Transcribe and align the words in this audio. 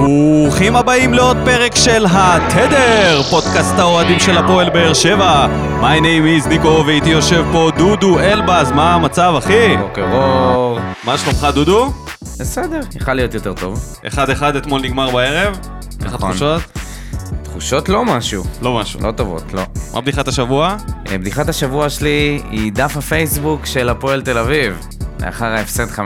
ברוכים 0.00 0.76
הבאים 0.76 1.14
לעוד 1.14 1.36
פרק 1.44 1.76
של 1.76 2.06
התדר, 2.10 3.22
פודקאסט 3.30 3.74
האוהדים 3.78 4.20
של 4.20 4.38
הפועל 4.38 4.70
באר 4.70 4.94
שבע. 4.94 5.46
My 5.80 6.00
name 6.00 6.44
is 6.44 6.48
ניקו 6.48 6.84
ואיתי 6.86 7.08
יושב 7.08 7.44
פה 7.52 7.70
דודו 7.76 8.18
אלבז, 8.18 8.70
מה 8.70 8.94
המצב 8.94 9.34
אחי? 9.38 9.76
בוקר 9.76 10.12
אור. 10.12 10.78
מה 11.04 11.18
שלומך 11.18 11.46
דודו? 11.54 11.92
בסדר, 12.22 12.80
יכל 12.96 13.14
להיות 13.14 13.34
יותר 13.34 13.54
טוב. 13.54 13.96
אחד 14.06 14.30
אחד 14.30 14.56
אתמול 14.56 14.80
נגמר 14.80 15.10
בערב? 15.10 15.58
איך 16.04 16.14
נכון. 16.14 16.30
התחושות? 16.30 16.62
תחושות 17.42 17.88
לא 17.88 18.04
משהו. 18.04 18.44
לא 18.62 18.74
משהו. 18.80 19.00
לא 19.02 19.12
טובות, 19.12 19.52
לא. 19.52 19.62
מה 19.94 20.00
בדיחת 20.00 20.28
השבוע? 20.28 20.76
אה, 21.10 21.18
בדיחת 21.18 21.48
השבוע 21.48 21.90
שלי 21.90 22.42
היא 22.50 22.72
דף 22.72 22.96
הפייסבוק 22.96 23.66
של 23.66 23.88
הפועל 23.88 24.22
תל 24.22 24.38
אביב. 24.38 24.78
לאחר 25.20 25.46
ההפסד 25.46 25.88
5-0, 25.90 26.00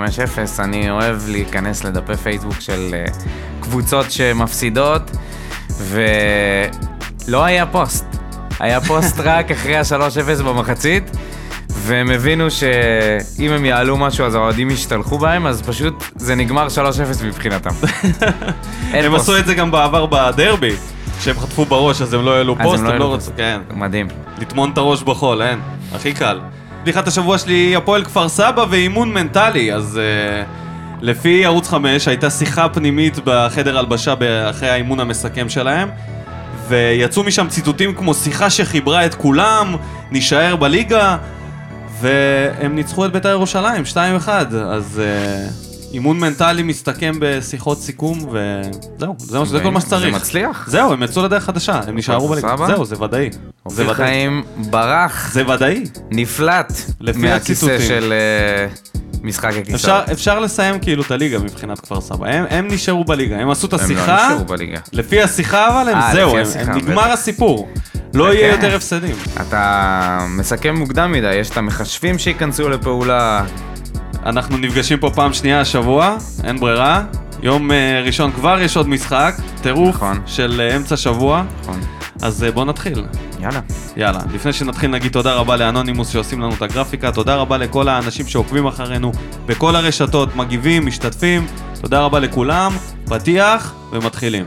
אני 0.59 0.91
אוהב 0.91 1.29
להיכנס 1.29 1.85
לדפי 1.85 2.17
פייסבוק 2.17 2.61
של 2.61 2.95
אה, 2.95 3.05
קבוצות 3.65 4.11
שמפסידות, 4.11 5.11
ולא 5.79 7.45
היה 7.45 7.67
פוסט. 7.67 8.05
היה 8.61 8.81
פוסט 8.81 9.21
רק 9.25 9.51
אחרי 9.51 9.77
ה-3-0 9.77 10.43
במחצית, 10.43 11.11
והם 11.69 12.11
הבינו 12.11 12.51
שאם 12.51 13.51
הם 13.51 13.65
יעלו 13.65 13.97
משהו 13.97 14.27
אז 14.27 14.35
האוהדים 14.35 14.71
ישתלחו 14.71 15.19
בהם, 15.19 15.47
אז 15.47 15.63
פשוט 15.63 16.05
זה 16.17 16.35
נגמר 16.35 16.67
3-0 16.67 17.25
מבחינתם. 17.25 17.71
הם 18.93 19.11
פוסט. 19.11 19.23
עשו 19.23 19.39
את 19.39 19.47
זה 19.47 19.55
גם 19.55 19.71
בעבר 19.71 20.07
בדרבי, 20.07 20.77
שהם 21.21 21.39
חטפו 21.39 21.65
בראש 21.65 22.03
אז 22.03 22.15
הם 22.15 22.25
לא 22.25 22.37
העלו 22.37 22.57
הם 22.59 22.63
פוסט, 22.63 22.83
לא 22.83 22.89
הם 22.89 22.99
לא 22.99 23.05
העלו 23.05 23.13
רצו, 23.13 23.31
כן. 23.37 23.61
מדהים. 23.75 24.09
לטמון 24.39 24.71
את 24.71 24.79
הראש 24.79 25.03
בחול, 25.03 25.43
אין. 25.43 25.61
הכי 25.95 26.13
קל. 26.13 26.41
בדיחת 26.83 27.09
השבוע 27.09 27.39
שלי 27.39 27.55
היא 27.55 27.77
הפועל 27.77 28.05
כפר 28.05 28.29
סבא 28.29 28.65
ואימון 28.71 29.13
מנטלי, 29.15 29.73
אז 29.73 30.01
uh, 30.01 30.64
לפי 31.05 31.45
ערוץ 31.45 31.69
5 31.69 32.09
הייתה 32.09 32.31
שיחה 32.31 32.69
פנימית 32.69 33.19
בחדר 33.25 33.79
הלבשה 33.79 34.15
אחרי 34.51 34.69
האימון 34.71 35.01
המסכם 35.01 35.49
שלהם, 35.49 35.89
ויצאו 36.69 37.23
משם 37.25 37.47
ציטוטים 37.49 37.95
כמו 37.95 38.15
שיחה 38.15 38.51
שחיברה 38.51 39.07
את 39.07 39.15
כולם, 39.15 39.77
נישאר 40.11 40.57
בליגה, 40.57 41.17
והם 42.01 42.75
ניצחו 42.75 43.07
את 43.07 43.13
בית"ר 43.13 43.29
ירושלים, 43.29 43.83
2-1, 43.93 44.29
אז 44.29 45.01
uh, 45.01 45.93
אימון 45.93 46.19
מנטלי 46.21 46.63
מסתכם 46.63 47.13
בשיחות 47.19 47.79
סיכום, 47.81 48.19
וזהו, 48.19 49.15
זה, 49.19 49.39
מה- 49.39 49.45
זה 49.45 49.61
כל 49.61 49.71
מה 49.71 49.81
שצריך. 49.81 50.13
זה 50.13 50.17
מצליח. 50.19 50.65
זהו, 50.69 50.93
הם 50.93 51.03
יצאו 51.03 51.23
לדרך 51.25 51.45
חדשה, 51.45 51.81
הם 51.87 51.97
נשארו 51.99 52.29
בליגה. 52.29 52.57
סבא? 52.57 52.67
זהו, 52.67 52.85
זה 52.85 53.03
ודאי. 53.03 53.31
זה 53.69 53.83
ודאי. 53.85 53.95
חיים 53.95 54.43
ברח, 54.71 55.31
זה 55.33 55.49
ודאי. 55.49 55.85
נפלט 56.11 56.73
לפי 57.01 57.19
מהכיסא 57.19 57.67
הציטוטים. 57.67 57.89
של 57.89 58.13
אה, 58.13 58.67
משחק 59.25 59.53
הכיסאות. 59.57 59.75
אפשר, 59.75 60.13
אפשר 60.13 60.39
לסיים 60.39 60.79
כאילו 60.79 61.03
את 61.03 61.11
הליגה 61.11 61.39
מבחינת 61.39 61.81
כפר 61.81 62.01
סבא. 62.01 62.27
הם, 62.29 62.45
הם 62.51 62.69
נשארו 62.69 63.05
בליגה, 63.05 63.37
הם 63.37 63.51
עשו 63.51 63.67
את 63.67 63.73
הם 63.73 63.79
לא 63.79 63.85
השיחה. 63.85 64.27
נשארו 64.27 64.45
בליגה. 64.45 64.79
לפי 64.93 65.23
השיחה 65.23 65.69
אבל 65.69 65.89
הם 65.89 65.99
אה, 65.99 66.11
זהו, 66.13 66.37
הם, 66.37 66.43
השיחה, 66.43 66.73
הם 66.73 66.77
נגמר 66.77 67.03
בטח. 67.03 67.13
הסיפור. 67.13 67.69
לא 68.15 68.35
יהיה 68.35 68.57
כן. 68.57 68.63
יותר 68.63 68.77
הפסדים. 68.77 69.17
אתה 69.41 70.19
מסכם 70.29 70.75
מוקדם 70.77 71.13
מדי, 71.13 71.35
יש 71.35 71.51
את 71.51 71.57
המחשבים 71.57 72.19
שייכנסו 72.19 72.69
לפעולה. 72.69 73.45
אנחנו 74.27 74.57
נפגשים 74.57 74.99
פה 74.99 75.11
פעם 75.15 75.33
שנייה 75.33 75.61
השבוע, 75.61 76.17
אין 76.45 76.61
ברירה. 76.61 77.05
יום 77.43 77.71
אה, 77.71 78.03
ראשון 78.05 78.33
כבר 78.33 78.61
יש 78.61 78.77
עוד 78.77 78.89
משחק, 78.89 79.35
טירוף 79.63 79.97
נכון. 79.97 80.21
של 80.27 80.61
אה, 80.71 80.77
אמצע 80.77 80.97
שבוע. 80.97 81.45
נכון. 81.63 81.81
אז 82.25 82.45
אה, 82.45 82.53
בואו 82.53 82.65
נתחיל. 82.65 83.05
יאללה. 83.41 83.61
יאללה, 83.97 84.19
לפני 84.35 84.53
שנתחיל 84.53 84.91
נגיד 84.91 85.13
תודה 85.13 85.35
רבה 85.35 85.57
לאנונימוס 85.57 86.09
שעושים 86.09 86.41
לנו 86.41 86.55
את 86.55 86.63
הגרפיקה, 86.63 87.13
תודה 87.13 87.35
רבה 87.35 87.57
לכל 87.57 87.89
האנשים 87.89 88.27
שעוקבים 88.27 88.67
אחרינו 88.67 89.13
בכל 89.47 89.77
הרשתות, 89.77 90.37
מגיבים, 90.37 90.87
משתתפים, 90.87 91.47
תודה 91.81 92.01
רבה 92.01 92.19
לכולם, 92.19 92.73
פתיח 93.05 93.75
ומתחילים. 93.93 94.45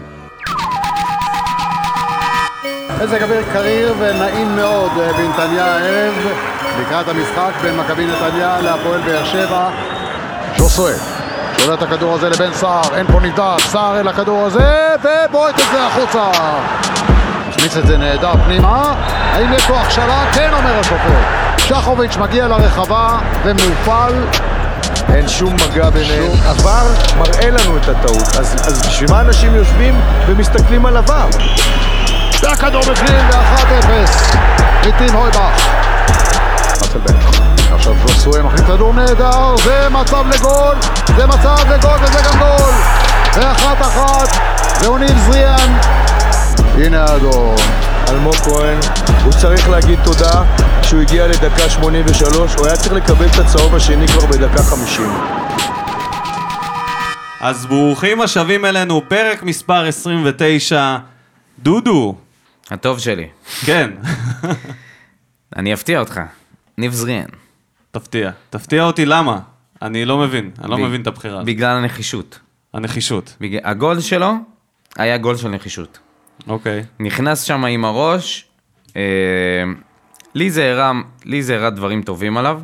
מזג 3.02 3.24
אוויר 3.24 3.44
קריר 3.54 3.94
ונעים 4.00 4.56
מאוד 4.56 4.92
אה, 5.00 5.14
בנתניה 5.14 5.66
הערב 5.66 6.14
לקראת 6.82 7.08
המשחק 7.08 7.52
בין 7.62 7.78
מכבי 7.78 8.06
נתניה 8.06 8.62
להפועל 8.62 9.02
באר 9.02 9.26
שבע. 9.26 9.70
ז'וסוי 10.58 10.94
שובר 11.58 11.74
את 11.74 11.82
הכדור 11.82 12.14
הזה 12.14 12.30
לבן 12.30 12.54
סער, 12.54 12.96
אין 12.96 13.08
פה 13.08 13.20
נבדק, 13.20 13.60
סער 13.60 14.00
אל 14.00 14.08
הכדור 14.08 14.46
הזה 14.46 14.96
ובועט 15.00 15.56
את 15.56 15.66
זה 15.72 15.86
החוצה. 15.86 16.32
מכניס 17.58 17.78
את 17.78 17.88
זה 17.88 17.98
נהדר 17.98 18.34
פנימה, 18.46 18.94
האם 19.34 19.54
יש 19.54 19.66
פה 19.66 19.82
הכשרה? 19.82 20.26
כן 20.34 20.50
אומר 20.54 20.80
השופט. 20.80 21.58
שחוביץ' 21.58 22.18
מגיע 22.18 22.48
לרחבה 22.48 23.18
ומופל 23.44 24.14
אין 25.14 25.28
שום 25.28 25.54
מגע 25.54 25.90
ביניהם. 25.90 26.32
עבר 26.46 26.88
מראה 27.18 27.50
לנו 27.50 27.78
את 27.78 27.90
הטעות, 27.90 28.36
אז, 28.40 28.56
אז 28.68 28.82
בשביל 28.88 29.12
מה 29.12 29.22
אנשים 29.22 29.56
יושבים 29.56 30.02
ומסתכלים 30.28 30.86
על 30.86 30.98
עבר? 30.98 31.28
והכדור 32.44 32.82
בפנים 32.82 33.30
ו-1-0 33.30 34.88
מטים 34.88 35.14
הויבך. 35.14 35.68
עכשיו 37.74 37.94
ז'וסוי 38.06 38.42
מחליט 38.42 38.66
כדור 38.66 38.94
נהדר, 38.94 39.56
זה 39.64 39.88
מצב 39.90 40.24
לגול, 40.28 40.76
זה 41.18 41.28
מצב 41.28 41.58
לגול 41.70 41.98
וזה 42.02 42.20
גם 42.30 42.40
גול. 42.40 42.74
ואחת 43.36 43.82
אחת, 43.82 44.38
ואוניל 44.82 45.20
זריאן. 45.20 45.78
הנה 46.60 47.04
האדום. 47.04 47.56
אלמוג 48.10 48.36
כהן, 48.36 48.80
הוא 49.24 49.32
צריך 49.42 49.70
להגיד 49.70 50.00
תודה 50.04 50.44
שהוא 50.84 51.02
הגיע 51.02 51.28
לדקה 51.28 51.70
83, 51.70 52.56
הוא 52.56 52.68
היה 52.68 52.76
צריך 52.76 52.94
לקבל 52.94 53.26
את 53.26 53.40
הצהוב 53.46 53.76
השני 53.76 54.08
כבר 54.08 54.26
בדקה 54.26 54.64
50. 54.64 55.06
אז 57.42 57.66
ברוכים 57.66 58.22
השבים 58.22 58.66
אלינו, 58.66 59.02
פרק 59.08 59.44
מספר 59.44 59.86
29, 59.86 60.98
דודו, 61.60 62.16
הטוב 62.72 63.00
שלי. 63.00 63.28
כן, 63.66 63.92
אני 65.58 65.74
אפתיע 65.74 66.00
אותך. 66.00 66.20
ניב 66.78 66.94
זריאן. 66.94 67.26
תפתיע. 67.92 68.32
תפתיע 68.50 68.84
אותי 68.84 69.06
למה? 69.06 69.40
אני 69.82 70.06
לא 70.06 70.18
מבין, 70.18 70.52
אני 70.62 70.70
לא 70.72 70.78
מבין 70.78 71.02
את 71.02 71.08
הבחירה 71.08 71.34
הזאת. 71.36 71.46
בגלל 71.46 71.78
הנחישות. 71.78 72.40
הנחישות, 72.74 73.36
בגלל- 73.42 73.60
הגול 73.64 74.00
שלו 74.00 74.34
היה 74.98 75.18
גול 75.18 75.38
של 75.38 75.50
נחישות. 75.50 76.00
אוקיי. 76.48 76.84
נכנס 77.00 77.42
שם 77.42 77.66
עם 77.66 77.86
הראש, 77.86 78.46
אה, 78.96 79.02
לי 80.36 80.52
זה 80.52 80.72
הראה, 80.72 80.92
לי 81.26 81.44
זה 81.44 81.56
הראה 81.56 81.70
דברים 81.70 82.02
טובים 82.02 82.38
עליו. 82.38 82.62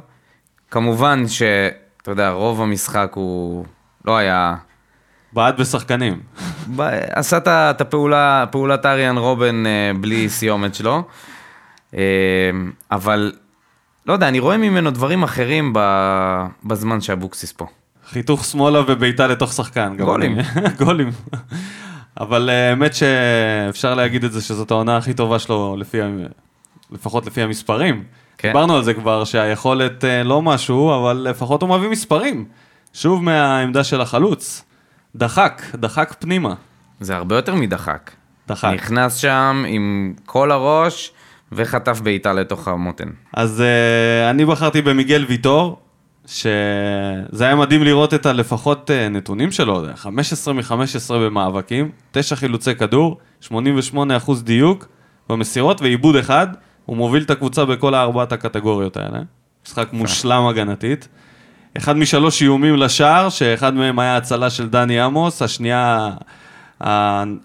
כמובן 0.72 1.28
שאתה 1.28 2.12
יודע, 2.12 2.29
רוב 2.29 2.62
המשחק 2.62 3.12
הוא 3.13 3.66
לא 4.06 4.17
היה... 4.17 4.56
בעט 5.33 5.59
בשחקנים. 5.59 6.19
ב- 6.75 6.81
עשה 7.09 7.38
את 7.47 7.81
הפעולה, 7.81 8.45
פעולת 8.51 8.85
אריאן 8.85 9.17
רובן 9.17 9.66
אה, 9.66 9.91
בלי 10.01 10.29
סיומת 10.29 10.75
שלו. 10.75 11.03
אה, 11.95 12.01
אבל, 12.91 13.31
לא 14.06 14.13
יודע, 14.13 14.28
אני 14.28 14.39
רואה 14.39 14.57
ממנו 14.57 14.91
דברים 14.91 15.23
אחרים 15.23 15.73
בזמן 16.63 17.01
שאבוקסיס 17.01 17.51
פה. 17.51 17.66
חיתוך 18.09 18.45
שמאלה 18.45 18.79
ובעיטה 18.88 19.28
לתוך 19.28 19.53
שחקן. 19.53 19.95
גולים. 19.97 20.38
גולים. 20.85 21.09
אבל 22.19 22.50
אה, 22.50 22.69
האמת 22.69 22.91
שאפשר 22.94 23.96
להגיד 23.96 24.24
את 24.24 24.31
זה 24.31 24.41
שזאת 24.41 24.72
העונה 24.72 24.97
הכי 24.97 25.13
טובה 25.13 25.40
שלו, 25.40 25.75
לפי, 25.79 25.97
לפחות 26.91 27.25
לפי 27.25 27.41
המספרים. 27.41 28.03
כן. 28.38 28.47
דיברנו 28.47 28.75
על 28.75 28.84
זה 28.84 28.94
כבר, 28.94 29.24
שהיכולת 29.24 30.06
אה, 30.06 30.24
לא 30.24 30.41
משהו, 30.41 30.96
אבל 30.96 31.28
לפחות 31.29 31.62
הוא 31.62 31.69
מביא 31.69 31.90
מספרים. 31.90 32.46
שוב 32.94 33.24
מהעמדה 33.24 33.84
של 33.84 34.01
החלוץ. 34.01 34.63
דחק, 35.16 35.62
דחק 35.75 36.16
פנימה. 36.19 36.53
זה 37.00 37.16
הרבה 37.16 37.35
יותר 37.35 37.56
מדחק. 37.56 38.12
דחק. 38.47 38.72
נכנס 38.74 39.16
שם 39.16 39.66
עם 39.68 40.13
כל 40.25 40.51
הראש 40.51 41.12
וחטף 41.51 42.01
בעיטה 42.01 42.34
לתוך 42.34 42.68
המותן. 42.68 43.09
אז 43.34 43.63
uh, 43.63 44.30
אני 44.30 44.45
בחרתי 44.45 44.81
במיגל 44.81 45.25
ויטור, 45.28 45.82
שזה 46.25 47.44
היה 47.45 47.56
מדהים 47.56 47.84
לראות 47.84 48.13
את 48.13 48.25
הלפחות 48.25 48.89
uh, 48.89 49.09
נתונים 49.09 49.51
שלו, 49.51 49.85
זה 49.85 49.91
15 49.95 50.53
מ-15 50.53 51.13
במאבקים, 51.13 51.91
9 52.11 52.36
חילוצי 52.36 52.75
כדור, 52.75 53.18
88% 53.44 53.53
דיוק 54.44 54.88
במסירות 55.30 55.81
ועיבוד 55.81 56.15
אחד, 56.15 56.48
הוא 56.86 56.98
מוביל 56.98 57.24
את 57.24 57.30
הקבוצה 57.30 57.65
בכל 57.65 57.95
ארבעת 57.95 58.31
הקטגוריות 58.31 58.98
האלה. 58.98 59.19
משחק 59.65 59.94
מושלם 59.94 60.45
הגנתית. 60.45 61.07
אחד 61.77 61.98
משלוש 61.98 62.42
איומים 62.42 62.75
לשער, 62.75 63.30
שאחד 63.30 63.74
מהם 63.74 64.00
היה 64.00 64.18
הצלה 64.18 64.50
של 64.50 64.69
דני 64.69 65.00
עמוס, 65.00 65.42
השנייה, 65.42 66.09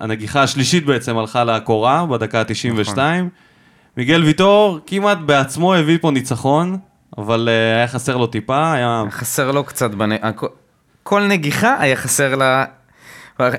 הנגיחה 0.00 0.42
השלישית 0.42 0.86
בעצם 0.86 1.18
הלכה 1.18 1.44
לקורה 1.44 2.06
בדקה 2.06 2.40
ה-92. 2.40 2.98
מיגל 3.96 4.22
ויטור 4.22 4.78
כמעט 4.86 5.18
בעצמו 5.18 5.74
הביא 5.74 5.98
פה 6.00 6.10
ניצחון, 6.10 6.78
אבל 7.18 7.48
uh, 7.48 7.76
היה 7.76 7.88
חסר 7.88 8.16
לו 8.16 8.26
טיפה, 8.26 8.72
היה... 8.72 9.04
חסר 9.10 9.50
לו 9.50 9.64
קצת, 9.64 9.90
בנ... 9.90 10.10
כל 11.02 11.22
נגיחה 11.26 11.76
היה 11.80 11.96
חסר 11.96 12.34
לה... 12.34 12.64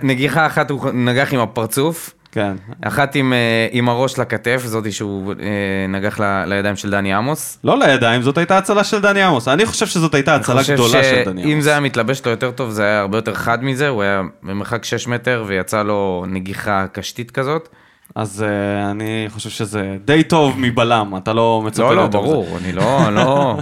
נגיחה 0.04 0.46
אחת 0.46 0.70
הוא 0.70 0.92
נגח 0.94 1.34
עם 1.34 1.40
הפרצוף, 1.40 2.14
כן. 2.32 2.56
אחת 2.82 3.16
עם, 3.16 3.34
אה, 3.34 3.68
עם 3.72 3.90
הראש 3.90 4.20
לכתף, 4.20 4.62
זאתי 4.66 4.92
שהוא 4.92 5.34
אה, 5.34 5.88
נגח 5.90 6.20
ל, 6.20 6.44
לידיים 6.46 6.76
של 6.76 6.90
דני 6.90 7.14
עמוס. 7.14 7.60
לא 7.64 7.80
לידיים, 7.80 8.22
זאת 8.22 8.38
הייתה 8.38 8.58
הצלה 8.58 8.84
של 8.84 9.02
דני 9.02 9.24
עמוס. 9.24 9.48
אני 9.48 9.66
חושב 9.66 9.86
שזאת 9.88 10.14
הייתה 10.14 10.36
אני 10.36 10.42
הצלה 10.42 10.62
חושב 10.62 10.74
גדולה 10.74 11.04
של 11.04 11.24
דני 11.26 11.44
שאם 11.44 11.52
עמוס. 11.52 11.64
זה 11.64 11.70
היה 11.70 11.80
מתלבש 11.80 12.26
לו 12.26 12.32
יותר 12.32 12.52
טוב, 12.52 12.70
זה 12.70 12.84
היה 12.84 13.00
הרבה 13.00 13.18
יותר 13.18 13.34
חד 13.34 13.64
מזה, 13.64 13.88
הוא 13.88 14.02
היה 14.02 14.22
במרחק 14.44 14.86
6 14.86 15.08
מטר 15.08 15.44
ויצא 15.48 15.84
לו 15.84 16.26
נגיחה 16.28 16.86
קשתית 16.92 17.32
כזאת. 17.32 17.70
אז 18.16 18.44
אה, 18.44 18.92
אני 18.92 19.26
חושב 19.30 19.50
שזה 19.50 19.98
די 20.06 20.24
טוב 20.24 20.60
מבלם, 20.60 21.14
אתה 21.18 21.34
לא 21.34 21.62
מצפה 21.66 21.90
לא, 21.90 21.96
לא. 21.96 22.08
ברור, 22.08 22.58
אני 22.58 22.72
לא, 22.72 23.10
לא, 23.14 23.58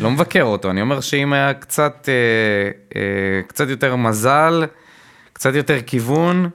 לא 0.00 0.10
מבקר 0.10 0.42
אותו, 0.42 0.70
אני 0.70 0.80
אומר 0.80 1.00
שאם 1.00 1.32
היה 1.32 1.54
קצת, 1.54 2.08
אה, 2.08 3.00
אה, 3.00 3.42
קצת 3.46 3.68
יותר 3.68 3.96
מזל, 3.96 4.64
קצת 5.32 5.54
יותר 5.54 5.80
כיוון, 5.86 6.48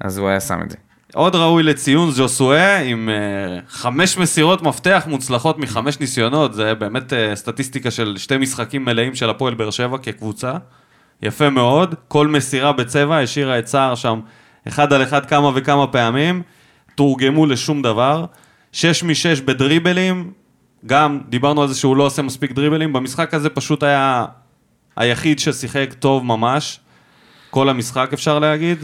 אז 0.00 0.18
הוא 0.18 0.28
היה 0.28 0.40
שם 0.40 0.60
את 0.62 0.70
זה. 0.70 0.76
עוד 1.14 1.34
ראוי 1.34 1.62
לציון 1.62 2.10
ז'וסואה 2.10 2.78
עם 2.78 3.08
אה, 3.08 3.58
חמש 3.68 4.18
מסירות 4.18 4.62
מפתח 4.62 5.04
מוצלחות 5.06 5.58
מחמש 5.58 6.00
ניסיונות, 6.00 6.54
זה 6.54 6.74
באמת 6.74 7.12
אה, 7.12 7.36
סטטיסטיקה 7.36 7.90
של 7.90 8.14
שתי 8.18 8.36
משחקים 8.36 8.84
מלאים 8.84 9.14
של 9.14 9.30
הפועל 9.30 9.54
באר 9.54 9.70
שבע 9.70 9.98
כקבוצה. 9.98 10.52
יפה 11.22 11.50
מאוד, 11.50 11.94
כל 12.08 12.26
מסירה 12.26 12.72
בצבע 12.72 13.18
השאירה 13.18 13.58
את 13.58 13.66
סער 13.66 13.94
שם 13.94 14.20
אחד 14.68 14.92
על 14.92 15.02
אחד 15.02 15.26
כמה 15.26 15.50
וכמה 15.54 15.86
פעמים, 15.86 16.42
תורגמו 16.98 17.46
לשום 17.46 17.82
דבר. 17.82 18.24
שש 18.72 19.02
משש 19.02 19.40
בדריבלים, 19.40 20.30
גם 20.86 21.20
דיברנו 21.28 21.62
על 21.62 21.68
זה 21.68 21.74
שהוא 21.74 21.96
לא 21.96 22.02
עושה 22.02 22.22
מספיק 22.22 22.52
דריבלים, 22.52 22.92
במשחק 22.92 23.34
הזה 23.34 23.48
פשוט 23.48 23.82
היה 23.82 24.24
היחיד 24.96 25.38
ששיחק 25.38 25.94
טוב 25.98 26.24
ממש, 26.24 26.80
כל 27.50 27.68
המשחק 27.68 28.10
אפשר 28.12 28.38
להגיד, 28.38 28.78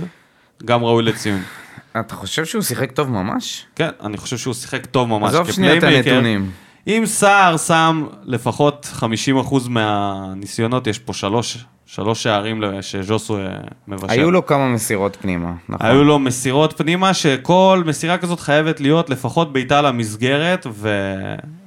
גם 0.64 0.84
ראוי 0.84 1.02
לציון. 1.02 1.42
אתה 2.00 2.14
חושב 2.14 2.44
שהוא 2.44 2.62
שיחק 2.62 2.92
טוב 2.92 3.10
ממש? 3.10 3.66
כן, 3.74 3.88
אני 4.02 4.16
חושב 4.16 4.38
שהוא 4.38 4.54
שיחק 4.54 4.86
טוב 4.86 5.08
ממש 5.08 5.28
עזוב 5.28 5.50
שנייה 5.50 5.78
את. 5.78 5.82
הנתונים. 5.82 6.50
אם 6.86 7.02
סער 7.06 7.56
שם 7.56 8.06
לפחות 8.24 8.88
50% 9.00 9.68
מהניסיונות, 9.68 10.86
יש 10.86 10.98
פה 10.98 11.12
שלוש, 11.12 11.64
שלוש 11.86 12.22
שערים 12.22 12.62
שז'וסו 12.80 13.38
אה, 13.38 13.46
מבשל. 13.88 14.10
היו 14.10 14.30
לו 14.30 14.46
כמה 14.46 14.68
מסירות 14.68 15.16
פנימה, 15.20 15.52
נכון. 15.68 15.86
היו 15.86 16.04
לו 16.04 16.18
מסירות 16.18 16.74
פנימה, 16.76 17.14
שכל 17.14 17.82
מסירה 17.86 18.18
כזאת 18.18 18.40
חייבת 18.40 18.80
להיות 18.80 19.10
לפחות 19.10 19.52
בעיטה 19.52 19.82
למסגרת, 19.82 20.66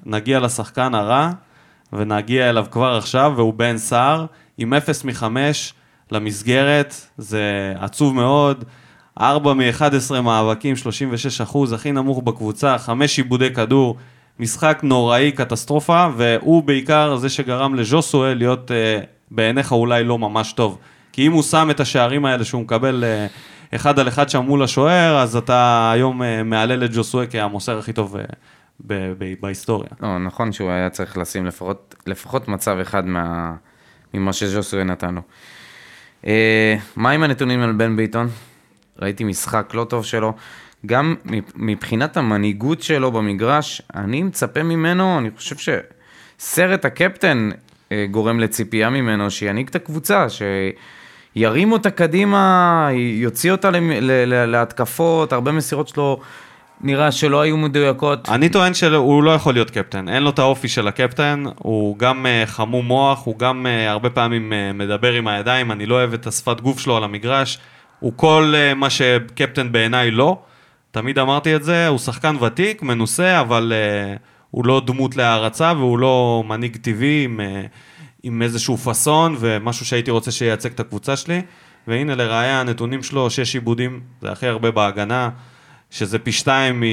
ונגיע 0.06 0.40
לשחקן 0.40 0.96
הרע, 0.96 1.32
ונגיע 1.94 2.50
אליו 2.50 2.66
כבר 2.72 2.98
עכשיו, 2.98 3.34
והוא 3.36 3.54
בן 3.54 3.78
סער, 3.78 4.26
עם 4.58 4.74
0 4.74 5.06
מ-5 5.06 5.24
למסגרת, 6.12 6.96
זה 7.18 7.74
עצוב 7.80 8.16
מאוד. 8.16 8.64
4 9.22 9.54
מ-11 9.54 10.22
מאבקים, 10.22 10.76
36 10.76 11.42
אחוז, 11.42 11.74
הכי 11.74 11.92
נמוך 11.92 12.22
בקבוצה, 12.24 12.78
5 12.78 13.18
עיבודי 13.18 13.54
כדור, 13.54 13.98
משחק 14.40 14.80
נוראי, 14.84 15.32
קטסטרופה, 15.32 16.08
והוא 16.18 16.64
בעיקר 16.64 17.16
זה 17.16 17.30
שגרם 17.30 17.76
לז'וסואל 17.76 18.38
להיות 18.38 18.72
אה, 18.72 19.00
בעיניך 19.32 19.72
אולי 19.72 20.04
לא 20.04 20.18
ממש 20.18 20.54
טוב. 20.54 20.78
כי 21.12 21.28
אם 21.28 21.32
הוא 21.32 21.44
שם 21.44 21.68
את 21.72 21.80
השערים 21.80 22.26
האלה 22.26 22.44
שהוא 22.46 22.62
מקבל 22.62 23.04
אה, 23.04 23.28
אחד 23.76 24.00
על 24.00 24.08
אחד 24.08 24.30
שם 24.30 24.42
מול 24.42 24.64
השוער, 24.64 25.18
אז 25.18 25.36
אתה 25.36 25.92
היום 25.94 26.24
אה, 26.24 26.44
מהלל 26.44 26.86
את 26.86 26.94
ג'וסואה 26.94 27.26
כהמוסר 27.28 27.80
הכי 27.80 27.94
טוב 27.94 28.16
אה, 28.16 28.24
ב- 28.88 29.14
ב- 29.18 29.34
בהיסטוריה. 29.40 29.90
לא, 30.02 30.18
נכון 30.18 30.52
שהוא 30.52 30.70
היה 30.70 30.90
צריך 30.90 31.18
לשים 31.18 31.46
לפחות, 31.46 31.96
לפחות 32.08 32.48
מצב 32.48 32.78
אחד 32.82 33.06
מה, 33.06 33.54
ממה 34.14 34.34
שז'וסוי 34.34 34.84
נתן 34.84 35.16
לו. 35.16 35.22
אה, 36.28 36.76
מה 36.96 37.12
עם 37.12 37.24
הנתונים 37.24 37.62
על 37.62 37.72
בן 37.72 37.96
ביטון? 37.96 38.28
ראיתי 39.00 39.24
משחק 39.24 39.74
לא 39.74 39.84
טוב 39.84 40.06
שלו. 40.06 40.34
גם 40.86 41.16
מבחינת 41.56 42.18
המנהיגות 42.18 42.82
שלו 42.82 43.12
במגרש, 43.12 43.82
אני 43.96 44.24
מצפה 44.24 44.64
ממנו, 44.64 45.20
אני 45.20 45.30
חושב 45.38 45.56
שסרט 46.38 46.86
הקפטן 46.86 47.50
גורם 48.12 48.40
לציפייה 48.40 48.90
ממנו, 48.90 49.32
שינהיג 49.32 49.68
את 49.68 49.76
הקבוצה, 49.76 50.28
שירים 50.30 51.72
אותה 51.72 51.90
קדימה, 51.90 52.90
יוציא 52.94 53.52
אותה 53.52 53.70
להתקפות, 54.48 55.34
הרבה 55.34 55.52
מסירות 55.52 55.88
שלו 55.88 56.20
נראה 56.82 57.12
שלא 57.12 57.42
היו 57.42 57.58
מדויקות. 57.58 58.30
אני 58.30 58.50
טוען 58.50 58.74
שהוא 58.74 59.24
לא 59.24 59.32
יכול 59.32 59.54
להיות 59.54 59.70
קפטן, 59.70 60.10
אין 60.10 60.24
לו 60.24 60.30
את 60.30 60.40
האופי 60.40 60.68
של 60.68 60.88
הקפטן, 60.88 61.44
הוא 61.58 61.98
גם 61.98 62.26
אה, 62.26 62.44
חמום 62.46 62.86
מוח, 62.86 63.26
הוא 63.26 63.40
גם 63.40 63.66
אה, 63.66 63.92
הרבה 63.92 64.10
פעמים 64.10 64.54
אה, 64.54 64.74
מדבר 64.74 65.14
עם 65.14 65.28
הידיים, 65.28 65.72
אני 65.72 65.86
לא 65.86 65.96
אוהב 65.96 66.14
את 66.14 66.28
השפת 66.28 66.62
גוף 66.62 66.80
שלו 66.80 66.98
על 66.98 67.04
המגרש, 67.04 67.60
הוא 68.00 68.14
כל 68.16 68.54
מה 68.76 68.90
שקפטן 68.90 69.72
בעיניי 69.72 70.12
לא, 70.12 70.38
תמיד 70.92 71.20
אמרתי 71.20 71.56
את 71.56 71.64
זה, 71.64 71.88
הוא 71.88 71.98
שחקן 71.98 72.36
ותיק, 72.42 72.84
מנוסה, 72.84 73.40
אבל 73.40 73.74
אה, 73.76 74.16
הוא 74.52 74.66
לא 74.66 74.82
דמות 74.86 75.16
להערצה 75.16 75.74
והוא 75.78 76.00
לא 76.00 76.44
מנהיג 76.48 76.78
טבעי 76.78 77.24
עם, 77.24 77.40
אה, 77.40 77.62
עם 78.24 78.42
איזשהו 78.42 78.78
פאסון 78.78 79.36
ומשהו 79.40 79.86
שהייתי 79.86 80.12
רוצה 80.12 80.32
שייצג 80.32 80.72
את 80.72 80.80
הקבוצה 80.80 81.16
שלי, 81.16 81.42
והנה 81.88 82.16
לראיה 82.16 82.60
הנתונים 82.62 83.04
שלו, 83.04 83.30
שש 83.30 83.54
עיבודים, 83.54 84.02
זה 84.22 84.32
הכי 84.32 84.48
הרבה 84.48 84.72
בהגנה. 84.72 85.30
שזה 85.92 86.20
פי 86.20 86.32
שתיים 86.32 86.84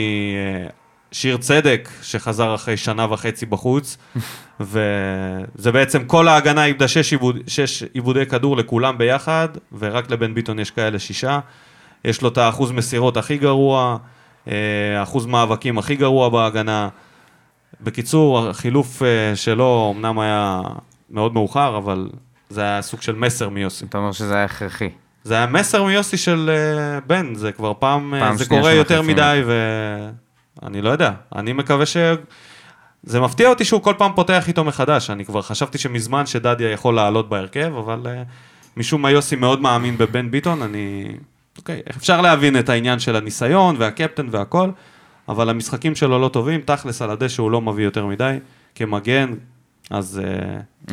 משיר 1.13 1.37
צדק, 1.37 1.89
שחזר 2.03 2.55
אחרי 2.55 2.77
שנה 2.77 3.13
וחצי 3.13 3.47
בחוץ, 3.47 3.97
וזה 4.61 5.73
בעצם 5.73 6.05
כל 6.05 6.29
ההגנה 6.29 6.65
איבדה 6.65 6.89
שש, 6.89 7.13
עיבוד, 7.13 7.39
שש 7.47 7.83
עיבודי 7.83 8.27
כדור 8.27 8.57
לכולם 8.57 8.99
ביחד, 8.99 9.49
ורק 9.79 10.11
לבן 10.11 10.35
ביטון 10.35 10.59
יש 10.59 10.71
כאלה 10.71 10.99
שישה. 10.99 11.41
יש 12.05 12.23
לו 12.23 12.29
את 12.29 12.39
האחוז 12.39 12.71
מסירות 12.73 13.17
הכי 13.17 13.39
גרוע, 13.39 13.97
אה, 14.49 15.03
אחוז 15.03 15.27
מאבקים 15.27 15.79
הכי 15.79 15.97
גרוע 15.97 16.29
בהגנה. 16.29 16.89
בקיצור, 17.81 18.49
החילוף 18.49 19.03
אה, 19.03 19.37
שלו 19.37 19.95
אמנם 19.97 20.19
היה 20.19 20.61
מאוד 21.11 21.35
מאוחר, 21.35 21.77
אבל 21.77 22.09
זה 22.51 22.61
היה 22.61 22.83
סוג 22.83 23.03
של 23.03 23.15
מסר 23.15 23.49
מיוסי. 23.49 23.85
אתה 23.85 23.99
אומר 23.99 24.13
שזה 24.13 24.35
היה 24.35 24.45
הכרחי. 24.45 24.89
זה 25.25 25.35
היה 25.35 25.47
מסר 25.47 25.85
מיוסי 25.85 26.17
של 26.17 26.51
uh, 26.51 27.09
בן, 27.09 27.35
זה 27.35 27.53
כבר 27.53 27.73
פעם, 27.79 28.11
פעם 28.11 28.21
פעם 28.21 28.37
זה 28.37 28.45
קורה 28.49 28.73
יותר 28.73 29.03
מדי, 29.03 29.43
ואני 30.63 30.83
לא 30.83 30.91
יודע, 30.91 31.11
אני 31.35 31.53
מקווה 31.53 31.87
ש... 31.87 31.97
זה 33.03 33.21
מפתיע 33.21 33.49
אותי 33.49 33.65
שהוא 33.65 33.83
כל 33.83 33.95
פעם 33.99 34.13
פותח 34.15 34.49
איתו 34.49 34.65
מחדש, 34.65 35.11
אני 35.11 35.25
כבר 35.25 35.43
חשבתי 35.43 35.79
שמזמן 35.79 36.27
שדדיה 36.27 36.71
יכול 36.71 36.95
לעלות 36.95 37.29
בהרכב, 37.29 37.73
אבל 37.79 38.01
uh, 38.05 38.09
משום 38.77 39.03
מה 39.03 39.11
יוסי 39.11 39.37
מאוד 39.37 39.61
מאמין 39.61 39.99
בבן 39.99 40.31
ביטון, 40.31 40.63
אני... 40.63 41.07
אוקיי, 41.59 41.83
אפשר 41.97 42.21
להבין 42.21 42.59
את 42.59 42.69
העניין 42.69 42.99
של 42.99 43.17
הניסיון 43.17 43.77
והקפטן 43.79 44.27
והכל, 44.31 44.71
אבל 45.29 45.49
המשחקים 45.49 45.95
שלו 45.95 46.19
לא 46.19 46.29
טובים, 46.29 46.61
תכלס 46.61 47.03
על 47.03 47.11
הדשא 47.11 47.43
הוא 47.43 47.51
לא 47.51 47.61
מביא 47.61 47.85
יותר 47.85 48.07
מדי, 48.07 48.39
כמגן, 48.75 49.35
אז 49.91 50.21
uh, 50.89 50.93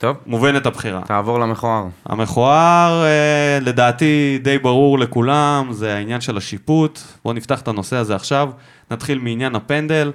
טוב, 0.00 0.16
מובנת 0.26 0.66
הבחירה. 0.66 1.00
תעבור 1.06 1.40
למכוער. 1.40 1.86
המכוער, 2.06 3.04
אה, 3.04 3.58
לדעתי, 3.60 4.38
די 4.42 4.58
ברור 4.58 4.98
לכולם, 4.98 5.68
זה 5.70 5.94
העניין 5.94 6.20
של 6.20 6.36
השיפוט. 6.36 7.00
בואו 7.24 7.34
נפתח 7.34 7.60
את 7.60 7.68
הנושא 7.68 7.96
הזה 7.96 8.14
עכשיו. 8.14 8.50
נתחיל 8.90 9.18
מעניין 9.18 9.54
הפנדל. 9.54 10.12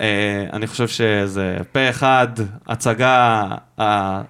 אה, 0.00 0.46
אני 0.52 0.66
חושב 0.66 0.88
שזה 0.88 1.56
פה 1.72 1.90
אחד, 1.90 2.28
הצגה 2.66 3.44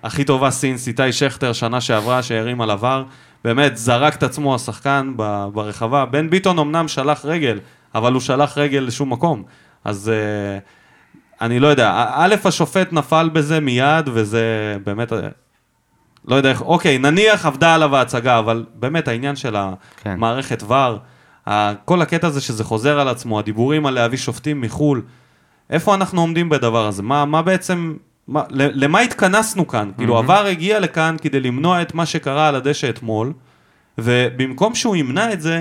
הכי 0.03 0.25
טובה 0.25 0.50
סינס 0.50 0.88
איתי 0.88 1.12
שכטר 1.12 1.53
שנה 1.53 1.81
שעברה 1.81 2.23
שהרים 2.23 2.61
על 2.61 2.71
עבר. 2.71 3.05
באמת, 3.45 3.77
זרק 3.77 4.15
את 4.17 4.23
עצמו 4.23 4.55
השחקן 4.55 5.13
ברחבה. 5.53 6.05
בן 6.05 6.31
ביטון 6.31 6.59
אמנם 6.59 6.89
שלח 6.89 7.25
רגל, 7.25 7.59
אבל 7.95 8.13
הוא 8.13 8.21
שלח 8.21 8.59
רגל 8.59 8.79
לשום 8.79 9.13
מקום. 9.13 9.43
אז 9.85 10.09
אה, 10.09 10.59
אני 11.41 11.61
לא 11.61 11.67
יודע, 11.67 12.05
א', 12.15 12.35
השופט 12.45 12.93
נפל 12.93 13.31
בזה 13.33 13.61
מיד, 13.61 14.09
וזה 14.13 14.77
באמת, 14.85 15.13
אה, 15.13 15.19
לא 16.29 16.35
יודע 16.35 16.49
איך, 16.51 16.63
אוקיי, 16.63 16.99
נניח 16.99 17.47
עבדה 17.47 17.75
עליו 17.75 17.97
ההצגה, 17.97 18.39
אבל 18.39 18.65
באמת 18.75 19.09
העניין 19.09 19.37
של 19.37 19.57
כן. 20.03 20.11
המערכת 20.11 20.63
ור, 20.67 20.99
ה- 21.49 21.75
כל 21.85 22.03
הקטע 22.03 22.27
הזה 22.27 22.41
שזה 22.41 22.65
חוזר 22.65 23.01
על 23.01 23.09
עצמו, 23.09 23.39
הדיבורים 23.39 23.87
על 23.87 23.95
להביא 23.95 24.19
שופטים 24.19 24.61
מחו"ל, 24.61 25.03
איפה 25.71 25.95
אנחנו 25.95 26.21
עומדים 26.21 26.49
בדבר 26.49 26.87
הזה? 26.87 27.03
מה, 27.03 27.25
מה 27.25 27.43
בעצם, 27.43 27.97
מה, 28.31 28.43
למה 28.51 29.01
התכנסנו 29.01 29.67
כאן? 29.67 29.91
כאילו, 29.97 30.19
עבר 30.19 30.47
הגיע 30.47 30.81
לכאן 30.81 31.17
כדי 31.23 31.41
למנוע 31.41 31.83
את 31.83 31.95
מה 31.95 32.07
שקרה 32.07 32.49
על 32.49 32.55
הדשא 32.57 32.89
אתמול, 32.89 33.33
ובמקום 33.99 34.75
שהוא 34.75 34.97
ימנע 34.97 35.33
את 35.33 35.41
זה, 35.41 35.61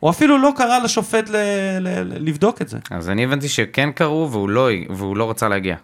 הוא 0.00 0.10
אפילו 0.10 0.38
לא 0.38 0.52
קרא 0.56 0.78
לשופט 0.78 1.28
ל- 1.28 1.36
ל- 1.80 2.02
ל- 2.02 2.28
לבדוק 2.28 2.62
את 2.62 2.68
זה. 2.68 2.78
אז 2.90 3.10
אני 3.10 3.24
הבנתי 3.24 3.48
שכן 3.48 3.90
קראו 3.92 4.28
והוא 4.30 4.48
לא, 4.48 4.68
והוא 4.90 5.16
לא 5.16 5.30
רצה 5.30 5.48
להגיע. 5.48 5.76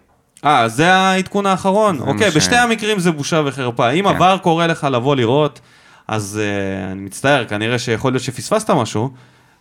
אה, 0.45 0.67
זה 0.67 0.93
העדכון 0.93 1.45
האחרון. 1.45 1.97
זה 1.97 2.03
אוקיי, 2.03 2.31
ש- 2.31 2.35
בשתי 2.37 2.55
המקרים 2.55 2.99
זה 2.99 3.11
בושה 3.11 3.41
וחרפה. 3.45 3.89
אם 3.89 4.03
כן. 4.09 4.15
עבר 4.15 4.37
קורא 4.37 4.67
לך 4.67 4.87
לבוא 4.91 5.15
לראות, 5.15 5.59
אז 6.07 6.39
uh, 6.41 6.91
אני 6.91 7.01
מצטער, 7.01 7.45
כנראה 7.45 7.79
שיכול 7.79 8.11
להיות 8.11 8.23
שפספסת 8.23 8.69
משהו, 8.71 9.09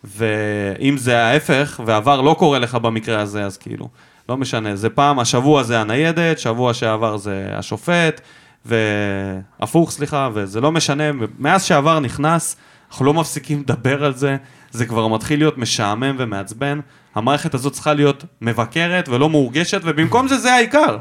ואם 0.04 0.96
זה 0.98 1.22
ההפך, 1.22 1.80
ועבר 1.86 2.20
לא 2.20 2.36
קורא 2.38 2.58
לך 2.58 2.74
במקרה 2.74 3.20
הזה, 3.20 3.44
אז 3.44 3.56
כאילו, 3.56 3.88
לא 4.32 4.36
משנה. 4.36 4.76
זה 4.76 4.90
פעם, 4.90 5.18
השבוע 5.18 5.62
זה 5.62 5.80
הניידת, 5.80 6.38
שבוע 6.38 6.74
שעבר 6.74 7.16
זה 7.16 7.48
השופט, 7.52 8.20
והפוך, 8.64 9.90
סליחה, 9.90 10.28
וזה 10.34 10.60
לא 10.60 10.72
משנה, 10.72 11.04
מאז 11.38 11.62
שעבר 11.64 12.00
נכנס, 12.00 12.56
אנחנו 12.90 13.04
לא 13.04 13.14
מפסיקים 13.14 13.60
לדבר 13.60 14.04
על 14.04 14.14
זה, 14.14 14.36
זה 14.70 14.86
כבר 14.86 15.08
מתחיל 15.08 15.38
להיות 15.38 15.58
משעמם 15.58 16.16
ומעצבן. 16.18 16.80
המערכת 17.14 17.54
הזאת 17.54 17.72
צריכה 17.72 17.94
להיות 17.94 18.24
מבקרת 18.40 19.08
ולא 19.08 19.28
מורגשת, 19.28 19.80
ובמקום 19.84 20.28
זה 20.28 20.38
זה 20.38 20.52
העיקר. 20.52 20.98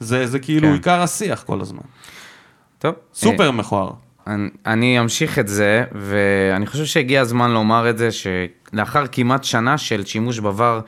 זה, 0.00 0.26
זה 0.26 0.38
כאילו 0.38 0.68
כן. 0.68 0.72
עיקר 0.74 1.00
השיח 1.00 1.42
כל 1.42 1.60
הזמן. 1.60 1.82
טוב. 2.78 2.94
סופר 3.14 3.50
מכוער. 3.50 3.90
אני- 4.26 4.48
אני 4.66 5.00
אמשיך 5.00 5.38
את 5.38 5.48
זה, 5.48 5.84
ואני 5.92 6.66
חושב 6.66 6.84
שהגיע 6.84 7.20
הזמן 7.20 7.50
לומר 7.50 7.90
את 7.90 7.98
זה, 7.98 8.08
שלאחר 8.12 9.04
כמעט 9.12 9.44
שנה 9.44 9.78
של 9.78 10.04
שימוש 10.04 10.38
בVAR, 10.38 10.80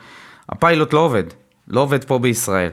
הפיילוט 0.49 0.93
לא 0.93 0.99
עובד, 0.99 1.23
לא 1.67 1.81
עובד 1.81 2.03
פה 2.03 2.19
בישראל. 2.19 2.69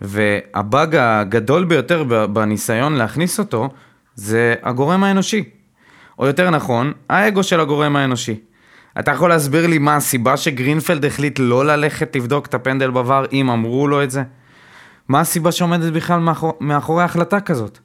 והבאג 0.00 0.96
הגדול 0.96 1.64
ביותר 1.64 2.04
בניסיון 2.26 2.94
להכניס 2.94 3.38
אותו, 3.38 3.68
זה 4.14 4.54
הגורם 4.62 5.04
האנושי. 5.04 5.44
או 6.18 6.26
יותר 6.26 6.50
נכון, 6.50 6.92
האגו 7.08 7.42
של 7.42 7.60
הגורם 7.60 7.96
האנושי. 7.96 8.36
אתה 8.98 9.10
יכול 9.10 9.30
להסביר 9.30 9.66
לי 9.66 9.78
מה 9.78 9.96
הסיבה 9.96 10.36
שגרינפלד 10.36 11.04
החליט 11.04 11.38
לא 11.38 11.66
ללכת 11.66 12.16
לבדוק 12.16 12.46
את 12.46 12.54
הפנדל 12.54 12.90
בVAR, 12.90 13.28
אם 13.32 13.50
אמרו 13.50 13.88
לו 13.88 14.02
את 14.02 14.10
זה? 14.10 14.22
מה 15.08 15.20
הסיבה 15.20 15.52
שעומדת 15.52 15.92
בכלל 15.92 16.20
מאחור, 16.20 16.56
מאחורי 16.60 17.02
החלטה 17.02 17.40
כזאת? 17.40 17.78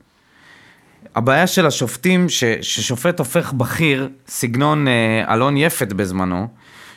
הבעיה 1.15 1.47
של 1.47 1.65
השופטים, 1.65 2.29
ש, 2.29 2.43
ששופט 2.61 3.19
הופך 3.19 3.53
בכיר, 3.53 4.09
סגנון 4.27 4.87
אה, 4.87 5.33
אלון 5.33 5.57
יפת 5.57 5.93
בזמנו, 5.93 6.47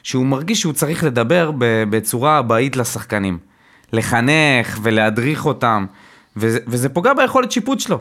שהוא 0.03 0.27
מרגיש 0.27 0.61
שהוא 0.61 0.73
צריך 0.73 1.05
לדבר 1.05 1.51
בצורה 1.91 2.39
אבאית 2.39 2.77
לשחקנים. 2.77 3.50
לחנך 3.93 4.79
ולהדריך 4.83 5.47
אותם, 5.47 5.87
וזה, 6.37 6.59
וזה 6.67 6.89
פוגע 6.89 7.15
ביכולת 7.15 7.53
שיפוט 7.53 7.81
שלו. 7.81 7.99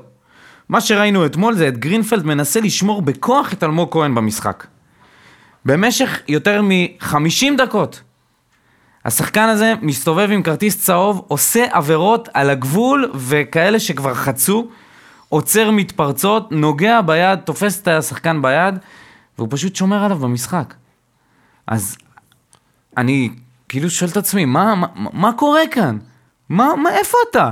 מה 0.69 0.81
שראינו 0.81 1.25
אתמול 1.25 1.55
זה 1.55 1.67
את 1.67 1.77
גרינפלד 1.77 2.25
מנסה 2.25 2.60
לשמור 2.60 3.01
בכוח 3.01 3.53
את 3.53 3.63
אלמוג 3.63 3.91
כהן 3.91 4.15
במשחק. 4.15 4.67
במשך 5.65 6.19
יותר 6.27 6.62
מ-50 6.62 7.58
דקות. 7.58 8.01
השחקן 9.05 9.50
הזה 9.50 9.74
מסתובב 9.81 10.31
עם 10.31 10.43
כרטיס 10.43 10.86
צהוב, 10.86 11.25
עושה 11.27 11.65
עבירות 11.72 12.29
על 12.34 12.50
הגבול 12.50 13.12
וכאלה 13.15 13.79
שכבר 13.79 14.13
חצו, 14.13 14.67
עוצר 15.29 15.72
מתפרצות, 15.72 16.51
נוגע 16.51 17.01
ביד, 17.01 17.39
תופס 17.39 17.81
את 17.81 17.88
השחקן 17.88 18.41
ביד, 18.41 18.75
והוא 19.38 19.48
פשוט 19.51 19.75
שומר 19.75 20.03
עליו 20.03 20.17
במשחק. 20.17 20.74
אז 21.67 21.98
אני 22.98 23.29
כאילו 23.69 23.89
שואל 23.89 24.09
את 24.09 24.17
עצמי, 24.17 24.45
מה, 24.45 24.75
מה, 24.75 24.88
מה 24.95 25.33
קורה 25.33 25.61
כאן? 25.71 25.97
מה, 26.49 26.75
מה, 26.83 26.89
איפה 26.89 27.17
אתה? 27.29 27.51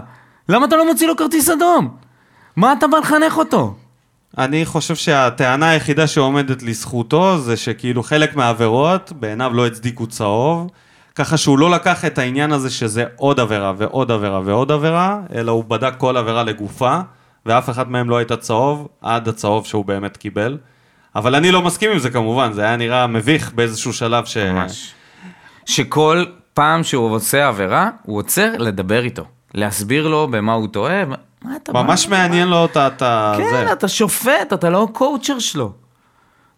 למה 0.50 0.66
אתה 0.66 0.76
לא 0.76 0.86
מוציא 0.86 1.08
לו 1.08 1.16
כרטיס 1.16 1.50
אדום? 1.50 1.98
מה 2.56 2.74
אתה 2.74 2.88
בא 2.88 2.98
לחנך 2.98 3.38
אותו? 3.38 3.76
אני 4.38 4.66
חושב 4.66 4.96
שהטענה 4.96 5.70
היחידה 5.70 6.08
שעומדת 6.08 6.64
לזכותו 6.64 7.38
זה 7.38 7.58
שכאילו 7.58 8.04
חלק 8.04 8.36
מהעבירות 8.36 9.12
בעיניו 9.12 9.54
לא 9.54 9.68
הצדיקו 9.68 10.08
צהוב, 10.08 10.70
ככה 11.16 11.38
שהוא 11.38 11.60
לא 11.60 11.72
לקח 11.72 12.06
את 12.06 12.18
העניין 12.18 12.52
הזה 12.52 12.70
שזה 12.70 13.06
עוד 13.16 13.40
עבירה 13.40 13.74
ועוד 13.78 14.12
עבירה 14.12 14.42
ועוד 14.46 14.72
עבירה, 14.72 15.20
אלא 15.36 15.52
הוא 15.52 15.64
בדק 15.64 15.94
כל 15.98 16.18
עבירה 16.18 16.44
לגופה, 16.44 17.00
ואף 17.46 17.70
אחד 17.70 17.92
מהם 17.92 18.10
לא 18.10 18.18
הייתה 18.18 18.38
צהוב, 18.38 18.88
עד 19.02 19.28
הצהוב 19.28 19.66
שהוא 19.66 19.86
באמת 19.86 20.18
קיבל. 20.18 20.58
אבל 21.16 21.36
אני 21.36 21.52
לא 21.52 21.62
מסכים 21.62 21.92
עם 21.92 22.00
זה 22.00 22.10
כמובן, 22.10 22.54
זה 22.54 22.62
היה 22.62 22.76
נראה 22.76 23.08
מביך 23.08 23.52
באיזשהו 23.54 23.94
שלב 23.94 24.26
ש... 24.26 24.38
ממש. 24.38 24.94
שכל 25.68 26.24
פעם 26.54 26.84
שהוא 26.84 27.16
עושה 27.16 27.48
עבירה, 27.48 27.90
הוא 28.04 28.18
עוצר 28.18 28.52
לדבר 28.58 29.04
איתו. 29.04 29.24
להסביר 29.54 30.08
לו 30.08 30.28
במה 30.32 30.54
הוא 30.54 30.68
טועה. 30.68 31.06
מה 31.06 31.16
אתה? 31.64 31.74
ממש 31.74 32.08
מעניין 32.08 32.48
לו 32.48 32.66
את 32.66 32.78
ה... 32.78 32.88
את 32.88 33.02
ה- 33.02 33.34
כן, 33.38 33.44
זה. 33.50 33.72
אתה 33.72 33.88
שופט, 33.88 34.54
אתה 34.54 34.70
לא 34.70 34.88
קואוצ'ר 34.94 35.40
שלו. 35.40 35.72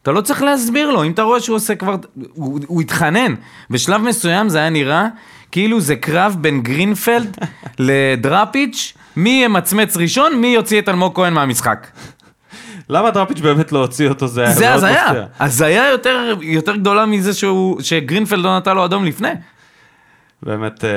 אתה 0.01 0.11
לא 0.11 0.21
צריך 0.21 0.41
להסביר 0.43 0.91
לו, 0.91 1.03
אם 1.03 1.11
אתה 1.11 1.21
רואה 1.21 1.39
שהוא 1.39 1.55
עושה 1.55 1.75
כבר... 1.75 1.95
הוא, 2.33 2.59
הוא 2.67 2.81
התחנן. 2.81 3.33
בשלב 3.69 4.01
מסוים 4.01 4.49
זה 4.49 4.57
היה 4.57 4.69
נראה 4.69 5.07
כאילו 5.51 5.81
זה 5.81 5.95
קרב 5.95 6.35
בין 6.41 6.61
גרינפלד 6.61 7.37
לדראפיץ', 7.79 8.93
מי 9.15 9.41
ימצמץ 9.45 9.97
ראשון, 9.97 10.41
מי 10.41 10.47
יוציא 10.47 10.81
את 10.81 10.89
אלמוג 10.89 11.15
כהן 11.15 11.33
מהמשחק. 11.33 11.87
למה 12.89 13.11
דראפיץ' 13.11 13.39
באמת 13.39 13.71
לא 13.71 13.79
הוציא 13.79 14.09
אותו? 14.09 14.27
זה 14.27 14.41
היה 14.41 14.53
זה 14.53 14.65
מאוד 14.65 14.75
הזיה, 14.75 15.05
מפתיע. 15.05 15.25
הזיה 15.39 15.89
יותר, 15.89 16.33
יותר 16.41 16.75
גדולה 16.75 17.05
מזה 17.05 17.31
שגרינפלד 17.79 18.39
לא 18.43 18.57
נתן 18.57 18.75
לו 18.75 18.85
אדום 18.85 19.05
לפני. 19.05 19.29
באמת... 20.43 20.83
אה, 20.85 20.89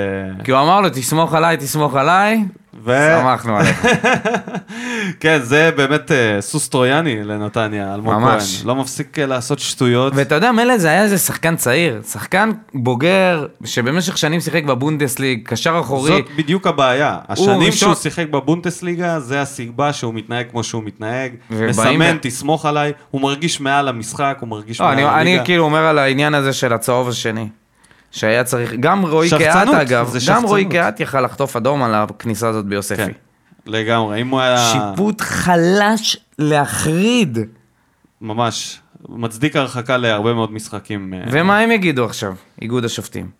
כי 0.44 0.50
הוא 0.52 0.60
אמר 0.60 0.80
לו, 0.80 0.88
תסמוך 0.88 1.34
עליי, 1.34 1.56
תסמוך 1.56 1.94
עליי, 1.94 2.44
ו... 2.84 3.08
שמחנו 3.20 3.56
עליך. 3.56 3.86
כן, 5.20 5.38
זה 5.42 5.70
באמת 5.76 6.12
אה, 6.12 6.40
סוס 6.40 6.68
טרויאני 6.68 7.24
לנתניה, 7.24 7.94
אלמוג 7.94 8.12
כהן. 8.14 8.22
ממש. 8.22 8.62
לא 8.64 8.74
מפסיק 8.74 9.18
אה, 9.18 9.26
לעשות 9.26 9.58
שטויות. 9.58 10.12
ואתה 10.16 10.34
יודע, 10.34 10.52
מילא 10.52 10.78
זה 10.78 10.88
היה 10.88 11.02
איזה 11.02 11.18
שחקן 11.18 11.56
צעיר, 11.56 12.00
שחקן 12.08 12.50
בוגר, 12.74 13.46
שבמשך 13.64 14.18
שנים 14.18 14.40
שיחק 14.40 14.64
בבונדסליג, 14.64 15.40
קשר 15.48 15.78
אחורי. 15.80 16.10
זאת 16.10 16.24
בדיוק 16.36 16.66
הבעיה. 16.66 17.18
השנים 17.28 17.50
ראשון- 17.60 17.72
שהוא 17.72 17.94
שיחק 17.94 18.26
בבונטסליגה, 18.28 19.20
זה 19.20 19.42
הסיבה 19.42 19.92
שהוא 19.92 20.14
מתנהג 20.14 20.46
כמו 20.50 20.62
שהוא 20.64 20.82
מתנהג. 20.84 21.32
מסמן, 21.50 22.16
ב- 22.16 22.20
תסמוך 22.22 22.66
עליי, 22.66 22.92
הוא 23.10 23.20
מרגיש 23.20 23.60
מעל 23.60 23.88
המשחק, 23.88 24.36
הוא 24.40 24.48
מרגיש 24.48 24.80
לא, 24.80 24.86
מעל 24.86 24.94
אני, 24.98 25.02
הליגה. 25.08 25.36
אני 25.38 25.44
כאילו 25.46 25.64
אומר 25.64 25.84
על 25.84 25.98
העניין 25.98 26.34
הזה 26.34 26.52
של 26.52 26.72
הצהוב 26.72 27.08
השני. 27.08 27.48
שהיה 28.12 28.44
צריך, 28.44 28.72
גם 28.80 29.06
רועי 29.06 29.30
קהת 29.30 29.68
אגב, 29.68 30.12
גם 30.28 30.44
רועי. 30.44 30.64
קהת 30.64 31.00
יכל 31.00 31.20
לחטוף 31.20 31.56
אדום 31.56 31.82
על 31.82 31.94
הכניסה 31.94 32.48
הזאת 32.48 32.66
ביוספי. 32.66 32.96
כן, 32.96 33.12
לגמרי. 33.66 34.20
אם 34.20 34.28
הוא 34.28 34.40
היה 34.40 34.72
שיפוט 34.72 35.20
חלש 35.20 36.16
להחריד. 36.38 37.38
ממש 38.20 38.80
מצדיק 39.08 39.56
הרחקה 39.56 39.96
להרבה 39.96 40.34
מאוד 40.34 40.52
משחקים. 40.52 41.14
אה, 41.14 41.20
ומה 41.30 41.58
הם 41.58 41.70
יגידו 41.70 42.04
עכשיו, 42.04 42.34
איגוד 42.62 42.84
השופטים? 42.84 43.30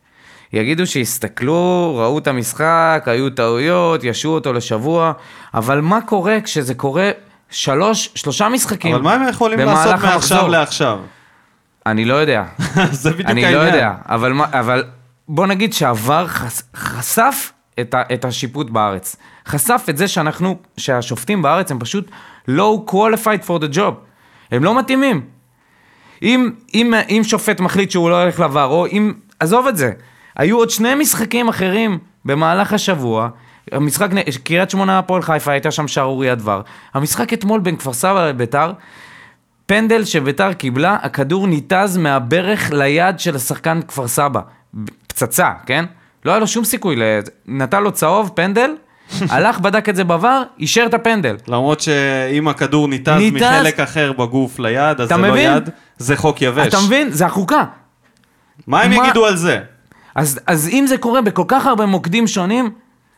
יגידו 0.52 0.86
שהסתכלו, 0.86 1.94
ראו 1.98 2.18
את 2.18 2.26
המשחק, 2.26 3.02
היו 3.06 3.30
טעויות, 3.30 4.04
ישעו 4.04 4.34
אותו 4.34 4.52
לשבוע, 4.52 5.12
אבל 5.54 5.80
מה 5.80 6.00
קורה 6.00 6.40
כשזה 6.40 6.74
קורה 6.74 7.10
שלוש, 7.50 8.10
שלושה 8.14 8.48
משחקים 8.48 8.94
אבל 8.94 9.02
מה 9.02 9.14
הם 9.14 9.28
יכולים 9.28 9.58
במהלך 9.58 9.86
לעשות 9.86 10.02
מעכשיו 10.02 10.12
המחזור? 10.12 10.48
לעכשיו? 10.48 10.98
אני 11.86 12.04
לא 12.04 12.14
יודע. 12.14 12.44
זה 12.90 13.10
בדיוק 13.10 13.28
אני 13.28 13.44
העניין. 13.44 13.64
לא 13.64 13.68
יודע, 13.68 13.92
אבל, 14.06 14.32
אבל 14.42 14.84
בוא 15.28 15.46
נגיד 15.46 15.72
שעבר 15.72 16.26
חש, 16.26 16.62
חשף 16.76 17.52
את, 17.80 17.94
ה, 17.94 18.02
את 18.14 18.24
השיפוט 18.24 18.70
בארץ. 18.70 19.16
חשף 19.46 19.86
את 19.88 19.96
זה 19.96 20.08
שאנחנו, 20.08 20.58
שהשופטים 20.76 21.42
בארץ 21.42 21.70
הם 21.70 21.78
פשוט 21.78 22.10
low 22.48 22.90
qualified 22.90 23.46
for 23.46 23.62
the 23.62 23.74
job. 23.76 23.94
הם 24.52 24.64
לא 24.64 24.78
מתאימים. 24.78 25.20
אם, 26.22 26.50
אם, 26.74 26.94
אם 27.08 27.20
שופט 27.24 27.60
מחליט 27.60 27.90
שהוא 27.90 28.10
לא 28.10 28.22
הולך 28.22 28.40
לבר, 28.40 28.64
או 28.64 28.86
אם... 28.86 29.12
עזוב 29.40 29.66
את 29.66 29.76
זה. 29.76 29.92
היו 30.36 30.56
עוד 30.56 30.70
שני 30.70 30.94
משחקים 30.94 31.48
אחרים 31.48 31.98
במהלך 32.24 32.72
השבוע. 32.72 33.28
המשחק, 33.72 34.08
קריית 34.44 34.70
שמונה 34.70 34.98
הפועל 34.98 35.22
חיפה 35.22 35.52
הייתה 35.52 35.70
שם 35.70 35.88
שערוריית 35.88 36.38
דבר. 36.38 36.60
המשחק 36.94 37.32
אתמול 37.32 37.60
בין 37.60 37.76
כפר 37.76 37.92
סבא 37.92 38.28
לביתר, 38.28 38.72
פנדל 39.66 40.04
שביתר 40.04 40.52
קיבלה, 40.52 40.96
הכדור 41.02 41.46
ניתז 41.46 41.96
מהברך 41.96 42.70
ליד 42.72 43.20
של 43.20 43.36
השחקן 43.36 43.80
כפר 43.88 44.08
סבא. 44.08 44.40
פצצה, 45.06 45.50
כן? 45.66 45.84
לא 46.24 46.30
היה 46.30 46.40
לו 46.40 46.46
שום 46.46 46.64
סיכוי, 46.64 46.96
נתן 47.46 47.82
לו 47.82 47.92
צהוב, 47.92 48.30
פנדל, 48.34 48.70
הלך, 49.30 49.58
בדק 49.60 49.88
את 49.88 49.96
זה 49.96 50.02
בVAR, 50.02 50.26
אישר 50.58 50.84
את 50.86 50.94
הפנדל. 50.94 51.36
למרות 51.48 51.80
שאם 51.80 52.48
הכדור 52.48 52.88
ניתז 52.88 53.08
ניתז- 53.18 53.34
מחלק 53.34 53.80
אחר 53.80 54.12
בגוף 54.12 54.58
ליד, 54.58 55.00
אז 55.00 55.08
זה 55.08 55.16
לא 55.16 55.22
מבין? 55.30 55.56
יד, 55.56 55.70
זה 55.98 56.16
חוק 56.16 56.42
יבש. 56.42 56.68
אתה 56.68 56.78
מבין? 56.86 57.10
זה 57.10 57.26
החוקה. 57.26 57.64
מה 58.66 58.82
הם 58.82 58.90
מה- 58.90 59.04
יגידו 59.04 59.26
על 59.26 59.36
זה? 59.36 59.58
אז, 60.14 60.40
אז 60.46 60.68
אם 60.68 60.84
זה 60.88 60.98
קורה 60.98 61.22
בכל 61.22 61.44
כך 61.48 61.66
הרבה 61.66 61.86
מוקדים 61.86 62.26
שונים, 62.26 62.70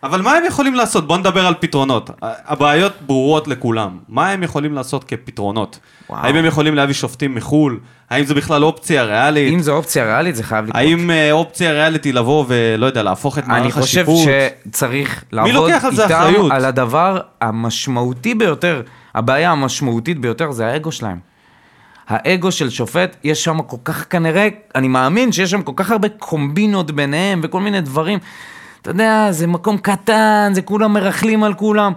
אבל 0.04 0.22
מה 0.22 0.32
הם 0.32 0.44
יכולים 0.44 0.74
לעשות? 0.74 1.06
בוא 1.06 1.18
נדבר 1.18 1.46
על 1.46 1.54
פתרונות. 1.60 2.10
הבעיות 2.22 2.92
ברורות 3.06 3.48
לכולם. 3.48 3.98
מה 4.08 4.30
הם 4.30 4.42
יכולים 4.42 4.74
לעשות 4.74 5.04
כפתרונות? 5.04 5.78
וואו. 6.10 6.26
האם 6.26 6.36
הם 6.36 6.44
יכולים 6.44 6.74
להביא 6.74 6.94
שופטים 6.94 7.34
מחו"ל? 7.34 7.78
האם 8.10 8.24
זו 8.24 8.34
בכלל 8.34 8.64
אופציה 8.64 9.04
ריאלית? 9.04 9.52
אם 9.52 9.60
זו 9.60 9.72
אופציה 9.72 10.04
ריאלית, 10.04 10.36
זה 10.36 10.42
חייב 10.42 10.64
לקרות. 10.64 10.80
האם 10.82 11.10
אה, 11.10 11.32
אופציה 11.32 11.72
ריאלית 11.72 12.04
היא 12.04 12.14
לבוא 12.14 12.44
ולא 12.48 12.86
יודע, 12.86 13.02
להפוך 13.02 13.38
את 13.38 13.44
אני 13.44 13.60
מערך 13.60 13.74
חושב 13.74 14.00
השיפוט? 14.00 14.28
שצריך 14.68 15.24
לעבוד 15.32 15.70
על 15.70 15.94
זה 15.94 16.04
איתם 16.04 16.14
אחריות? 16.14 16.52
על 16.52 16.64
הדבר 16.64 17.20
המשמעותי 17.40 18.34
ביותר, 18.34 18.82
הבעיה 19.14 19.50
המשמעותית 19.50 20.18
ביותר 20.18 20.50
זה 20.50 20.66
האגו 20.66 20.92
שלהם. 20.92 21.18
האגו 22.08 22.52
של 22.52 22.70
שופט, 22.70 23.16
יש 23.24 23.44
שם 23.44 23.62
כל 23.62 23.76
כך 23.84 24.04
כנראה, 24.10 24.48
אני 24.74 24.88
מאמין 24.88 25.32
שיש 25.32 25.50
שם 25.50 25.62
כל 25.62 25.72
כך 25.76 25.90
הרבה 25.90 26.08
קומבינות 26.08 26.90
ביניהם 26.90 27.40
וכל 27.42 27.60
מיני 27.60 27.80
דברים. 27.80 28.18
אתה 28.84 28.90
יודע, 28.90 29.28
זה 29.30 29.46
מקום 29.46 29.78
קטן, 29.78 30.50
זה 30.54 30.62
כולם 30.62 30.92
מרכלים 30.92 31.44
על 31.44 31.54
כולם. 31.54 31.92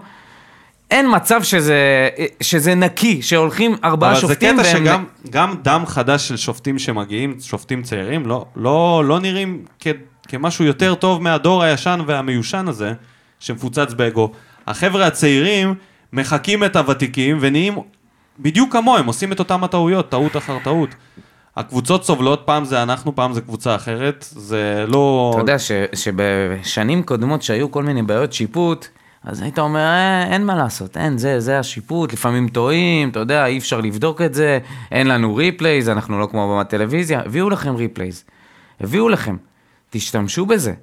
אין 0.91 1.06
מצב 1.15 1.44
שזה, 1.44 2.10
שזה 2.41 2.75
נקי, 2.75 3.22
שהולכים 3.22 3.75
ארבעה 3.84 4.12
אבל 4.12 4.15
זה 4.15 4.22
שופטים 4.22 4.60
קטע 4.60 4.67
והם... 4.67 4.86
שגם 4.86 5.06
גם 5.29 5.56
דם 5.62 5.84
חדש 5.88 6.27
של 6.27 6.38
שופטים 6.38 6.79
שמגיעים, 6.79 7.38
שופטים 7.41 7.84
צעירים, 7.84 8.25
לא, 8.25 8.46
לא, 8.56 9.03
לא 9.06 9.20
נראים 9.20 9.65
כ, 9.79 9.88
כמשהו 10.27 10.65
יותר 10.65 10.96
טוב 10.96 11.22
מהדור 11.22 11.63
הישן 11.63 12.00
והמיושן 12.08 12.67
הזה, 12.67 12.94
שמפוצץ 13.39 13.94
באגו. 13.96 14.32
החבר'ה 14.67 15.08
הצעירים 15.08 15.74
מחקים 16.13 16.63
את 16.63 16.75
הוותיקים 16.75 17.38
ונהיים 17.41 17.77
בדיוק 18.39 18.74
כמוהם, 18.74 19.06
עושים 19.06 19.32
את 19.32 19.39
אותם 19.39 19.63
הטעויות, 19.63 20.10
טעות 20.10 20.38
אחר 20.38 20.58
טעות. 20.63 20.89
הקבוצות 21.58 22.04
סובלות, 22.04 22.42
פעם 22.46 22.66
זה 22.66 22.84
אנחנו, 22.84 23.16
פעם 23.16 23.34
זה 23.34 23.42
קבוצה 23.42 23.76
אחרת, 23.76 24.26
זה 24.32 24.86
לא... 24.88 25.32
אתה 25.34 25.42
יודע 25.42 25.60
ש, 25.60 25.72
שבשנים 25.94 27.04
קודמות 27.04 27.42
שהיו 27.42 27.72
כל 27.72 27.84
מיני 27.84 28.04
בעיות 28.04 28.34
שיפוט, 28.34 28.88
אז 29.24 29.42
היית 29.42 29.60
אומר, 29.60 29.80
אה, 29.80 30.34
אין 30.34 30.46
מה 30.46 30.56
לעשות, 30.56 30.98
אין, 30.98 31.18
זה, 31.18 31.40
זה 31.40 31.60
השיפוט, 31.60 32.14
לפעמים 32.14 32.48
טועים, 32.48 33.10
אתה 33.10 33.20
יודע, 33.20 33.46
אי 33.46 33.58
אפשר 33.58 33.82
לבדוק 33.82 34.22
את 34.22 34.34
זה, 34.34 34.60
אין 34.92 35.08
לנו 35.08 35.36
replays, 35.36 35.90
אנחנו 35.90 36.20
לא 36.20 36.26
כמו 36.26 36.58
בטלוויזיה, 36.60 37.22
הביאו 37.26 37.50
לכם 37.50 37.76
replays, 37.76 38.24
הביאו 38.82 39.10
לכם, 39.10 39.38
תשתמשו 39.90 40.46
בזה. 40.46 40.74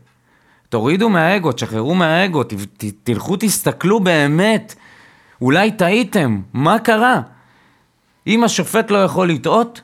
תורידו 0.69 1.09
מהאגו, 1.09 1.53
תשחררו 1.53 1.95
מהאגו, 1.95 2.43
ת, 2.43 2.55
ת, 2.77 2.85
תלכו 3.05 3.37
תסתכלו 3.37 4.01
באמת, 4.01 4.75
אולי 5.41 5.71
טעיתם, 5.71 6.41
מה 6.53 6.79
קרה? 6.79 7.21
אם 8.27 8.45
השופט 8.45 8.91
לא 8.91 9.05
יכול 9.05 9.29
לטעות, 9.29 9.81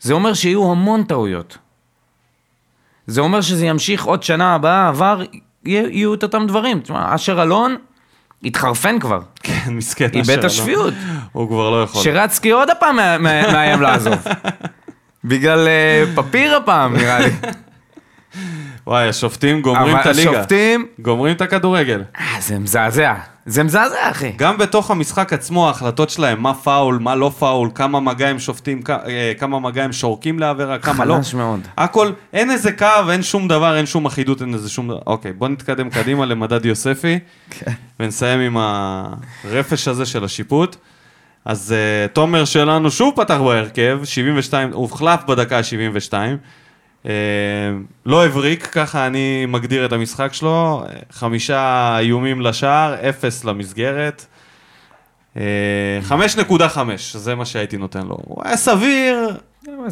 זה 0.00 0.12
אומר 0.12 0.34
שיהיו 0.34 0.70
המון 0.70 1.02
טעויות. 1.02 1.58
זה 3.06 3.20
אומר 3.20 3.40
שזה 3.40 3.66
ימשיך 3.66 4.04
עוד 4.04 4.22
שנה 4.22 4.54
הבאה, 4.54 4.88
עבר, 4.88 5.22
יהיו 5.64 6.14
את 6.14 6.22
אותם 6.22 6.46
דברים. 6.46 6.80
תשמע, 6.80 7.14
אשר 7.14 7.42
אלון 7.42 7.76
התחרפן 8.44 8.98
כבר. 8.98 9.20
כן, 9.42 9.70
מסכן. 9.70 10.08
איבד 10.14 10.38
את 10.38 10.44
השפיות. 10.44 10.94
הוא 11.32 11.48
כבר 11.48 11.70
לא 11.70 11.82
יכול. 11.82 12.02
שרצקי 12.02 12.50
עוד 12.50 12.70
הפעם 12.70 12.96
מאיים 13.22 13.82
לעזוב. 13.82 14.18
בגלל 15.24 15.68
אה, 15.68 16.04
פפיר 16.14 16.56
הפעם, 16.56 16.96
נראה 16.96 17.18
לי. 17.20 17.30
וואי, 18.88 19.08
השופטים 19.08 19.62
גומרים 19.62 19.96
את 19.96 20.06
הליגה. 20.06 20.30
השופטים... 20.30 20.86
גומרים 20.98 21.36
את 21.36 21.40
הכדורגל. 21.40 22.02
אה, 22.20 22.40
זה 22.40 22.58
מזעזע. 22.58 23.14
זה 23.46 23.62
מזעזע, 23.62 24.10
אחי. 24.10 24.32
גם 24.36 24.58
בתוך 24.58 24.90
המשחק 24.90 25.32
עצמו, 25.32 25.66
ההחלטות 25.66 26.10
שלהם, 26.10 26.42
מה 26.42 26.54
פאול, 26.54 26.98
מה 26.98 27.14
לא 27.14 27.32
פאול, 27.38 27.70
כמה 27.74 28.00
מגע 28.00 28.28
הם 28.28 28.38
שופטים, 28.38 28.80
אה, 28.88 29.32
כמה 29.38 29.60
מגע 29.60 29.84
הם 29.84 29.92
שורקים 29.92 30.38
לעבירה, 30.38 30.78
כמה 30.78 31.04
לא. 31.04 31.14
חלש 31.14 31.34
מאוד. 31.34 31.60
הכל, 31.76 32.10
אין 32.32 32.50
איזה 32.50 32.72
קו, 32.72 33.10
אין 33.10 33.22
שום 33.22 33.48
דבר, 33.48 33.76
אין 33.76 33.86
שום 33.86 34.06
אחידות, 34.06 34.42
אין 34.42 34.54
איזה 34.54 34.68
שום 34.68 34.88
דבר. 34.88 35.00
אוקיי, 35.06 35.32
בוא 35.32 35.48
נתקדם 35.48 35.90
קדימה 35.90 36.26
למדד 36.26 36.64
יוספי, 36.64 37.18
כן. 37.50 37.72
ונסיים 38.00 38.40
עם 38.40 38.56
הרפש 39.44 39.88
הזה 39.88 40.06
של 40.06 40.24
השיפוט. 40.24 40.76
אז 41.44 41.74
uh, 41.74 42.08
תומר 42.12 42.44
שלנו 42.44 42.90
שוב 42.90 43.14
פתח 43.16 43.38
בהרכב, 43.44 44.00
72, 44.04 44.72
הוחלף 44.72 45.24
בדקה 45.24 45.58
ה-72. 45.58 46.12
Uh, 47.04 47.08
לא 48.06 48.26
הבריק, 48.26 48.66
ככה 48.66 49.06
אני 49.06 49.46
מגדיר 49.46 49.86
את 49.86 49.92
המשחק 49.92 50.32
שלו, 50.32 50.84
חמישה 51.10 51.96
איומים 51.98 52.40
לשער, 52.40 52.94
אפס 53.08 53.44
למסגרת. 53.44 54.26
Uh, 55.34 55.38
5.5, 56.08 56.78
זה 57.12 57.34
מה 57.34 57.44
שהייתי 57.44 57.76
נותן 57.76 58.06
לו. 58.06 58.16
הוא 58.24 58.42
היה 58.44 58.56
סביר, 58.56 59.36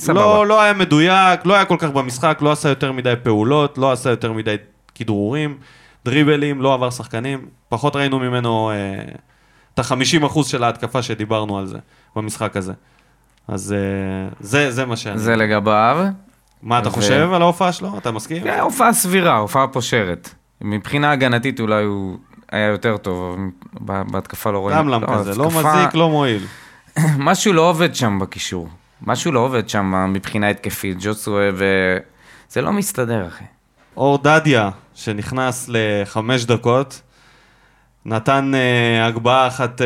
לא, 0.09 0.47
לא 0.47 0.63
היה 0.63 0.73
מדויק, 0.73 1.47
לא 1.47 1.55
היה 1.55 1.65
כל 1.65 1.77
כך 1.79 1.91
במשחק, 1.91 2.39
לא 2.41 2.53
עשה 2.53 2.69
יותר 2.69 2.93
מדי 2.93 3.15
פעולות, 3.23 3.79
לא 3.79 3.93
עשה 3.93 4.11
יותר 4.11 4.33
מדי 4.33 4.57
כדרורים, 4.95 5.59
דריבלים, 6.05 6.63
לא 6.63 6.75
עבר 6.75 6.91
שחקנים, 6.91 7.49
פחות 7.69 7.97
ראינו 7.97 8.19
ממנו 8.19 8.71
uh, 8.71 9.19
את 9.75 9.79
ה-50% 9.79 10.45
של 10.45 10.65
ההתקפה 10.65 11.03
שדיברנו 11.03 11.59
על 11.59 11.67
זה 11.67 11.79
במשחק 12.17 12.57
הזה. 12.57 12.73
אז 13.49 13.75
uh, 13.75 14.35
זה, 14.41 14.71
זה 14.71 14.87
מה 14.87 14.97
שאני... 14.97 15.19
זה 15.19 15.37
לגביו. 15.37 16.07
מה 16.67 16.79
אתה 16.79 16.91
חושב 16.91 17.31
על 17.33 17.43
ההופעה 17.43 17.73
שלו? 17.73 17.99
אתה 17.99 18.11
מסכים? 18.11 18.43
כן, 18.43 18.59
הופעה 18.61 18.93
סבירה, 18.93 19.37
הופעה 19.37 19.69
פושרת. 19.69 20.35
מבחינה 20.61 21.11
הגנתית 21.11 21.61
אולי 21.61 21.85
הוא 21.85 22.19
היה 22.53 22.67
יותר 22.67 22.97
טוב, 22.97 23.37
בהתקפה 23.81 24.51
לא 24.51 24.59
רואים. 24.59 24.79
למלם 24.79 25.07
כזה, 25.07 25.35
לא 25.35 25.47
מזיק, 25.47 25.95
לא 25.95 26.09
מועיל. 26.09 26.47
משהו 27.19 27.53
לא 27.53 27.71
עובד 27.71 27.95
שם 27.95 28.19
בקישור. 28.19 28.69
משהו 29.03 29.33
לא 29.33 29.41
עובד 29.41 29.69
שם 29.69 30.13
מבחינה 30.13 30.49
התקפית, 30.49 30.97
ג'וסווה 31.01 31.51
ו... 31.55 31.65
זה 32.49 32.63
לא 32.63 32.73
מסתדר, 32.73 33.27
אחי. 33.29 33.45
אור 33.97 34.19
דדיה, 34.19 34.71
שנכנס 34.95 35.67
לחמש 35.69 36.45
דקות, 36.45 37.03
נתן 38.05 38.53
uh, 38.55 39.07
הגבהה 39.07 39.47
אחת 39.47 39.81
uh, 39.81 39.85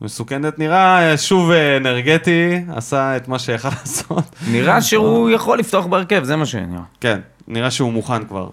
מסוכנת, 0.00 0.58
נראה 0.58 1.14
uh, 1.14 1.16
שוב 1.16 1.50
אנרגטי, 1.50 2.64
עשה 2.68 3.16
את 3.16 3.28
מה 3.28 3.38
שיכל 3.38 3.68
לעשות. 3.80 4.36
נראה 4.50 4.82
שהוא 4.82 5.30
יכול 5.30 5.58
לפתוח 5.58 5.86
בהרכב, 5.86 6.24
זה 6.24 6.36
מה 6.36 6.46
שנראה. 6.46 6.82
כן, 7.00 7.20
נראה 7.48 7.70
שהוא 7.70 7.92
מוכן 7.92 8.24
כבר. 8.24 8.48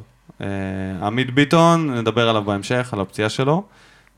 עמית 1.02 1.34
ביטון, 1.34 1.96
נדבר 1.96 2.30
עליו 2.30 2.44
בהמשך, 2.44 2.90
על 2.94 3.02
הפציעה 3.02 3.30
שלו. 3.30 3.64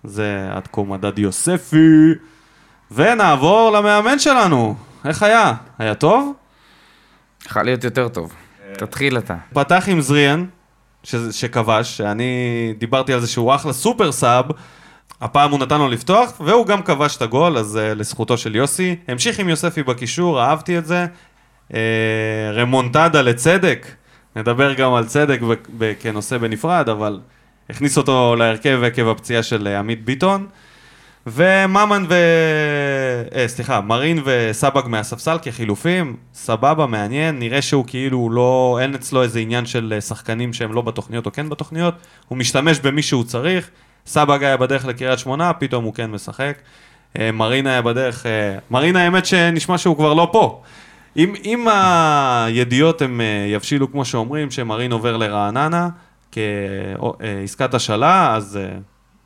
זה 0.04 0.48
עד 0.52 0.68
כה 0.72 0.82
מדד 0.82 1.20
יוספי. 1.20 2.14
ונעבור 2.92 3.72
למאמן 3.72 4.20
שלנו. 4.20 4.76
איך 5.06 5.24
היה? 5.24 5.54
היה 5.78 5.96
טוב? 5.96 6.34
יכול 7.46 7.64
להיות 7.64 7.84
יותר 7.84 8.08
טוב. 8.08 8.34
תתחיל 8.78 9.18
אתה. 9.18 9.36
פתח 9.54 9.84
עם 9.88 10.02
זריאן, 10.02 10.46
ש... 11.04 11.16
שכבש, 11.16 11.98
שאני 11.98 12.34
דיברתי 12.78 13.14
על 13.14 13.20
זה 13.20 13.28
שהוא 13.28 13.56
אחלה 13.56 13.74
סופר 13.74 14.12
סאב, 14.12 14.46
הפעם 15.22 15.52
הוא 15.52 15.60
נתן 15.60 15.78
לו 15.78 15.90
לפתוח, 15.90 16.42
והוא 16.42 16.66
גם 16.66 16.82
כבש 16.82 17.18
את 17.18 17.22
הגול, 17.22 17.58
אז 17.58 17.80
uh, 17.82 17.96
לזכותו 17.96 18.38
של 18.38 18.56
יוסי. 18.56 18.96
המשיך 19.08 19.40
עם 19.40 19.50
יוספי 19.50 19.84
בקישור, 19.84 20.42
אהבתי 20.42 20.78
את 20.78 20.86
זה. 20.86 21.06
Uh, 21.72 21.76
רמונטדה 22.54 23.22
לצדק, 23.22 23.88
נדבר 24.36 24.74
גם 24.74 24.94
על 24.94 25.06
צדק. 25.06 25.40
כנושא 26.00 26.38
בנפרד, 26.38 26.90
אבל 26.90 27.20
הכניס 27.70 27.98
אותו 27.98 28.36
להרכב 28.36 28.80
עקב 28.86 29.08
הפציעה 29.08 29.44
של 29.44 29.68
uh, 29.68 29.80
עמית 29.80 30.06
ביטון. 30.06 30.48
וממן 31.28 32.06
ו... 32.10 32.14
אה, 33.36 33.48
סליחה, 33.48 33.82
מרין 33.82 34.22
וסבג 34.26 34.84
מהספסל 34.88 35.38
כחילופים, 35.42 36.16
סבבה, 36.34 36.86
מעניין, 36.86 37.40
נראה 37.40 37.62
שהוא 37.62 37.86
כאילו 37.88 38.30
לא, 38.30 38.80
אין 38.82 38.96
אצלו 38.96 39.24
איזה 39.24 39.40
עניין 39.40 39.66
של 39.66 39.98
שחקנים 40.08 40.54
שהם 40.54 40.74
לא 40.74 40.82
בתוכניות 40.82 41.26
או 41.26 41.32
כן 41.32 41.50
בתוכניות, 41.50 41.96
הוא 42.28 42.38
משתמש 42.38 42.80
במי 42.80 43.02
שהוא 43.02 43.24
צריך, 43.24 43.70
סבג 44.06 44.44
היה 44.44 44.58
בדרך 44.58 44.86
לקריית 44.86 45.20
שמונה, 45.20 45.54
פתאום 45.54 45.84
הוא 45.84 45.94
כן 45.94 46.12
משחק, 46.12 46.58
אה, 47.20 47.32
מרין 47.32 47.68
היה 47.68 47.82
בדרך, 47.82 48.26
אה, 48.26 48.58
מרין 48.72 48.96
האמת 48.96 49.26
שנשמע 49.26 49.78
שהוא 49.78 49.96
כבר 49.96 50.14
לא 50.14 50.30
פה. 50.32 50.62
אם, 51.18 51.34
אם 51.44 51.68
הידיעות 51.68 53.02
הם 53.02 53.22
אה, 53.22 53.46
יבשילו 53.54 53.92
כמו 53.92 54.06
שאומרים, 54.06 54.52
שמרין 54.52 54.92
עובר 54.92 55.18
לרעננה 55.18 55.90
כעסקת 56.32 57.74
השאלה, 57.74 58.36
אז... 58.36 58.60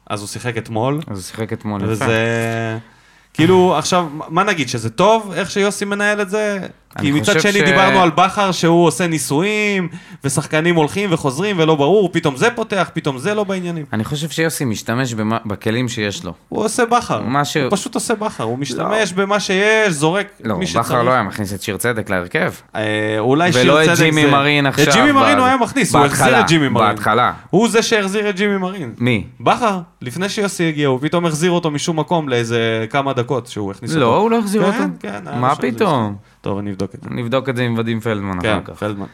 אז 0.09 0.19
הוא 0.19 0.27
שיחק 0.27 0.57
אתמול. 0.57 0.99
אז 1.07 1.17
הוא 1.17 1.23
שיחק 1.23 1.53
אתמול. 1.53 1.81
וזה... 1.83 2.77
כאילו, 3.33 3.75
עכשיו, 3.77 4.07
מה 4.27 4.43
נגיד, 4.43 4.69
שזה 4.69 4.89
טוב 4.89 5.31
איך 5.35 5.51
שיוסי 5.51 5.85
מנהל 5.85 6.21
את 6.21 6.29
זה? 6.29 6.67
כי 6.97 7.11
מצד 7.11 7.39
שני 7.39 7.51
ש- 7.51 7.55
דיברנו 7.55 8.01
על 8.01 8.09
בכר 8.09 8.51
שהוא 8.51 8.85
עושה 8.87 9.07
ניסויים, 9.07 9.87
ושחקנים 10.23 10.75
הולכים 10.75 11.09
וחוזרים 11.13 11.55
ולא 11.59 11.75
ברור, 11.75 12.09
פתאום 12.11 12.35
זה 12.35 12.49
פותח, 12.55 12.89
פתאום 12.93 13.17
זה 13.17 13.33
לא 13.33 13.43
בעניינים. 13.43 13.85
אני 13.93 14.03
חושב 14.03 14.29
שיוסי 14.29 14.65
משתמש 14.65 15.13
במה, 15.13 15.37
בכלים 15.45 15.89
שיש 15.89 16.23
לו. 16.23 16.33
הוא 16.49 16.63
עושה 16.65 16.85
בכר, 16.85 17.21
ש- 17.43 17.57
הוא 17.57 17.71
פשוט 17.71 17.95
עושה 17.95 18.15
בכר, 18.15 18.43
הוא 18.43 18.57
משתמש 18.59 19.13
במה 19.13 19.39
שיש, 19.39 19.93
זורק 19.93 20.27
לא, 20.43 20.57
מי 20.57 20.67
שצריך. 20.67 20.85
בכר 20.85 21.03
לא 21.03 21.11
היה 21.11 21.23
מכניס 21.23 21.53
את 21.53 21.61
שיר 21.61 21.77
צדק 21.77 22.09
להרכב. 22.09 22.51
אה, 22.75 22.81
אולי 23.19 23.53
שיר 23.53 23.61
ולא 23.61 23.83
את 23.83 23.89
צדק 23.89 23.99
ג'ימי 23.99 24.21
זה- 24.25 24.31
מרין 24.31 24.65
עכשיו. 24.65 24.83
את 24.89 24.93
ג'ימי 24.93 25.11
מרין 25.11 25.37
הוא 25.37 25.45
היה 25.45 25.57
מכניס, 25.57 25.95
הוא 25.95 26.05
החזיר 26.05 26.25
בהתחלה, 26.25 26.39
את 26.39 26.47
ג'ימי 26.47 26.69
מרין. 26.69 26.87
בהתחלה. 26.89 27.33
הוא 27.49 27.69
זה 27.69 27.81
שהחזיר 27.81 28.29
את 28.29 28.35
ג'ימי 28.35 28.57
מרין. 28.57 28.93
מי? 28.97 29.23
בכר, 29.39 29.79
לפני 30.01 30.29
שיוסי 30.29 30.67
הגיע, 30.67 30.87
הוא 30.87 30.99
פתאום 31.01 31.25
החזיר 31.25 31.51
אותו 31.51 31.71
משום 31.71 31.99
מקום 31.99 32.29
לאיזה 32.29 32.85
כמה 32.89 33.13
דקות 33.13 33.47
שהוא 33.47 33.71
הכניס 33.71 33.91
אותו. 33.91 34.01
לא, 34.01 34.17
הוא 34.17 34.31
לא 34.31 34.39
החזיר 34.39 34.61
כן, 34.61 34.67
אותו. 34.67 34.83
כן, 34.99 35.21
היה 35.27 35.39
מה 35.39 35.55
פתאום? 35.55 36.15
טוב, 36.41 36.57
אני 36.57 36.71
אבדוק 36.71 36.95
את 36.95 37.03
זה. 37.03 37.09
נבדוק 37.09 37.49
את 37.49 37.55
זה 37.55 37.63
עם 37.63 37.75
ודים 37.77 37.99
פלדמן 37.99 38.41
כן, 38.41 38.53
אחר 38.53 38.73
כך. 38.73 38.79
פלדמן. 38.79 39.05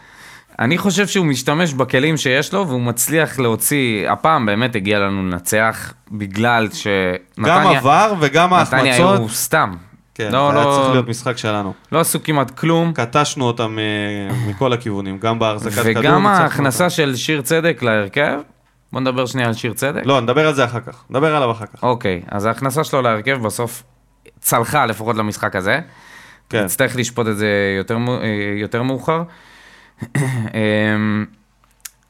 אני 0.59 0.77
חושב 0.77 1.07
שהוא 1.07 1.25
משתמש 1.25 1.73
בכלים 1.73 2.17
שיש 2.17 2.53
לו, 2.53 2.67
והוא 2.67 2.81
מצליח 2.81 3.39
להוציא, 3.39 4.09
הפעם 4.09 4.45
באמת 4.45 4.75
הגיע 4.75 4.99
לנו 4.99 5.23
לנצח, 5.23 5.93
בגלל 6.11 6.69
שנתניה... 6.73 7.59
גם 7.59 7.67
עבר 7.67 8.13
וגם 8.19 8.53
נתניה 8.53 8.93
ההחמצות. 8.93 9.19
היו 9.19 9.29
סתם. 9.29 9.73
כן, 10.15 10.31
לא, 10.31 10.51
זה 10.51 10.57
היה 10.59 10.65
לא- 10.67 10.75
צריך 10.75 10.91
להיות 10.91 11.07
משחק 11.07 11.38
שלנו. 11.38 11.73
לא 11.91 11.99
עשו 11.99 12.23
כמעט 12.23 12.51
כלום. 12.51 12.93
קטשנו 12.93 13.45
אותם 13.45 13.77
אה, 13.79 14.35
מכל 14.47 14.73
הכיוונים, 14.73 15.17
גם 15.17 15.39
בהחזקת 15.39 15.83
כדור. 15.83 16.01
וגם 16.01 16.27
ההכנסה 16.27 16.83
אותם. 16.83 16.95
של 16.95 17.15
שיר 17.15 17.41
צדק 17.41 17.79
להרכב, 17.81 18.39
בוא 18.93 19.01
נדבר 19.01 19.25
שנייה 19.25 19.47
על 19.47 19.53
שיר 19.53 19.73
צדק. 19.73 20.01
לא, 20.05 20.21
נדבר 20.21 20.47
על 20.47 20.53
זה 20.53 20.65
אחר 20.65 20.79
כך. 20.79 21.03
נדבר 21.09 21.35
עליו 21.35 21.51
אחר 21.51 21.65
כך. 21.65 21.83
אוקיי, 21.83 22.21
אז 22.31 22.45
ההכנסה 22.45 22.83
שלו 22.83 23.01
להרכב 23.01 23.38
בסוף 23.41 23.83
צלחה 24.39 24.85
לפחות 24.85 25.15
למשחק 25.15 25.55
הזה. 25.55 25.79
כן. 26.49 26.63
נצטרך 26.63 26.95
לשפוט 26.95 27.27
את 27.27 27.38
זה 27.38 27.47
יותר, 27.77 27.97
אה, 28.21 28.27
יותר 28.62 28.84
מאוחר. 28.84 29.23
אמ, 30.15 31.25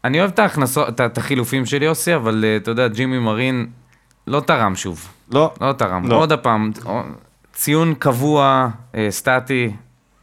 אני 0.03 0.19
אוהב 0.19 0.31
את 0.31 0.39
ההכנסות, 0.39 0.89
את- 0.89 1.01
את 1.01 1.17
החילופים 1.17 1.65
של 1.65 1.83
יוסי, 1.83 2.15
אבל 2.15 2.45
אה, 2.47 2.57
אתה 2.57 2.71
יודע, 2.71 2.87
ג'ימי 2.87 3.19
מרין 3.19 3.67
לא 4.27 4.39
תרם 4.39 4.75
שוב. 4.75 5.07
לא, 5.31 5.53
לא 5.61 5.73
תרם. 5.73 6.07
לא. 6.07 6.15
עוד 6.15 6.31
הפעם, 6.31 6.71
ציון 7.53 7.93
קבוע, 7.93 8.67
אה, 8.95 9.07
סטטי, 9.09 9.71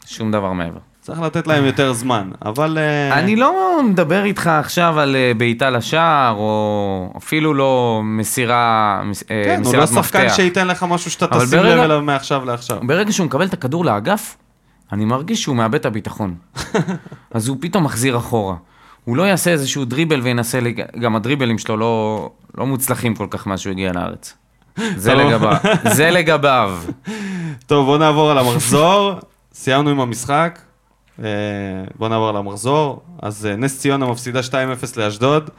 שום 0.07 0.33
דבר 0.33 0.53
מעבר. 0.53 0.79
צריך 1.03 1.21
לתת 1.21 1.47
להם 1.47 1.65
יותר 1.65 1.93
זמן, 1.93 2.31
אבל... 2.45 2.79
אה, 2.79 3.19
אני 3.19 3.37
לא 3.37 3.53
מדבר 3.85 4.25
איתך 4.25 4.47
עכשיו 4.47 5.01
על 5.01 5.17
אה, 5.17 5.33
בעיטה 5.37 5.71
לשער, 5.71 6.35
או 6.35 7.13
אפילו 7.17 7.55
לא 7.55 8.01
מסירה, 8.05 9.01
מס- 9.05 9.23
אה, 9.31 9.43
כן, 9.45 9.51
הוא 9.55 9.61
מסירת 9.61 9.91
לא 9.91 9.97
מפתח. 9.99 10.19
שחקן 10.19 10.29
שייתן 10.29 10.67
לך 10.69 10.83
משהו 10.89 11.11
שאתה 11.11 11.27
תשים 11.27 11.41
לב 11.41 11.51
ברגע- 11.51 11.85
אליו 11.85 12.03
מעכשיו 12.03 12.45
לעכשיו. 12.45 12.79
ברגע 12.83 13.13
שהוא 13.13 13.27
מקבל 13.27 13.45
את 13.47 13.53
הכדור 13.53 13.85
לאגף, 13.85 14.37
אני 14.93 15.05
מרגיש 15.05 15.43
שהוא 15.43 15.57
מאבד 15.57 15.75
את 15.75 15.87
הביטחון. 15.87 16.35
אז 17.35 17.49
הוא 17.49 17.57
פתאום 17.61 17.85
מחזיר 17.85 18.17
אחורה. 18.19 18.55
הוא 19.05 19.17
לא 19.17 19.23
יעשה 19.23 19.51
איזשהו 19.51 19.85
דריבל 19.85 20.21
וינסה. 20.21 20.59
גם 21.01 21.17
הדריבלים 21.17 21.59
שלו 21.59 21.77
לא, 21.77 22.31
לא 22.59 22.67
מוצלחים 22.67 23.15
כל 23.15 23.27
כך 23.31 23.47
מאז 23.47 23.61
שהוא 23.61 23.71
הגיע 23.71 23.93
לארץ. 23.93 24.35
זה. 24.97 25.15
לגביו. 25.15 25.57
זה 25.93 26.11
לגביו. 26.11 26.79
טוב, 27.67 27.87
בוא 27.87 27.99
נעבור 27.99 28.31
על 28.31 28.39
המחזור. 28.39 29.13
סיימנו 29.55 29.91
עם 29.91 30.01
המשחק. 30.01 30.59
אה, 31.23 31.29
בוא 31.99 32.09
נעבור 32.09 32.29
על 32.29 32.37
המחזור. 32.37 33.03
אז 33.23 33.47
אה, 33.47 33.57
נס 33.57 33.81
ציונה 33.81 34.07
מפסידה 34.07 34.41
2-0 34.41 34.53
לאשדוד. 34.97 35.51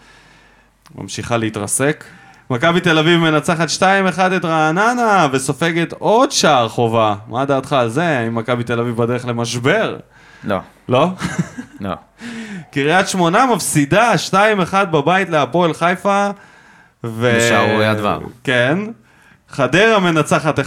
ממשיכה 0.96 1.38
להתרסק. 1.38 2.04
מכבי 2.50 2.80
תל 2.80 2.98
אביב 2.98 3.20
מנצחת 3.20 3.68
2-1 3.80 3.82
את 4.38 4.46
רעננה 4.46 5.28
וסופגת 5.32 5.94
עוד 5.94 6.32
שער 6.32 6.70
חובה. 6.70 7.16
מה 7.28 7.46
דעתך 7.46 7.74
על 7.74 7.90
זה? 7.90 8.18
האם 8.20 8.36
מכבי 8.36 8.64
תל 8.64 8.80
אביב 8.80 8.98
בדרך 8.98 9.26
למשבר? 9.26 9.98
לא, 10.44 10.58
לא? 10.90 11.08
לא. 11.80 11.94
קריית 12.74 13.08
שמונה 13.08 13.46
מפסידה 13.46 14.14
2-1 14.32 14.36
בבית 14.86 15.30
להפועל 15.30 15.74
חיפה. 15.74 16.30
ו... 17.04 17.34
בשערוריית 17.38 17.98
דבר. 17.98 18.20
כן. 18.44 18.78
חדרה 19.54 20.00
מנצחת 20.00 20.60
1-0 20.60 20.64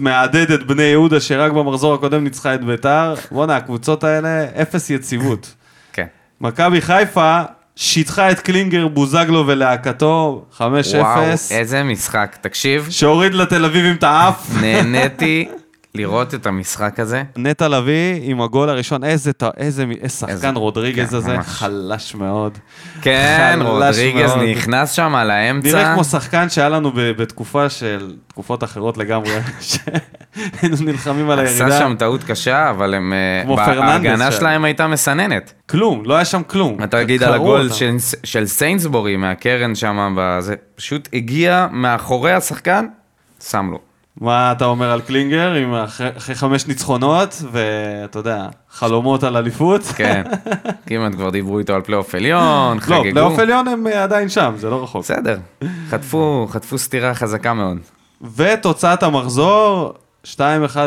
מהדהדת 0.00 0.62
בני 0.62 0.82
יהודה 0.82 1.20
שרק 1.20 1.52
במחזור 1.52 1.94
הקודם 1.94 2.24
ניצחה 2.24 2.54
את 2.54 2.64
ביתר. 2.64 3.14
בואנה, 3.30 3.56
הקבוצות 3.56 4.04
האלה, 4.04 4.46
אפס 4.62 4.90
יציבות. 4.90 5.54
כן. 5.92 6.06
מכבי 6.40 6.80
חיפה 6.80 7.40
שיטחה 7.76 8.30
את 8.30 8.40
קלינגר, 8.40 8.88
בוזגלו 8.88 9.44
ולהקתו 9.46 10.44
5-0. 10.58 10.60
וואו, 10.94 11.22
איזה 11.50 11.82
משחק. 11.82 12.36
תקשיב, 12.40 12.86
שהוריד 12.90 13.34
לתל 13.34 13.64
אביבים 13.64 13.96
את 13.96 14.02
האף. 14.02 14.50
נהניתי 14.60 15.48
לראות 15.96 16.34
את 16.34 16.46
המשחק 16.46 17.00
הזה. 17.00 17.22
נטע 17.36 17.68
לביא 17.68 18.20
עם 18.22 18.40
הגול 18.40 18.68
הראשון, 18.68 19.04
איזה, 19.04 19.30
איזה, 19.56 19.84
איזה 20.00 20.08
שחקן 20.08 20.56
רודריגז 20.56 21.10
כן, 21.10 21.16
הזה, 21.16 21.36
ממש. 21.36 21.46
חלש 21.46 22.14
מאוד. 22.14 22.58
כן, 23.02 23.56
חלש 23.58 23.66
רודריגז 23.66 24.34
מאוד. 24.34 24.48
נכנס 24.48 24.90
שם 24.90 25.14
לאמצע. 25.14 25.68
נראה 25.68 25.94
כמו 25.94 26.04
שחקן 26.04 26.48
שהיה 26.48 26.68
לנו 26.68 26.90
בתקופה 26.94 27.70
של, 27.70 28.16
תקופות 28.26 28.64
אחרות 28.64 28.98
לגמרי, 28.98 29.30
שהיינו 29.60 30.76
נלחמים 30.80 31.30
על 31.30 31.40
עשה 31.40 31.64
הירידה. 31.64 31.78
שם 31.78 31.94
טעות 31.98 32.24
קשה, 32.24 32.70
אבל 32.70 32.94
הם... 32.94 33.12
אה, 33.12 33.44
כמו 33.44 33.56
פרננדס 33.56 33.82
ההגנה 33.82 34.32
שם. 34.32 34.38
שלהם 34.38 34.64
הייתה 34.64 34.86
מסננת. 34.86 35.52
כלום, 35.66 36.02
לא 36.04 36.14
היה 36.14 36.24
שם 36.24 36.42
כלום. 36.42 36.82
אתה 36.84 37.02
תגיד 37.02 37.22
על 37.22 37.34
הגול. 37.34 37.72
של, 37.72 37.96
של 38.24 38.46
סיינסבורי 38.46 39.16
מהקרן 39.16 39.74
שם, 39.74 40.16
בזה, 40.18 40.54
פשוט 40.74 41.08
הגיע 41.12 41.66
מאחורי 41.72 42.32
השחקן, 42.32 42.86
שם 43.40 43.68
לו. 43.70 43.93
מה 44.20 44.52
אתה 44.52 44.64
אומר 44.64 44.90
על 44.90 45.00
קלינגר, 45.00 45.52
עם 45.52 45.74
אחרי, 45.74 46.08
אחרי 46.16 46.34
חמש 46.34 46.66
ניצחונות, 46.66 47.42
ואתה 47.52 48.18
יודע, 48.18 48.48
חלומות 48.70 49.22
על 49.22 49.36
אליפות? 49.36 49.82
כן, 49.82 50.22
כמעט 50.86 51.12
כבר 51.12 51.30
דיברו 51.30 51.58
איתו 51.58 51.74
על 51.74 51.82
פלייאוף 51.82 52.14
עליון, 52.14 52.76
לא, 52.76 52.80
חגגו. 52.80 53.02
פלייאוף 53.02 53.38
עליון 53.38 53.68
הם 53.68 53.86
אה, 53.86 54.02
עדיין 54.02 54.28
שם, 54.28 54.54
זה 54.56 54.70
לא 54.70 54.82
רחוק. 54.82 55.02
בסדר, 55.02 55.38
חטפו, 55.88 56.46
חטפו 56.50 56.78
סטירה 56.78 57.14
חזקה 57.14 57.54
מאוד. 57.54 57.78
ותוצאת 58.36 59.02
המחזור, 59.02 59.94
2-1 60.24 60.36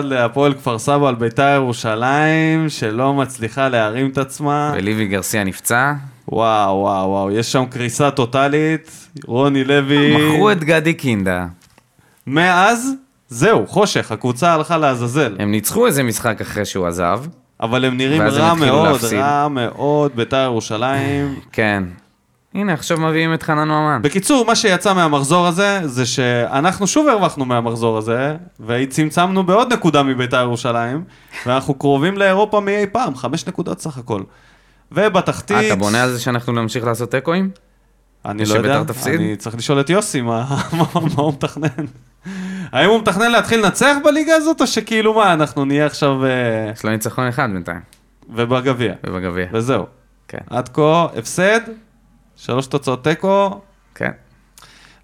להפועל 0.03 0.53
כפר 0.53 0.79
סבא 0.79 1.07
על 1.07 1.15
ביתר 1.15 1.53
ירושלים, 1.55 2.69
שלא 2.69 3.13
מצליחה 3.13 3.69
להרים 3.69 4.09
את 4.09 4.17
עצמה. 4.17 4.71
וליבי 4.75 5.07
גרסיה 5.07 5.43
נפצע, 5.43 5.93
וואו, 6.31 6.75
וואו, 6.75 7.09
וואו, 7.09 7.31
יש 7.31 7.51
שם 7.51 7.65
קריסה 7.65 8.11
טוטאלית. 8.11 9.07
רוני 9.25 9.63
לוי... 9.63 10.17
מכרו 10.17 10.51
את 10.51 10.63
גדי 10.63 10.93
קינדה. 10.93 11.45
מאז, 12.27 12.93
זהו, 13.29 13.67
חושך, 13.67 14.11
הקבוצה 14.11 14.53
הלכה 14.53 14.77
לעזאזל. 14.77 15.35
הם 15.39 15.51
ניצחו 15.51 15.87
איזה 15.87 16.03
משחק 16.03 16.41
אחרי 16.41 16.65
שהוא 16.65 16.87
עזב, 16.87 17.21
אבל 17.61 17.85
הם 17.85 17.97
נראים 17.97 18.21
הם 18.21 18.27
רע 18.27 18.51
התחילו 18.51 18.65
מאוד, 18.73 18.91
להפסיד. 18.91 19.19
רע 19.19 19.47
מאוד, 19.47 20.11
ביתר 20.15 20.37
ירושלים. 20.37 21.39
כן. 21.51 21.83
הנה, 22.53 22.73
עכשיו 22.73 22.97
מביאים 22.97 23.33
את 23.33 23.43
חנן 23.43 23.67
ממן. 23.67 23.99
בקיצור, 24.01 24.45
מה 24.45 24.55
שיצא 24.55 24.93
מהמחזור 24.93 25.47
הזה, 25.47 25.79
זה 25.83 26.05
שאנחנו 26.05 26.87
שוב 26.87 27.07
הרווחנו 27.07 27.45
מהמחזור 27.45 27.97
הזה, 27.97 28.35
וצמצמנו 28.65 29.43
בעוד 29.43 29.73
נקודה 29.73 30.03
מביתר 30.03 30.41
ירושלים, 30.41 31.03
ואנחנו 31.45 31.73
קרובים 31.73 32.17
לאירופה 32.17 32.59
מאי 32.59 32.85
פעם, 32.91 33.15
חמש 33.15 33.47
נקודות 33.47 33.79
סך 33.79 33.97
הכל. 33.97 34.21
ובתחתית... 34.91 35.57
אה, 35.57 35.67
אתה 35.67 35.75
בונה 35.75 36.03
על 36.03 36.09
זה 36.09 36.19
שאנחנו 36.19 36.53
נמשיך 36.53 36.85
לעשות 36.85 37.11
תיקואים? 37.11 37.49
אני 38.27 38.45
לא 38.45 38.53
יודע, 38.53 38.83
תפסיד? 38.83 39.13
אני 39.13 39.35
צריך 39.35 39.55
לשאול 39.55 39.79
את 39.79 39.89
יוסי 39.89 40.21
מה, 40.27 40.61
מה, 40.73 40.85
הוא 41.15 41.33
מתכנן. 41.33 41.85
האם 42.71 42.89
הוא 42.89 42.99
מתכנן 42.99 43.31
להתחיל 43.31 43.65
לנצח 43.65 43.95
בליגה 44.03 44.35
הזאת, 44.35 44.61
או 44.61 44.67
שכאילו 44.67 45.13
מה, 45.13 45.33
אנחנו 45.33 45.65
נהיה 45.65 45.85
עכשיו... 45.85 46.25
אה, 46.25 46.71
יש 46.73 46.83
לו 46.83 46.91
ניצחון 46.91 47.27
אחד 47.27 47.49
בינתיים, 47.53 47.79
ובגביע, 48.29 48.93
ובגביע. 49.05 49.45
וזהו. 49.53 49.85
כן, 50.27 50.37
עד 50.49 50.69
כה, 50.69 51.07
הפסד, 51.17 51.59
שלוש 52.35 52.67
תוצאות 52.67 53.03
תיקו, 53.03 53.61
כן. 53.95 54.11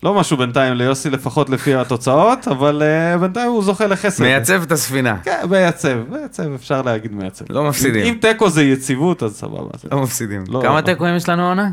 לא 0.03 0.13
משהו 0.13 0.37
בינתיים 0.37 0.73
ליוסי, 0.73 1.09
לפחות 1.09 1.49
לפי 1.49 1.75
התוצאות, 1.75 2.47
אבל 2.53 2.81
uh, 2.81 3.17
בינתיים 3.19 3.51
הוא 3.51 3.63
זוכה 3.63 3.87
לחסד. 3.87 4.23
מייצב 4.23 4.61
את 4.63 4.71
הספינה. 4.71 5.17
כן, 5.23 5.39
מייצב, 5.49 5.97
מייצב, 6.09 6.53
אפשר 6.53 6.81
להגיד 6.81 7.13
מייצב. 7.13 7.45
לא 7.49 7.63
מפסידים. 7.63 8.05
אם 8.05 8.17
תיקו 8.21 8.49
זה 8.49 8.63
יציבות, 8.63 9.23
אז 9.23 9.35
סבבה. 9.35 9.69
לא 9.91 10.01
מפסידים. 10.01 10.43
לא. 10.47 10.61
כמה 10.63 10.81
תיקואים 10.81 11.15
יש 11.15 11.29
לנו 11.29 11.47
עונה? 11.47 11.69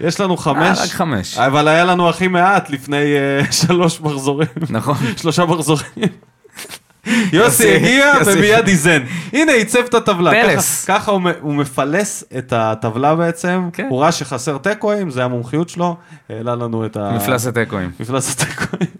יש 0.00 0.20
לנו 0.20 0.36
חמש. 0.36 0.78
אה, 0.78 0.84
רק 0.84 0.90
חמש. 0.90 1.38
אבל 1.38 1.68
היה 1.68 1.84
לנו 1.84 2.08
הכי 2.08 2.28
מעט 2.28 2.70
לפני 2.70 3.04
uh, 3.42 3.52
שלוש 3.66 4.00
מחזורים. 4.00 4.48
נכון. 4.70 4.96
שלושה 5.20 5.44
מחזורים. 5.44 5.84
יוסי 7.32 7.74
הגיע. 7.76 8.12
ומיד 8.26 8.68
איזן. 8.68 9.02
הנה, 9.32 9.52
עיצב 9.52 9.78
את 9.78 9.94
הטבלה. 9.94 10.30
פלס. 10.30 10.84
ככה- 10.84 10.98
ככה 10.98 11.10
הוא 11.40 11.54
מפלס 11.54 12.24
את 12.38 12.52
הטבלה 12.56 13.14
בעצם. 13.14 13.68
כן. 13.72 13.86
הוא 13.90 14.00
ראה 14.00 14.12
שחסר 14.12 14.58
תיקואים, 14.58 15.10
זה 15.10 15.24
המומחיות 15.24 15.68
שלו. 15.68 15.96
העלה 16.30 16.54
לנו 16.54 16.86
את 16.86 16.96
ה... 16.96 17.12
מפלס 17.16 17.46
התיקואים. 17.46 17.90
מפלס 18.00 18.32
התיקואים. 18.42 18.90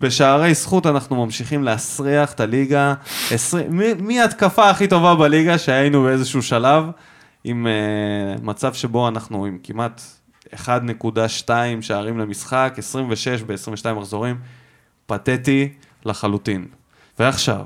בשערי 0.00 0.54
זכות 0.54 0.86
אנחנו 0.86 1.24
ממשיכים 1.24 1.64
להסריח 1.64 2.32
את 2.32 2.40
הליגה. 2.40 2.94
עשרים- 3.30 3.66
מ- 3.70 4.06
מההתקפה 4.06 4.70
הכי 4.70 4.86
טובה 4.86 5.14
בליגה, 5.14 5.58
שהיינו 5.58 6.02
באיזשהו 6.02 6.42
שלב, 6.42 6.84
עם 7.44 7.66
uh, 7.66 8.40
מצב 8.44 8.74
שבו 8.74 9.08
אנחנו 9.08 9.44
עם 9.44 9.58
כמעט 9.62 10.00
1.2 10.54 11.48
שערים 11.80 12.18
למשחק, 12.18 12.74
26 12.78 13.42
ב-22 13.42 13.92
מחזורים, 13.94 14.36
פתטי 15.06 15.68
לחלוטין. 16.04 16.64
ועכשיו, 17.18 17.60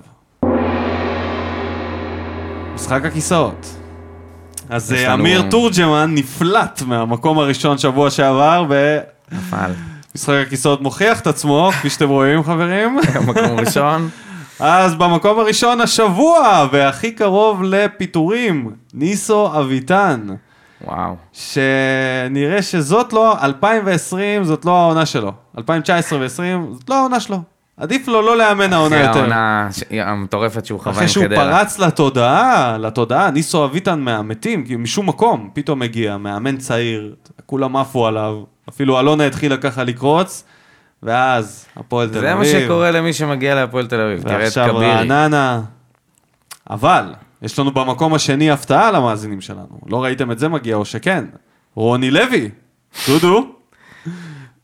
משחק 2.74 3.04
הכיסאות. 3.04 3.66
אז 4.70 4.92
אה, 4.92 5.08
לנו- 5.08 5.22
אמיר 5.22 5.42
תורג'מן 5.50 6.14
נפלט 6.14 6.82
מהמקום 6.86 7.38
הראשון 7.38 7.78
שבוע 7.78 8.10
שעבר, 8.10 8.64
ו... 8.68 8.98
נפל. 9.32 9.70
משחק 10.14 10.34
הכיסאות 10.46 10.80
מוכיח 10.80 11.20
את 11.20 11.26
עצמו, 11.26 11.70
כפי 11.72 11.90
שאתם 11.90 12.08
רואים 12.08 12.42
חברים. 12.44 12.98
מקום 13.28 13.58
ראשון. 13.60 14.08
אז 14.60 14.94
במקום 14.94 15.38
הראשון 15.38 15.80
השבוע, 15.80 16.68
והכי 16.72 17.10
קרוב 17.12 17.62
לפיטורים, 17.62 18.70
ניסו 18.94 19.58
אביטן. 19.60 20.26
וואו. 20.84 21.16
שנראה 21.32 22.62
שזאת 22.62 23.12
לא, 23.12 23.36
2020 23.42 24.44
זאת 24.44 24.64
לא 24.64 24.72
העונה 24.80 25.06
שלו. 25.06 25.32
2019 25.58 26.18
ו-2020 26.18 26.28
זאת 26.74 26.90
לא 26.90 26.94
העונה 26.94 27.20
שלו. 27.20 27.42
עדיף 27.76 28.08
לו 28.08 28.22
לא 28.22 28.36
לאמן 28.36 28.72
העונה 28.72 28.96
אחרי 28.96 29.06
יותר. 29.06 29.18
העונה 29.20 29.68
ש- 29.72 29.82
המטורפת 29.92 30.66
שהוא 30.66 30.80
חווה 30.80 30.92
אחרי 30.92 31.04
עם 31.04 31.08
שהוא 31.08 31.24
חדרה. 31.24 31.36
פרץ 31.58 31.78
לתודעה, 31.78 32.76
לתודעה, 32.78 33.30
ניסו 33.30 33.64
אביטן 33.64 34.00
מהמתים, 34.00 34.64
כי 34.64 34.76
משום 34.76 35.08
מקום 35.08 35.50
פתאום 35.54 35.78
מגיע, 35.78 36.16
מאמן 36.16 36.56
צעיר, 36.56 37.14
כולם 37.46 37.76
עפו 37.76 38.06
עליו, 38.06 38.36
אפילו 38.68 39.00
אלונה 39.00 39.26
התחילה 39.26 39.56
ככה 39.56 39.84
לקרוץ, 39.84 40.44
ואז 41.02 41.66
הפועל 41.76 42.08
תל 42.08 42.18
אביב. 42.26 42.44
זה 42.44 42.58
מה 42.58 42.64
שקורה 42.64 42.90
למי 42.90 43.12
שמגיע 43.12 43.54
להפועל 43.54 43.86
תל 43.86 44.00
אביב. 44.00 44.22
תראה 44.22 44.36
את 44.36 44.40
ועכשיו 44.42 44.68
כבירי. 44.68 44.86
רעננה. 44.92 45.60
אבל, 46.70 47.14
יש 47.46 47.58
לנו 47.58 47.70
במקום 47.70 48.14
השני 48.14 48.50
הפתעה 48.50 48.90
למאזינים 48.90 49.40
שלנו. 49.40 49.80
לא 49.86 50.04
ראיתם 50.04 50.30
את 50.32 50.38
זה 50.38 50.48
מגיע, 50.48 50.76
או 50.76 50.84
שכן. 50.84 51.24
רוני 51.74 52.10
לוי. 52.10 52.50
דודו. 53.06 53.46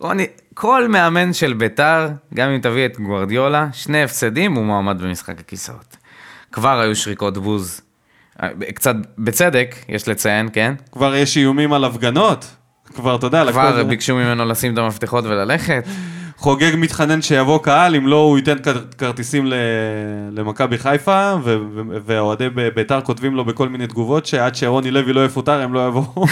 רוני, 0.00 0.26
כל 0.54 0.88
מאמן 0.88 1.32
של 1.32 1.52
ביתר, 1.52 2.08
גם 2.34 2.50
אם 2.50 2.60
תביא 2.60 2.86
את 2.86 3.00
גוורדיולה, 3.00 3.68
שני 3.72 4.02
הפסדים 4.02 4.54
הוא 4.54 4.64
מועמד 4.64 5.02
במשחק 5.02 5.40
הכיסאות. 5.40 5.96
כבר 6.52 6.80
היו 6.80 6.96
שריקות 6.96 7.38
בוז. 7.38 7.80
אה, 8.42 8.48
קצת 8.74 8.94
בצדק, 9.18 9.74
יש 9.88 10.08
לציין, 10.08 10.48
כן? 10.52 10.74
כבר 10.92 11.14
יש 11.14 11.36
איומים 11.36 11.72
על 11.72 11.84
הפגנות. 11.84 12.56
כבר, 12.94 13.16
אתה 13.16 13.26
יודע, 13.26 13.52
כבר. 13.52 13.84
ביקשו 13.84 14.14
ממנו 14.14 14.44
לשים 14.44 14.72
את 14.72 14.78
המפתחות 14.78 15.24
וללכת. 15.24 15.84
חוגג 16.42 16.72
מתחנן 16.76 17.22
שיבוא 17.22 17.58
קהל, 17.62 17.94
אם 17.96 18.06
לא 18.06 18.16
הוא 18.16 18.38
ייתן 18.38 18.56
כר- 18.62 18.84
כרטיסים 18.98 19.46
למכבי 20.32 20.78
חיפה, 20.78 21.34
ו- 21.44 21.56
ו- 21.74 21.96
ואוהדי 22.06 22.48
ב- 22.48 22.68
בית"ר 22.68 23.00
כותבים 23.00 23.34
לו 23.34 23.44
בכל 23.44 23.68
מיני 23.68 23.86
תגובות 23.86 24.26
שעד 24.26 24.54
שרוני 24.54 24.90
לוי 24.90 25.12
לא 25.12 25.24
יפוטר 25.24 25.60
הם 25.62 25.74
לא 25.74 25.86
יבואו. 25.88 26.26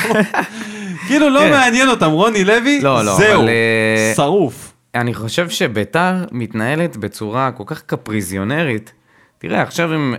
כאילו 1.07 1.29
לא 1.31 1.41
כן. 1.41 1.51
מעניין 1.51 1.89
אותם, 1.89 2.11
רוני 2.11 2.45
לוי, 2.45 2.81
לא, 2.83 3.05
לא, 3.05 3.17
זהו, 3.17 3.41
אבל, 3.41 3.49
אה, 3.49 4.13
שרוף. 4.17 4.73
אני 4.95 5.15
חושב 5.15 5.49
שביתר 5.49 6.15
מתנהלת 6.33 6.97
בצורה 6.97 7.51
כל 7.53 7.65
כך 7.67 7.83
קפריזיונרית. 7.83 8.93
תראה, 9.39 9.63
עכשיו 9.63 9.95
אם 9.95 10.15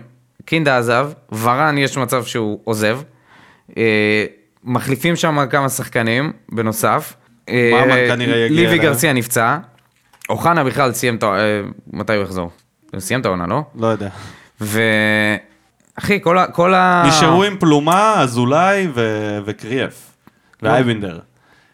קינדה 0.46 0.78
עזב, 0.78 1.10
ורן 1.42 1.78
יש 1.78 1.98
מצב 1.98 2.24
שהוא 2.24 2.60
עוזב. 2.64 3.00
אה, 3.78 4.26
מחליפים 4.64 5.16
שם 5.16 5.46
כמה 5.50 5.70
שחקנים 5.70 6.32
בנוסף. 6.52 7.14
אה, 7.50 7.72
ממן 7.86 7.96
כנראה 8.16 8.38
יגיע 8.38 8.56
ליבי. 8.70 8.78
גרסיה 8.78 9.14
נפצע. 9.14 9.58
אוחנה 10.32 10.64
בכלל 10.64 10.94
סיים 10.94 11.16
את 11.16 11.24
ה... 11.24 11.28
אה, 11.28 11.62
מתי 11.94 12.16
הוא 12.16 12.24
יחזור? 12.24 12.52
הוא 12.94 13.00
סיים 13.00 13.22
את 13.22 13.26
העונה, 13.26 13.48
לא? 13.48 13.62
לא 13.76 13.88
יודע. 13.88 14.10
ו... 14.62 14.82
אחי, 15.96 16.22
כל 16.22 16.38
ה... 16.38 16.48
כל 16.48 16.74
ה... 16.74 17.04
נשארו 17.08 17.44
עם 17.44 17.58
פלומה, 17.60 18.22
אזולאי 18.22 18.88
ו- 18.94 19.40
וקריאף. 19.46 20.12
ואייבינדר. 20.62 21.20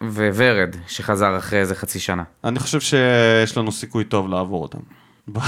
וורד, 0.02 0.76
שחזר 0.88 1.38
אחרי 1.38 1.60
איזה 1.60 1.76
חצי 1.76 2.00
שנה. 2.00 2.24
אני 2.44 2.60
חושב 2.60 2.80
שיש 2.80 3.58
לנו 3.58 3.72
סיכוי 3.72 4.04
טוב 4.04 4.30
לעבור 4.30 4.62
אותם. 4.62 4.80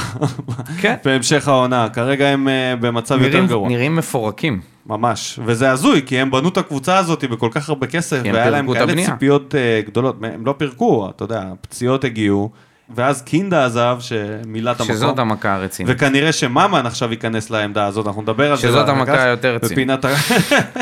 כן. 0.82 0.96
בהמשך 1.06 1.48
העונה, 1.48 1.90
כרגע 1.90 2.28
הם 2.28 2.48
אה, 2.48 2.76
במצב 2.76 3.22
יותר 3.22 3.34
נראים, 3.34 3.48
גרוע. 3.48 3.70
נראים 3.70 3.96
מפורקים. 3.96 4.62
ממש. 4.86 5.40
וזה 5.46 5.72
הזוי, 5.72 6.02
כי 6.06 6.20
הם 6.20 6.32
בנו 6.32 6.50
את 6.50 6.58
הקבוצה 6.58 6.98
הזאת 6.98 7.24
בכל 7.24 7.50
כך 7.52 7.70
הרבה 7.70 7.88
כסף, 7.88 8.22
והיה 8.24 8.50
להם 8.50 8.74
כאלה 8.74 8.84
הבנייה. 8.84 9.12
ציפיות 9.12 9.56
אה, 9.56 9.82
גדולות. 9.86 10.16
הם 10.24 10.46
לא 10.46 10.56
פירקו, 10.58 11.10
אתה 11.10 11.24
יודע, 11.24 11.44
פציעות 11.62 12.04
הגיעו, 12.04 12.52
ואז 12.96 13.22
קינדה 13.22 13.66
עזב, 13.66 13.98
שמילא 14.00 14.72
את 14.72 14.80
המקום. 14.80 14.96
שזאת 14.96 15.20
המכה 15.20 15.56
הרצינית. 15.56 15.96
וכנראה 15.96 16.32
שממן 16.32 16.86
עכשיו 16.86 17.12
ייכנס 17.12 17.50
לעמדה 17.50 17.86
הזאת, 17.86 18.08
אנחנו 18.08 18.22
נדבר 18.22 18.52
על 18.52 18.58
זה. 18.58 18.62
שזאת 18.62 18.90
המכה 18.90 19.24
היותר 19.24 19.56
רצינית. 19.56 19.72
בפינת. 19.72 20.06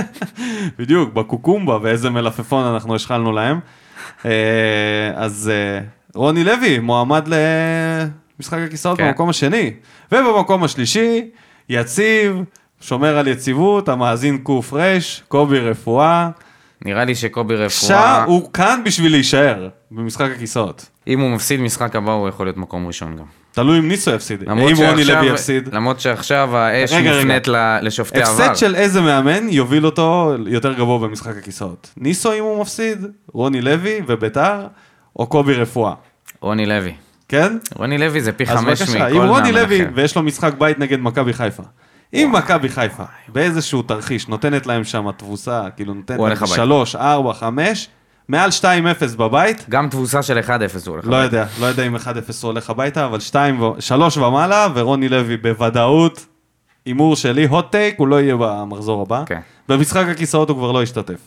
בדיוק, 0.80 1.13
בקוקומבה, 1.13 1.78
ואיזה 1.82 2.10
מלפפון 2.10 2.65
אנחנו 2.65 2.96
השחלנו 2.96 3.32
להם. 3.32 3.60
אה, 4.26 4.32
אז 5.15 5.52
אה, 5.54 5.80
רוני 6.15 6.43
לוי, 6.43 6.80
מועמד 6.80 7.28
למשחק 8.38 8.58
הכיסאות 8.65 8.98
כן. 8.98 9.08
במקום 9.08 9.30
השני. 9.30 9.74
ובמקום 10.12 10.63
השלישי, 10.63 11.30
יציב, 11.70 12.41
שומר 12.82 13.17
על 13.17 13.28
יציבות, 13.28 13.89
המאזין 13.89 14.43
רש, 14.74 15.24
קובי 15.28 15.60
רפואה. 15.60 16.30
נראה 16.86 17.06
לי 17.06 17.15
שקובי 17.15 17.56
רפואה, 17.56 17.70
שעה, 17.70 18.24
הוא 18.24 18.54
כאן 18.54 18.82
בשביל 18.86 19.12
להישאר 19.12 19.70
במשחק 19.91 20.32
הכיסאות. 20.36 20.96
אם 21.08 21.20
הוא 21.20 21.30
מפסיד 21.30 21.60
משחק 21.60 21.96
הבא, 21.96 22.12
הוא 22.12 22.30
יכול 22.30 22.46
להיות 22.46 22.58
מקום 22.58 22.88
ראשון 22.88 23.15
גם. 23.15 23.24
תלוי 23.52 23.80
אם 23.80 23.88
ניסו 23.88 24.12
יפסיד. 24.12 24.43
אם 24.50 24.58
רוני 24.60 24.76
שעכשיו- 24.76 25.15
לוי 25.24 25.28
יפסיד. 25.34 25.70
למרות 25.74 26.00
שעכשיו 26.00 26.58
האש. 26.58 26.93
מופנית 26.93 27.48
לשופטי 27.82 28.22
עבר. 28.22 28.30
הפסד 28.32 28.56
של 28.56 28.76
איזה 28.76 29.02
מאמן 29.02 29.50
יוביל 29.50 29.86
אותו 29.86 30.34
יותר 30.48 30.74
גבוה 30.74 31.08
במשחק 31.08 31.38
הכיסאות? 31.38 31.93
ניסו 31.98 32.34
אם 32.34 32.43
הוא 32.43 32.62
מפסיד, 32.62 33.06
רוני 33.34 33.62
לוי 33.62 34.02
וביתר, 34.08 34.67
או 35.15 35.28
קובי 35.28 35.54
רפואה, 35.54 35.93
רוני 36.41 36.65
לוי. 36.65 36.93
כן? 37.30 37.58
רוני 37.76 37.98
לוי 37.98 38.22
זה 38.22 38.32
פי 38.32 38.46
חמש 38.46 38.82
מכל 38.82 38.98
אם 39.04 39.17
רוני 39.30 39.52
מאמן 39.52 39.54
לוי 39.54 39.82
אחר. 39.84 39.89
ויש 39.96 40.15
לו 40.15 40.24
משחק 40.24 40.54
בית 40.58 40.80
נגד 40.80 41.00
מכבי 41.00 41.34
חיפה, 41.34 41.63
אם 42.13 42.30
מכבי 42.34 42.70
חיפה 42.70 43.04
באיזשהו 43.28 43.82
תרחיש 43.82 44.28
נותנת 44.28 44.67
להם 44.67 44.84
שם 44.84 45.12
תבוסה, 45.17 45.63
כאילו 45.76 45.93
נותנת 45.93 46.20
להם. 46.20 46.36
3, 46.48 46.96
4, 46.96 47.34
5, 47.34 47.88
מעל 48.28 48.50
2-0 48.62 48.63
בבית, 49.18 49.66
גם 49.70 49.90
תבוסה 49.90 50.24
של 50.24 50.40
1-0 50.40 50.50
הוא 50.50 50.62
הולך. 50.86 51.08
לא 51.08 51.16
הביתה. 51.16 51.36
יודע, 51.36 51.48
לא 51.60 51.66
יודע 51.66 51.88
אם 51.88 51.96
1-0 51.96 52.00
הוא 52.08 52.16
הולך 52.42 52.70
הביתה, 52.70 53.06
אבל 53.06 53.20
2 53.20 53.62
ו... 53.62 53.72
3 53.80 54.18
ומעלה, 54.18 54.68
ורוני 54.76 55.10
לוי 55.10 55.38
בוודאות, 55.38 56.26
הימור 56.86 57.16
שלי, 57.16 57.48
הוט 57.48 57.72
טייק, 57.72 58.00
הוא 58.00 58.08
לא 58.08 58.22
יהיה 58.22 58.36
במחזור 58.40 59.02
הבא. 59.02 59.24
כן. 59.26 59.40
במשחק 59.70 60.06
הכיסאות 60.08 60.50
הוא 60.50 60.58
כבר 60.58 60.72
לא 60.72 60.84
ישתתף. 60.84 61.20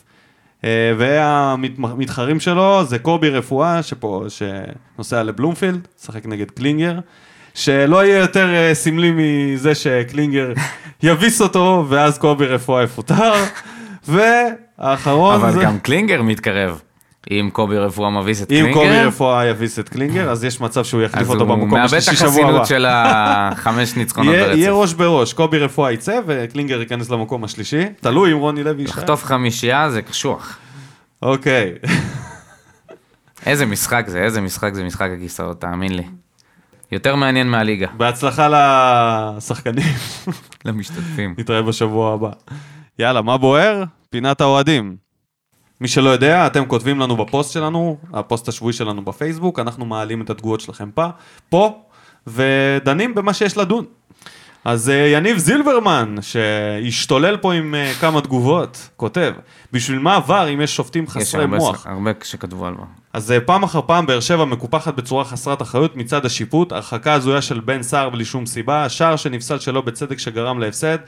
אה, 0.65 0.93
והמתחרים 0.99 2.41
שלו 2.41 2.85
זה 2.85 2.99
קובי 2.99 3.31
רפואה, 3.31 3.83
שפה, 3.83 4.25
שנוסע 4.29 5.23
לבלומפילד, 5.23 5.89
משחק 6.01 6.27
נגד 6.27 6.51
קלינגר, 6.51 6.99
שלא 7.55 8.05
יהיה 8.05 8.19
יותר 8.19 8.55
אה, 8.55 8.75
סמלי 8.75 9.13
מזה 9.17 9.75
שקלינגר 9.75 10.53
יביס 11.03 11.41
אותו, 11.41 11.87
ואז 11.89 12.19
קובי 12.19 12.47
רפואה 12.47 12.83
יפוטר. 12.83 13.33
והאחרון 14.09 15.35
אבל 15.35 15.53
זה... 15.53 15.63
גם 15.63 15.79
קלינגר 15.79 16.23
מתקרב. 16.23 16.81
אם 17.31 17.51
קובי 17.53 17.79
רפואה 17.79 18.11
מביס 18.11 18.43
את 18.43 18.53
אם 18.53 18.57
קלינגר, 18.57 18.75
קובי 18.75 19.05
רפואה 19.05 19.47
יביס 19.47 19.79
את 19.79 19.89
קלינגר, 19.89 20.31
אז 20.31 20.45
יש 20.45 20.61
מצב 20.61 20.85
שהוא 20.85 21.03
יחליף 21.03 21.23
אז 21.23 21.31
אותו 21.31 21.41
הוא 21.41 21.49
במקום 21.49 21.71
מאבד 21.71 21.95
את 21.95 21.99
השלישי 21.99 22.17
שבוע 22.17 22.29
הבא. 22.29 22.41
החסינות 22.41 22.67
של 22.67 22.87
החמש 22.89 23.97
ניצחונות 23.97 24.35
יהיה 24.35 24.55
יהיה 24.55 24.71
ברצף. 24.71 24.81
ראש 24.83 24.93
בראש, 24.93 25.33
קובי 25.33 25.59
רפואה 25.59 25.93
יצא 25.93 26.21
וקלינגר 26.27 26.81
ייכנס 26.81 27.11
למקום 27.11 27.45
השלישי. 27.45 27.85
תלוי 28.01 28.33
אם 28.33 28.39
רוני 28.39 28.65
לוי 28.65 28.83
יישאר. 28.83 28.97
לחטוף 28.97 29.25
חמישייה 29.25 29.91
זה 29.91 30.03
קשוח. 30.03 30.59
אוקיי. 31.23 31.75
איזה 33.47 33.67
משחק 33.67 34.05
זה, 34.09 34.23
איזה 34.23 34.41
משחק 34.41 34.75
זה 34.75 34.85
משחק 34.85 35.09
הכיסאות, 35.17 35.61
תאמין 35.61 35.97
לי. 35.97 36.05
יותר 36.93 37.17
מעניין 37.17 37.49
מהליגה, 37.49 37.87
בהצלחה 37.97 38.49
לשחקנים. 39.37 39.95
למשתתפים. 40.65 41.35
נתראה 41.39 41.63
בשבוע 41.63 42.15
הבא. 42.15 42.31
יאללה, 42.99 43.23
מה 43.23 43.39
בוער? 43.39 43.85
פינת 44.11 44.41
האוהדים. 44.41 45.10
מי 45.81 45.89
שלא 45.89 46.11
יודע, 46.11 46.47
אתם 46.47 46.67
כותבים 46.67 47.01
לנו 47.01 47.17
בפוסט 47.17 47.53
שלנו, 47.53 47.97
הפוסט 48.13 48.49
השבועי 48.49 48.73
שלנו 48.73 49.05
בפייסבוק, 49.05 49.59
אנחנו 49.59 49.87
מעלים 49.87 50.23
את 50.23 50.31
התגובות 50.31 50.61
שלכם 50.61 50.91
פה, 50.91 51.07
פה 51.49 51.79
ודנים 52.27 53.15
במה 53.15 53.35
שיש 53.35 53.57
לדון. 53.57 53.85
אז 54.65 54.91
אה, 54.91 54.95
יניב 54.95 55.39
זילברמן, 55.39 56.17
שהשתולל 56.21 57.37
פה 57.37 57.53
עם 57.53 57.75
אה, 57.75 57.93
כמה 58.01 58.21
תגובות, 58.21 58.89
כותב, 58.97 59.33
בשביל 59.73 59.99
מה 59.99 60.17
עבר 60.17 60.49
אם 60.55 60.61
יש 60.61 60.77
שופטים 60.77 61.05
יש 61.05 61.11
חסרי 61.11 61.41
הרבה 61.41 61.57
מוח? 61.57 61.83
ש- 61.83 61.87
הרבה 61.87 62.11
שכתבו 62.25 62.67
על 62.67 62.75
מה. 62.75 62.85
אז 63.13 63.33
אה, 63.33 63.41
פעם 63.41 63.63
אחר 63.63 63.81
פעם 63.87 64.07
באר 64.07 64.21
שבע 64.21 64.45
מקופחת 64.45 64.95
בצורה 64.95 65.25
חסרת 65.25 65.63
אחריות 65.63 65.97
מצד 65.97 66.27
השיפוט, 66.27 66.73
הרחקה 66.73 67.13
הזויה 67.13 67.43
של 67.43 67.61
בן 67.61 67.83
סער 67.83 68.11
בלי 68.11 68.25
שום 68.25 68.47
סיבה, 68.47 68.89
שער 68.89 69.17
שנפסל 69.17 69.59
שלא 69.59 69.81
בצדק 69.81 70.19
שגרם 70.19 70.59
להפסד, 70.59 70.99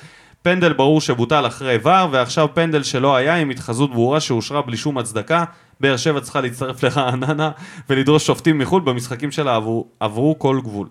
פנדל 0.42 0.72
ברור 0.72 1.00
שבוטל 1.00 1.46
אחרי 1.46 1.78
ור, 1.82 2.08
ועכשיו 2.10 2.48
פנדל 2.54 2.82
שלא 2.82 3.16
היה 3.16 3.36
עם 3.36 3.50
התחזות 3.50 3.92
ברורה 3.92 4.20
שאושרה 4.20 4.62
בלי 4.62 4.76
שום 4.76 4.98
הצדקה. 4.98 5.44
באר 5.80 5.96
שבע 5.96 6.20
צריכה 6.20 6.40
להצטרף 6.40 6.82
לרעננה 6.84 7.50
ולדרוש 7.90 8.26
שופטים 8.26 8.58
מחו"ל 8.58 8.82
במשחקים 8.82 9.30
שלה 9.30 9.56
עברו, 9.56 9.86
עברו 10.00 10.38
כל 10.38 10.60
גבול. 10.62 10.88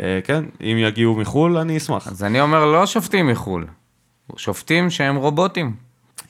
אה, 0.00 0.20
כן, 0.24 0.44
אם 0.60 0.76
יגיעו 0.78 1.14
מחו"ל 1.14 1.58
אני 1.58 1.76
אשמח. 1.76 2.08
אז 2.08 2.24
אני 2.24 2.40
אומר, 2.40 2.64
לא 2.64 2.86
שופטים 2.86 3.26
מחו"ל. 3.26 3.66
שופטים 4.36 4.90
שהם 4.90 5.16
רובוטים. 5.16 5.74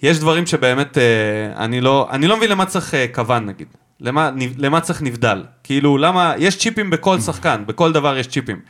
יש 0.02 0.18
דברים 0.18 0.46
שבאמת, 0.46 0.98
אה, 0.98 1.64
אני 1.64 1.80
לא, 1.80 2.08
אני 2.10 2.26
לא 2.26 2.36
מבין 2.36 2.50
למה 2.50 2.66
צריך 2.66 2.94
אה, 2.94 3.06
כוון 3.14 3.46
נגיד. 3.46 3.68
למה, 4.00 4.30
למה 4.56 4.80
צריך 4.80 5.02
נבדל? 5.02 5.44
כאילו, 5.64 5.98
למה, 5.98 6.34
יש 6.38 6.58
צ'יפים 6.58 6.90
בכל 6.90 7.20
שחקן, 7.20 7.62
בכל 7.66 7.92
דבר 7.92 8.16
יש 8.16 8.26
צ'יפים. 8.26 8.60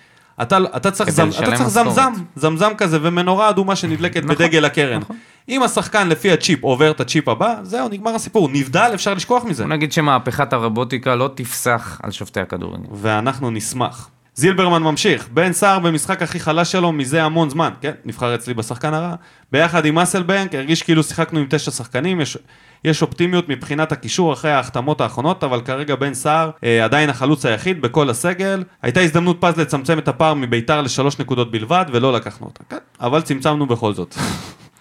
אתה, 0.43 0.59
אתה 0.77 0.91
צריך, 0.91 1.11
זמ, 1.11 1.29
אתה 1.29 1.57
צריך. 1.57 1.69
זמזם, 1.69 2.13
זמזם 2.37 2.73
כזה 2.79 2.99
ומנורה 3.03 3.51
אדומה 3.51 3.77
שנדלקת 3.77 4.25
נכון, 4.25 4.37
בדגל 4.37 4.65
הקרן. 4.65 5.01
אם 5.49 5.63
השחקן 5.63 6.09
לפי 6.09 6.33
הצ'יפ 6.33 6.63
עובר 6.65 6.91
את 6.91 7.01
הצ'יפ 7.01 7.29
הבא, 7.29 7.55
זהו, 7.63 7.89
נגמר 7.89 8.15
הסיפור. 8.15 8.49
נבדל, 8.53 8.91
אפשר 8.95 9.15
לשכוח 9.15 9.45
מזה. 9.45 9.67
נגיד 9.67 9.93
שמהפכת 9.93 10.53
הרובוטיקה 10.53 11.15
לא 11.15 11.31
תפסח 11.35 12.01
על 12.03 12.11
שופטי 12.11 12.41
הכדורגל. 12.41 12.87
ואנחנו 12.93 13.51
נשמח. 13.51 14.09
זילברמן 14.35 14.83
ממשיך, 14.83 15.29
בן 15.29 15.53
סער 15.53 15.79
במשחק 15.79 16.23
הכי 16.23 16.41
חלש 16.41 16.73
שלו 16.73 16.93
מזה 16.93 17.23
המון 17.23 17.51
זמן, 17.51 17.71
כן, 17.81 17.93
נבחר 18.05 18.35
אצלי 18.35 18.55
בשחקן 18.55 18.95
הרע. 18.95 19.15
ביחד 19.53 19.85
עם 19.85 19.99
אסלבנק, 19.99 20.55
הרגיש 20.55 20.83
כאילו 20.83 21.03
שיחקנו 21.03 21.39
עם 21.39 21.47
תשע 21.51 21.71
שחקנים, 21.71 22.21
יש, 22.21 22.39
יש 22.85 23.03
אופטימיות 23.03 23.49
מבחינת 23.49 23.93
הקישור 23.93 24.33
אחרי 24.33 24.51
ההחתמות 24.51 25.01
האחרונות, 25.01 25.45
אבל 25.45 25.61
כרגע 25.61 25.95
בן 25.95 26.15
סער 26.15 26.51
אה, 26.65 26.85
עדיין 26.85 27.11
החלוץ 27.11 27.47
היחיד 27.47 27.83
בכל 27.83 28.11
הסגל. 28.11 28.63
הייתה 28.83 29.01
הזדמנות 29.01 29.37
פז 29.41 29.57
לצמצם 29.57 29.99
את 29.99 30.09
הפער 30.09 30.35
מביתר 30.35 30.83
לשלוש 30.83 31.19
נקודות 31.19 31.51
בלבד, 31.51 31.85
ולא 31.93 32.13
לקחנו 32.13 32.47
אותה, 32.47 32.65
כן, 32.69 32.77
אבל 33.01 33.21
צמצמנו 33.21 33.67
בכל 33.67 33.95
זאת. 33.95 34.15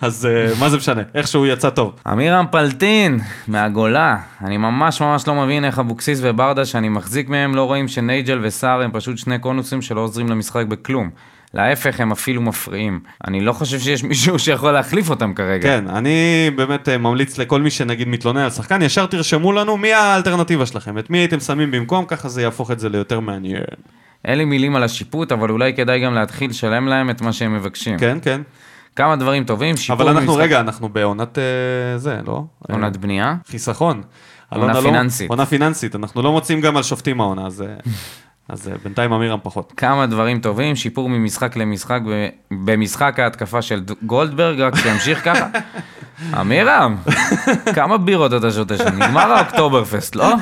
אז 0.02 0.26
אה, 0.26 0.54
מה 0.60 0.70
זה 0.70 0.78
משנה, 0.78 1.02
איכשהו 1.16 1.46
יצא 1.46 1.70
טוב. 1.70 1.96
אמירם 2.12 2.46
פלטין, 2.52 3.20
מהגולה. 3.48 4.18
אני 4.42 4.58
ממש 4.58 5.02
ממש 5.02 5.28
לא 5.28 5.36
מבין 5.36 5.66
איך 5.66 5.80
אבוקסיס 5.80 6.20
וברדה 6.24 6.66
שאני 6.66 6.90
מחזיק 6.90 7.30
מהם 7.30 7.56
לא 7.56 7.64
רואים 7.64 7.88
שנייג'ל 7.88 8.40
וסער 8.42 8.82
הם 8.82 8.92
פשוט 8.94 9.18
שני 9.18 9.40
קונוסים 9.40 9.82
שלא 9.82 10.02
עוזרים 10.02 10.30
למשחק 10.30 10.66
בכלום. 10.66 11.10
להפך, 11.54 12.00
הם 12.00 12.12
אפילו 12.12 12.42
מפריעים. 12.42 13.00
אני 13.28 13.42
לא 13.42 13.54
חושב 13.54 13.80
שיש 13.80 14.04
מישהו 14.04 14.40
שיכול 14.40 14.72
להחליף 14.72 15.10
אותם 15.10 15.34
כרגע. 15.34 15.62
כן, 15.70 15.86
אני 15.88 16.16
באמת 16.56 16.90
אה, 16.90 16.98
ממליץ 16.98 17.38
לכל 17.38 17.62
מי 17.62 17.70
שנגיד 17.70 18.08
מתלונן 18.08 18.42
על 18.42 18.50
שחקן, 18.50 18.82
ישר 18.82 19.06
תרשמו 19.06 19.52
לנו 19.54 19.78
מי 19.78 19.94
האלטרנטיבה 19.94 20.66
שלכם, 20.66 20.98
את 20.98 21.10
מי 21.10 21.18
הייתם 21.18 21.40
שמים 21.40 21.72
במקום, 21.72 22.06
ככה 22.06 22.30
זה 22.30 22.42
יהפוך 22.42 22.72
את 22.72 22.80
זה 22.80 22.90
ליותר 22.90 23.20
מעניין. 23.20 23.64
אין 24.26 24.38
לי 24.38 24.46
מילים 24.46 24.76
על 24.76 24.84
השיפוט, 24.84 25.32
אבל 25.32 25.50
אולי 25.50 25.74
כדאי 25.74 26.00
גם 26.06 26.14
להתחיל 26.14 26.50
לשלם 26.50 26.88
להם 26.88 27.10
את 27.10 27.22
מה 27.22 27.34
שהם 27.34 27.56
מבקשים. 27.56 27.98
כן, 28.00 28.18
כן. 28.22 28.42
כמה 28.96 29.16
דברים 29.16 29.44
טובים, 29.44 29.78
שיפור 29.78 29.96
אבל 30.02 30.10
אנחנו, 30.12 30.28
במשחק- 30.34 30.44
רגע, 30.44 30.60
אנחנו 30.60 30.90
בעונת 30.90 31.38
אה, 31.38 31.44
זה, 31.98 32.18
לא? 32.28 32.44
עונת 32.70 32.98
בנייה. 32.98 33.36
חיסכון. 33.48 34.02
אלונה 34.56 34.74
לא- 34.74 34.82
פיננסית. 34.82 35.30
עונה 35.30 35.46
פיננסית, 35.46 35.96
אנחנו 35.96 36.22
לא 36.22 36.32
מוצאים 36.32 36.62
גם 36.62 36.78
על 36.78 36.84
שופטים 36.84 37.22
העונה, 37.22 37.46
אז, 37.46 37.62
אה, 37.62 37.68
אז 38.52 38.68
אה, 38.68 38.74
בינתיים 38.84 39.14
אמירם 39.14 39.40
פחות. 39.44 39.74
כמה 39.78 40.06
דברים 40.06 40.40
טובים, 40.40 40.76
שיפור 40.76 41.10
ממשחק 41.10 41.56
למשחק 41.56 42.00
במשחק 42.52 43.20
ההתקפה 43.20 43.62
של 43.62 43.84
גולדברג, 44.04 44.60
רק 44.60 44.76
שימשיך 44.76 45.26
ככה. 45.26 45.48
אמירם, 46.42 46.96
כמה 47.76 47.98
בירות 47.98 48.34
אתה 48.34 48.52
שותה 48.52 48.78
שם? 48.78 48.88
נגמר 48.88 49.32
האוקטוברפסט, 49.32 50.16
לא? 50.16 50.34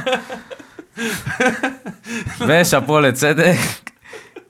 ושאפו 2.47 2.99
לצדק, 2.99 3.57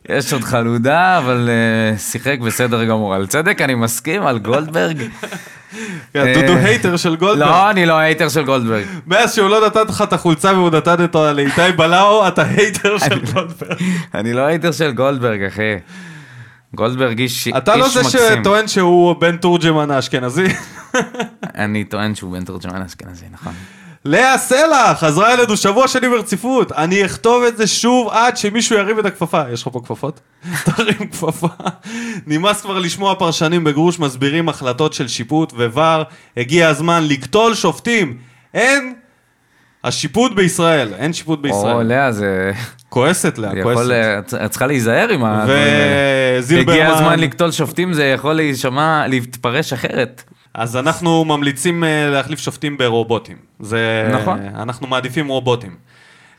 יש 0.10 0.34
עוד 0.34 0.44
חלודה, 0.44 1.18
אבל 1.18 1.50
אה, 1.50 1.98
שיחק 1.98 2.40
בסדר 2.40 2.86
גמור. 2.86 3.16
על 3.16 3.28
צדק 3.28 3.62
אני 3.62 3.76
מסכים, 3.76 4.24
על 4.24 4.40
גולדברג. 4.40 4.98
כן, 6.14 6.34
דודו 6.34 6.54
אה, 6.54 6.66
hater 6.66 6.98
של 6.98 7.16
גולדברג. 7.16 7.50
לא, 7.50 7.70
אני 7.70 7.86
לא 7.86 7.98
הייטר 7.98 8.30
של 8.30 8.46
גולדברג. 8.46 8.84
מאז 9.08 9.36
שהוא 9.36 9.50
לא 9.50 9.66
נתן 9.68 9.84
לך 9.90 10.02
את 10.02 10.14
החולצה 10.14 10.54
והוא 10.54 10.70
נתן 10.70 11.02
אותה 11.02 11.34
לאיתי 11.34 11.72
בלאו, 11.78 12.28
אתה 12.28 12.44
hater 12.44 12.98
של 12.98 13.26
גולדברג. 13.34 13.78
אני 14.16 14.34
לא 14.34 14.42
hater 14.42 14.72
של 14.72 14.92
גולדברג, 14.92 15.44
אחי. 15.44 15.76
גולדברג 16.76 17.20
איש 17.20 17.48
איש 17.48 17.54
אתה 17.58 17.76
לא 17.76 17.90
זה 17.90 18.00
מקסים. 18.00 18.20
שטוען 18.42 18.68
שהוא 18.68 19.16
בן 19.16 19.38
תורג'מן 19.38 19.92
האשכנזי. 19.92 20.48
אני 21.56 21.84
טוען 21.84 22.16
שהוא 22.16 22.32
בן 22.32 22.46
תורג'מן 22.46 22.82
אשכנזי, 22.82 23.26
נכון. 23.32 23.54
לאה 24.06 24.38
סלע 24.38 24.94
חזרה 24.96 25.34
אלינו 25.34 25.58
שבוע 25.58 25.88
שני 25.88 26.10
ברציפות. 26.10 26.72
אני 26.72 27.06
אכתוב 27.06 27.44
את 27.44 27.58
זה 27.58 27.68
שוב 27.68 28.10
עד 28.12 28.38
שמישהו 28.38 28.76
ירים 28.78 29.00
את 29.00 29.06
הכפפה. 29.06 29.42
יש 29.54 29.62
לך 29.62 29.68
פה 29.74 29.82
כפפות? 29.86 30.20
תרים 30.76 31.10
כפפה. 31.12 31.48
נמאס 32.28 32.62
כבר 32.62 32.80
לשמוע 32.80 33.16
פרשנים 33.16 33.64
בגרוש 33.64 34.00
מסבירים 34.00 34.50
החלטות 34.50 34.94
של 34.94 35.08
שיפוט 35.08 35.54
וVAR. 35.54 36.04
הגיע 36.38 36.68
הזמן 36.68 37.04
לקטול 37.08 37.56
שופטים. 37.56 38.18
אין 38.54 38.94
השיפוט 39.84 40.32
בישראל. 40.36 40.94
אין 40.94 41.14
שיפוט 41.14 41.38
או, 41.38 41.44
בישראל. 41.44 41.86
לאה, 41.88 42.12
זה... 42.12 42.52
כועסת 42.90 43.38
לאה, 43.38 43.52
זה 43.52 43.60
יכול... 43.60 43.74
כועסת. 43.74 44.34
את- 44.46 44.50
צריכה 44.52 44.68
להיזהר 44.68 45.10
עם 45.10 45.24
האלה. 45.24 45.54
וזילברמן... 46.40 46.72
הגיע 46.74 46.88
הזמן 46.96 47.20
לקטול 47.20 47.52
שופטים, 47.52 47.94
זה 47.94 48.04
יכול 48.06 48.34
להישמע, 48.34 49.08
להתפרש 49.08 49.74
אחרת. 49.74 50.24
אז 50.60 50.78
אנחנו 50.78 51.26
ממליצים 51.26 51.84
אה, 51.84 52.10
להחליף 52.10 52.40
שופטים 52.40 52.78
ברובוטים. 52.78 53.38
זה... 53.60 54.10
נכון. 54.14 54.40
אנחנו 54.56 54.88
מעדיפים 54.88 55.28
רובוטים. 55.28 55.76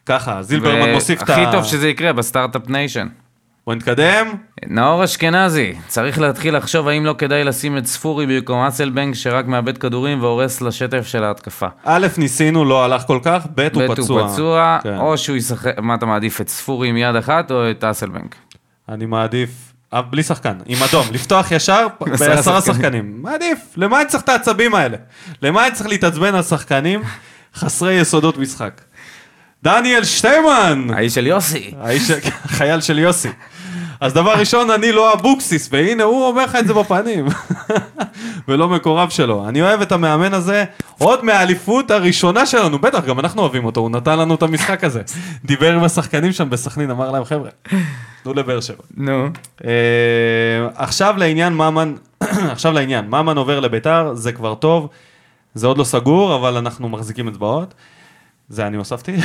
ככה, 0.06 0.42
זילברמן 0.42 0.92
מוסיף 0.92 1.22
את 1.22 1.30
ה... 1.30 1.32
הכי 1.32 1.44
טוב 1.52 1.64
שזה 1.64 1.88
יקרה 1.88 2.12
ב 2.12 2.19
start-up 2.19 2.68
nation. 2.68 3.08
בוא 3.66 3.74
נתקדם. 3.74 4.26
נאור 4.66 5.04
אשכנזי, 5.04 5.74
צריך 5.86 6.18
להתחיל 6.18 6.56
לחשוב 6.56 6.88
האם 6.88 7.04
לא 7.04 7.14
כדאי 7.18 7.44
לשים 7.44 7.78
את 7.78 7.86
ספורי 7.86 8.26
במקום 8.26 8.60
אסלבנק 8.60 9.14
שרק 9.14 9.46
מאבד 9.46 9.78
כדורים 9.78 10.22
והורס 10.22 10.60
לשטף 10.60 11.06
של 11.06 11.24
ההתקפה. 11.24 11.66
א', 11.84 12.06
ניסינו, 12.18 12.64
לא 12.64 12.84
הלך 12.84 13.02
כל 13.02 13.18
כך, 13.22 13.46
ב', 13.54 13.68
הוא 13.74 13.82
ב' 13.82 13.94
פצוע. 13.94 14.22
הוא 14.22 14.30
פצוע, 14.30 14.78
כן. 14.82 14.96
או 14.96 15.18
שהוא 15.18 15.36
ישחק, 15.36 15.78
מה 15.78 15.94
אתה 15.94 16.06
מעדיף, 16.06 16.40
את 16.40 16.48
ספורי 16.48 16.88
עם 16.88 16.96
יד 16.96 17.16
אחת 17.16 17.50
או 17.50 17.70
את 17.70 17.84
אסלבנק? 17.84 18.34
אני 18.88 19.06
מעדיף, 19.06 19.69
בלי 19.94 20.22
שחקן, 20.22 20.58
עם 20.66 20.82
אדום, 20.82 21.06
לפתוח 21.14 21.50
ישר 21.50 21.86
עשרה 22.12 22.28
בעשרה 22.28 22.60
שחקנים. 22.60 22.74
שחקנים. 22.82 23.22
מעדיף, 23.22 23.58
למה 23.76 24.00
אני 24.00 24.08
צריך 24.08 24.22
את 24.22 24.28
העצבים 24.28 24.74
האלה? 24.74 24.96
למה 25.42 25.66
אני 25.66 25.74
צריך 25.74 25.88
להתעצבן 25.88 26.34
על 26.34 26.42
שחקנים 26.42 27.02
חסרי 27.54 27.94
יסודות 27.94 28.38
משחק? 28.38 28.80
דניאל 29.62 30.04
שטיימן! 30.04 30.86
האיש 30.94 31.14
של 31.14 31.26
יוסי. 31.26 31.74
האיש, 31.80 32.10
החייל 32.44 32.80
של 32.90 32.98
יוסי. 32.98 33.28
אז 34.00 34.12
דבר 34.14 34.32
ראשון, 34.34 34.70
אני 34.70 34.92
לא 34.92 35.12
אבוקסיס, 35.14 35.68
והנה 35.72 36.02
הוא 36.02 36.26
אומר 36.26 36.44
לך 36.44 36.56
את 36.56 36.66
זה 36.66 36.74
בפנים. 36.74 37.26
ולא 38.48 38.68
מקורב 38.68 39.08
שלו. 39.08 39.48
אני 39.48 39.62
אוהב 39.62 39.80
את 39.80 39.92
המאמן 39.92 40.34
הזה 40.34 40.64
עוד 40.98 41.24
מהאליפות 41.24 41.90
הראשונה 41.90 42.46
שלנו, 42.46 42.78
בטח, 42.78 43.04
גם 43.04 43.20
אנחנו 43.20 43.42
אוהבים 43.42 43.64
אותו, 43.64 43.80
הוא 43.80 43.90
נתן 43.90 44.18
לנו 44.18 44.34
את 44.34 44.42
המשחק 44.42 44.84
הזה. 44.84 45.02
דיבר 45.44 45.74
עם 45.74 45.84
השחקנים 45.84 46.32
שם 46.32 46.50
בסכנין, 46.50 46.90
אמר 46.90 47.10
להם, 47.10 47.24
חבר'ה, 47.24 47.50
תנו 48.22 48.34
לבאר 48.34 48.60
שבע. 48.60 48.82
נו. 48.96 49.28
אה, 49.64 49.70
עכשיו 50.74 51.14
לעניין 51.18 51.52
ממן, 51.52 51.94
עכשיו 52.52 52.72
לעניין, 52.72 53.06
ממן 53.06 53.36
עובר 53.36 53.60
לביתר, 53.60 54.14
זה 54.14 54.32
כבר 54.32 54.54
טוב, 54.54 54.88
זה 55.54 55.66
עוד 55.66 55.78
לא 55.78 55.84
סגור, 55.84 56.34
אבל 56.34 56.56
אנחנו 56.56 56.88
מחזיקים 56.88 57.28
אצבעות. 57.28 57.74
זה 58.48 58.66
אני 58.66 58.76
הוספתי. 58.76 59.16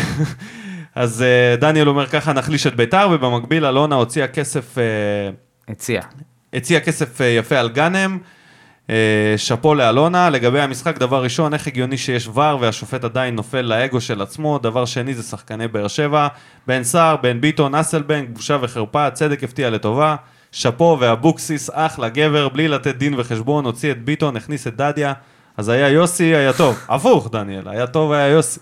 אז 0.96 1.22
אה, 1.22 1.56
דניאל 1.56 1.90
אומר 1.90 2.08
ככה, 2.08 2.34
נחליש 2.34 2.68
את 2.68 2.76
ביתר, 2.76 3.08
ובמקביל 3.12 3.66
אלונה 3.66 3.96
הוציאה 3.96 4.28
כסף, 4.28 4.78
אה, 4.78 4.84
הציע. 5.68 6.02
הציעה 6.54 6.82
כסף 6.82 7.20
יפה 7.40 7.58
על 7.58 7.70
גאנם. 7.70 8.18
אה, 8.90 9.34
שאפו 9.38 9.76
לאלונה, 9.76 10.30
לגבי 10.30 10.62
המשחק, 10.62 10.98
דבר 10.98 11.24
ראשון, 11.24 11.54
איך 11.54 11.68
הגיוני 11.68 11.98
שיש 11.98 12.28
ור 12.28 12.58
והשופט 12.62 13.04
עדיין 13.04 13.36
נופל 13.36 13.62
לאגו 13.62 14.02
של 14.02 14.22
עצמו, 14.22 14.60
דבר 14.64 14.86
שני 14.86 15.14
זה 15.14 15.24
שחקני 15.24 15.68
באר 15.68 15.88
שבע, 15.88 16.28
בן 16.68 16.84
סער, 16.84 17.16
בן 17.16 17.42
ביטון, 17.42 17.76
אסלבנק, 17.76 18.30
בושה 18.30 18.58
וחרפה, 18.62 19.12
צדק 19.12 19.44
הפתיע 19.44 19.70
לטובה, 19.70 20.16
שאפו 20.52 20.98
ואבוקסיס, 21.00 21.70
אחלה 21.74 22.10
גבר, 22.10 22.50
בלי 22.50 22.68
לתת 22.68 22.96
דין 22.96 23.14
וחשבון, 23.18 23.66
הוציא 23.66 23.92
את 23.92 24.06
ביטון, 24.06 24.36
הכניס 24.36 24.68
את 24.68 24.76
דדיה, 24.76 25.14
אז 25.58 25.70
היה 25.70 25.90
יוסי, 25.90 26.36
היה 26.36 26.54
טוב, 26.54 26.80
הפוך 26.90 27.30
דניאל, 27.32 27.68
היה 27.68 27.88
טוב, 27.88 28.12
היה 28.12 28.28
יוסי. 28.28 28.60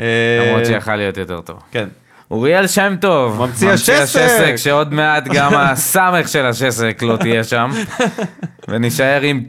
אה, 0.00 0.46
למרות 0.46 0.66
שיכל 0.66 0.96
להיות 0.96 1.16
יותר 1.16 1.40
טוב. 1.40 1.62
כן. 1.70 1.88
אוריאל 2.30 2.66
שם 2.66 2.94
טוב. 3.00 3.46
ממציא 3.46 3.70
השסק. 3.70 4.54
שעוד 4.56 4.94
מעט 4.94 5.28
גם 5.28 5.54
הסמך 5.54 6.28
של 6.28 6.46
השסק 6.46 7.02
לא 7.02 7.16
תהיה 7.16 7.44
שם. 7.44 7.70
ונישאר 8.68 9.20
עם 9.20 9.42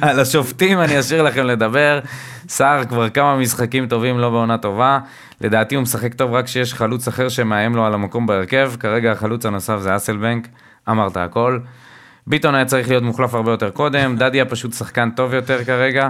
על 0.00 0.20
השופטים 0.20 0.80
אני 0.80 1.00
אשאיר 1.00 1.22
לכם 1.22 1.46
לדבר. 1.46 2.00
סער 2.48 2.84
כבר 2.84 3.08
כמה 3.08 3.36
משחקים 3.36 3.86
טובים 3.86 4.18
לא 4.18 4.30
בעונה 4.30 4.58
טובה. 4.58 4.98
לדעתי 5.40 5.74
הוא 5.74 5.82
משחק 5.82 6.14
טוב 6.14 6.34
רק 6.34 6.44
כשיש 6.44 6.74
חלוץ 6.74 7.08
אחר 7.08 7.28
שמאיים 7.28 7.76
לו 7.76 7.86
על 7.86 7.94
המקום 7.94 8.26
בהרכב. 8.26 8.72
כרגע 8.80 9.12
החלוץ 9.12 9.46
הנוסף 9.46 9.78
זה 9.78 9.96
אסלבנק. 9.96 10.48
אמרת 10.90 11.16
הכל. 11.16 11.58
ביטון 12.26 12.54
היה 12.54 12.64
צריך 12.64 12.88
להיות 12.88 13.02
מוחלף 13.02 13.34
הרבה 13.34 13.50
יותר 13.50 13.70
קודם. 13.70 14.16
דדיה 14.16 14.44
פשוט 14.44 14.72
שחקן 14.72 15.10
טוב 15.10 15.34
יותר 15.34 15.64
כרגע. 15.64 16.08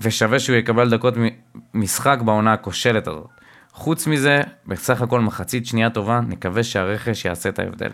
ושווה 0.00 0.38
שהוא 0.38 0.56
יקבל 0.56 0.90
דקות 0.90 1.14
משחק 1.74 2.18
בעונה 2.24 2.52
הכושלת 2.52 3.06
הזאת. 3.06 3.33
חוץ 3.74 4.06
מזה, 4.06 4.40
בסך 4.66 5.02
הכל 5.02 5.20
מחצית 5.20 5.66
שנייה 5.66 5.90
טובה, 5.90 6.20
נקווה 6.28 6.62
שהרכש 6.62 7.24
יעשה 7.24 7.48
את 7.48 7.58
ההבדל. 7.58 7.90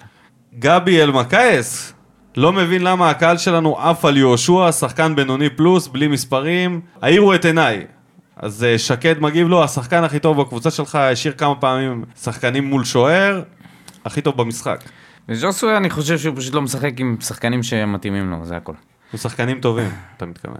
גבי 0.58 1.02
אלמקייס, 1.02 1.92
לא 2.36 2.52
מבין 2.52 2.82
למה 2.82 3.10
הקהל 3.10 3.38
שלנו 3.38 3.78
עף 3.78 4.04
על 4.04 4.16
יהושע, 4.16 4.72
שחקן 4.72 5.16
בינוני 5.16 5.50
פלוס, 5.50 5.88
בלי 5.88 6.08
מספרים, 6.08 6.80
העירו 7.02 7.34
את 7.34 7.44
עיניי. 7.44 7.86
אז 8.36 8.64
אה, 8.64 8.78
שקד 8.78 9.18
מגיב 9.20 9.48
לו, 9.48 9.64
השחקן 9.64 10.04
הכי 10.04 10.18
טוב 10.18 10.40
בקבוצה 10.40 10.70
שלך, 10.70 10.94
השאיר 10.94 11.34
כמה 11.34 11.54
פעמים 11.54 12.04
שחקנים 12.22 12.64
מול 12.64 12.84
שוער, 12.84 13.42
הכי 14.04 14.20
טוב 14.20 14.36
במשחק. 14.36 14.84
וז'וסווה, 15.28 15.76
אני 15.76 15.90
חושב 15.90 16.18
שהוא 16.18 16.36
פשוט 16.36 16.54
לא 16.54 16.62
משחק 16.62 16.92
עם 17.00 17.16
שחקנים 17.20 17.62
שמתאימים 17.62 18.30
לו, 18.30 18.44
זה 18.44 18.56
הכל. 18.56 18.74
הוא 19.12 19.18
שחקנים 19.18 19.60
טובים, 19.60 19.90
אתה 20.16 20.26
מתכוון. 20.26 20.58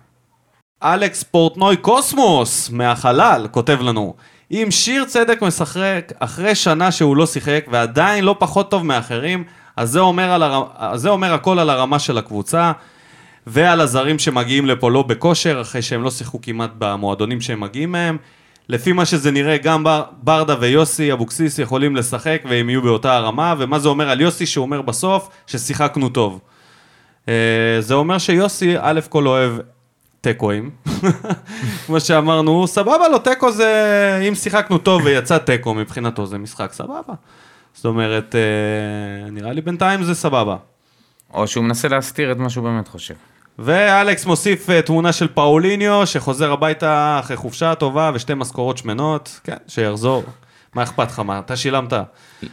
אלכס 0.83 1.23
פורטנוי 1.23 1.77
קוסמוס, 1.77 2.71
מהחלל, 2.71 3.47
כותב 3.51 3.79
לנו, 3.81 4.15
אם 4.51 4.69
שיר 4.71 5.05
צדק 5.05 5.43
משחק 5.43 6.13
אחרי 6.19 6.55
שנה 6.55 6.93
שהוא 6.93 7.17
לא 7.17 7.27
שיחק 7.27 7.65
ועדיין 7.71 8.25
לא 8.25 8.37
פחות 8.39 8.71
טוב 8.71 8.87
מאחרים, 8.87 9.45
אז 9.77 9.91
זה 9.91 10.01
אומר, 10.01 10.31
על 10.31 10.43
הר... 10.43 10.65
אז 10.77 11.01
זה 11.01 11.09
אומר 11.09 11.35
הכל 11.35 11.59
על 11.59 11.71
הרמה 11.71 11.99
של 11.99 12.19
הקבוצה 12.19 12.73
ועל 13.47 13.81
הזרים 13.81 14.19
שמגיעים 14.19 14.67
לפה 14.67 14.91
לא 14.91 15.03
בכושר, 15.03 15.61
אחרי 15.61 15.83
שהם 15.83 16.03
לא 16.03 16.11
שיחקו 16.11 16.41
כמעט 16.43 16.71
במועדונים 16.79 17.41
שהם 17.41 17.61
מגיעים 17.61 17.93
מהם. 17.93 18.17
לפי 18.69 18.93
מה 18.93 19.05
שזה 19.05 19.31
נראה, 19.31 19.57
גם 19.57 19.85
בר... 19.85 20.03
ברדה 20.23 20.57
ויוסי 20.61 21.13
אבוקסיס 21.13 21.59
יכולים 21.59 21.97
לשחק 21.97 22.43
והם 22.49 22.71
יהיו 22.71 22.83
באותה 22.83 23.17
הרמה, 23.17 23.55
ומה 23.59 23.79
זה 23.79 23.89
אומר 23.89 24.11
על 24.11 24.21
יוסי 24.21 24.47
שהוא 24.47 24.63
אומר 24.63 24.83
בסוף 24.83 25.29
ששיחקנו 25.47 26.09
טוב. 26.09 26.41
אה, 27.29 27.35
זה 27.81 27.95
אומר 27.95 28.19
שיוסי, 28.19 28.75
א' 28.79 29.01
כל 29.09 29.27
אוהב 29.27 29.53
תיקואים. 30.21 30.71
כמו 31.87 32.01
שאמרנו, 32.01 32.67
סבבה 32.67 33.09
לו, 33.09 33.19
תיקו 33.19 33.53
זה... 33.53 34.21
אם 34.29 34.35
שיחקנו 34.35 34.79
טוב 34.79 35.03
ויצא 35.05 35.39
תיקו 35.39 35.75
מבחינתו 35.75 36.27
זה 36.27 36.39
משחק 36.39 36.73
סבבה. 36.73 37.15
זאת 37.75 37.85
אומרת, 37.85 38.35
אה, 38.35 39.31
נראה 39.31 39.53
לי 39.53 39.61
בינתיים 39.61 40.05
זה 40.05 40.15
סבבה. 40.15 40.57
או 41.35 41.47
שהוא 41.47 41.65
מנסה 41.65 41.89
להסתיר 41.89 42.33
את 42.33 42.37
מה 42.37 42.51
שהוא 42.51 42.65
באמת 42.65 42.89
חושב. 42.89 43.15
ואלכס 43.59 44.27
מוסיף 44.27 44.71
אה, 44.71 44.83
תמונה 44.83 45.13
של 45.13 45.29
פאוליניו, 45.29 46.07
שחוזר 46.07 46.53
הביתה 46.53 47.17
אחרי 47.21 47.37
חופשה 47.37 47.75
טובה 47.75 48.11
ושתי 48.15 48.35
משכורות 48.35 48.79
שמנות. 48.79 49.41
כן, 49.45 49.57
שיחזור. 49.69 50.25
מה 50.75 50.83
אכפת 50.83 51.09
לך? 51.09 51.19
מה, 51.19 51.39
אתה 51.39 51.57
שילמת? 51.57 51.93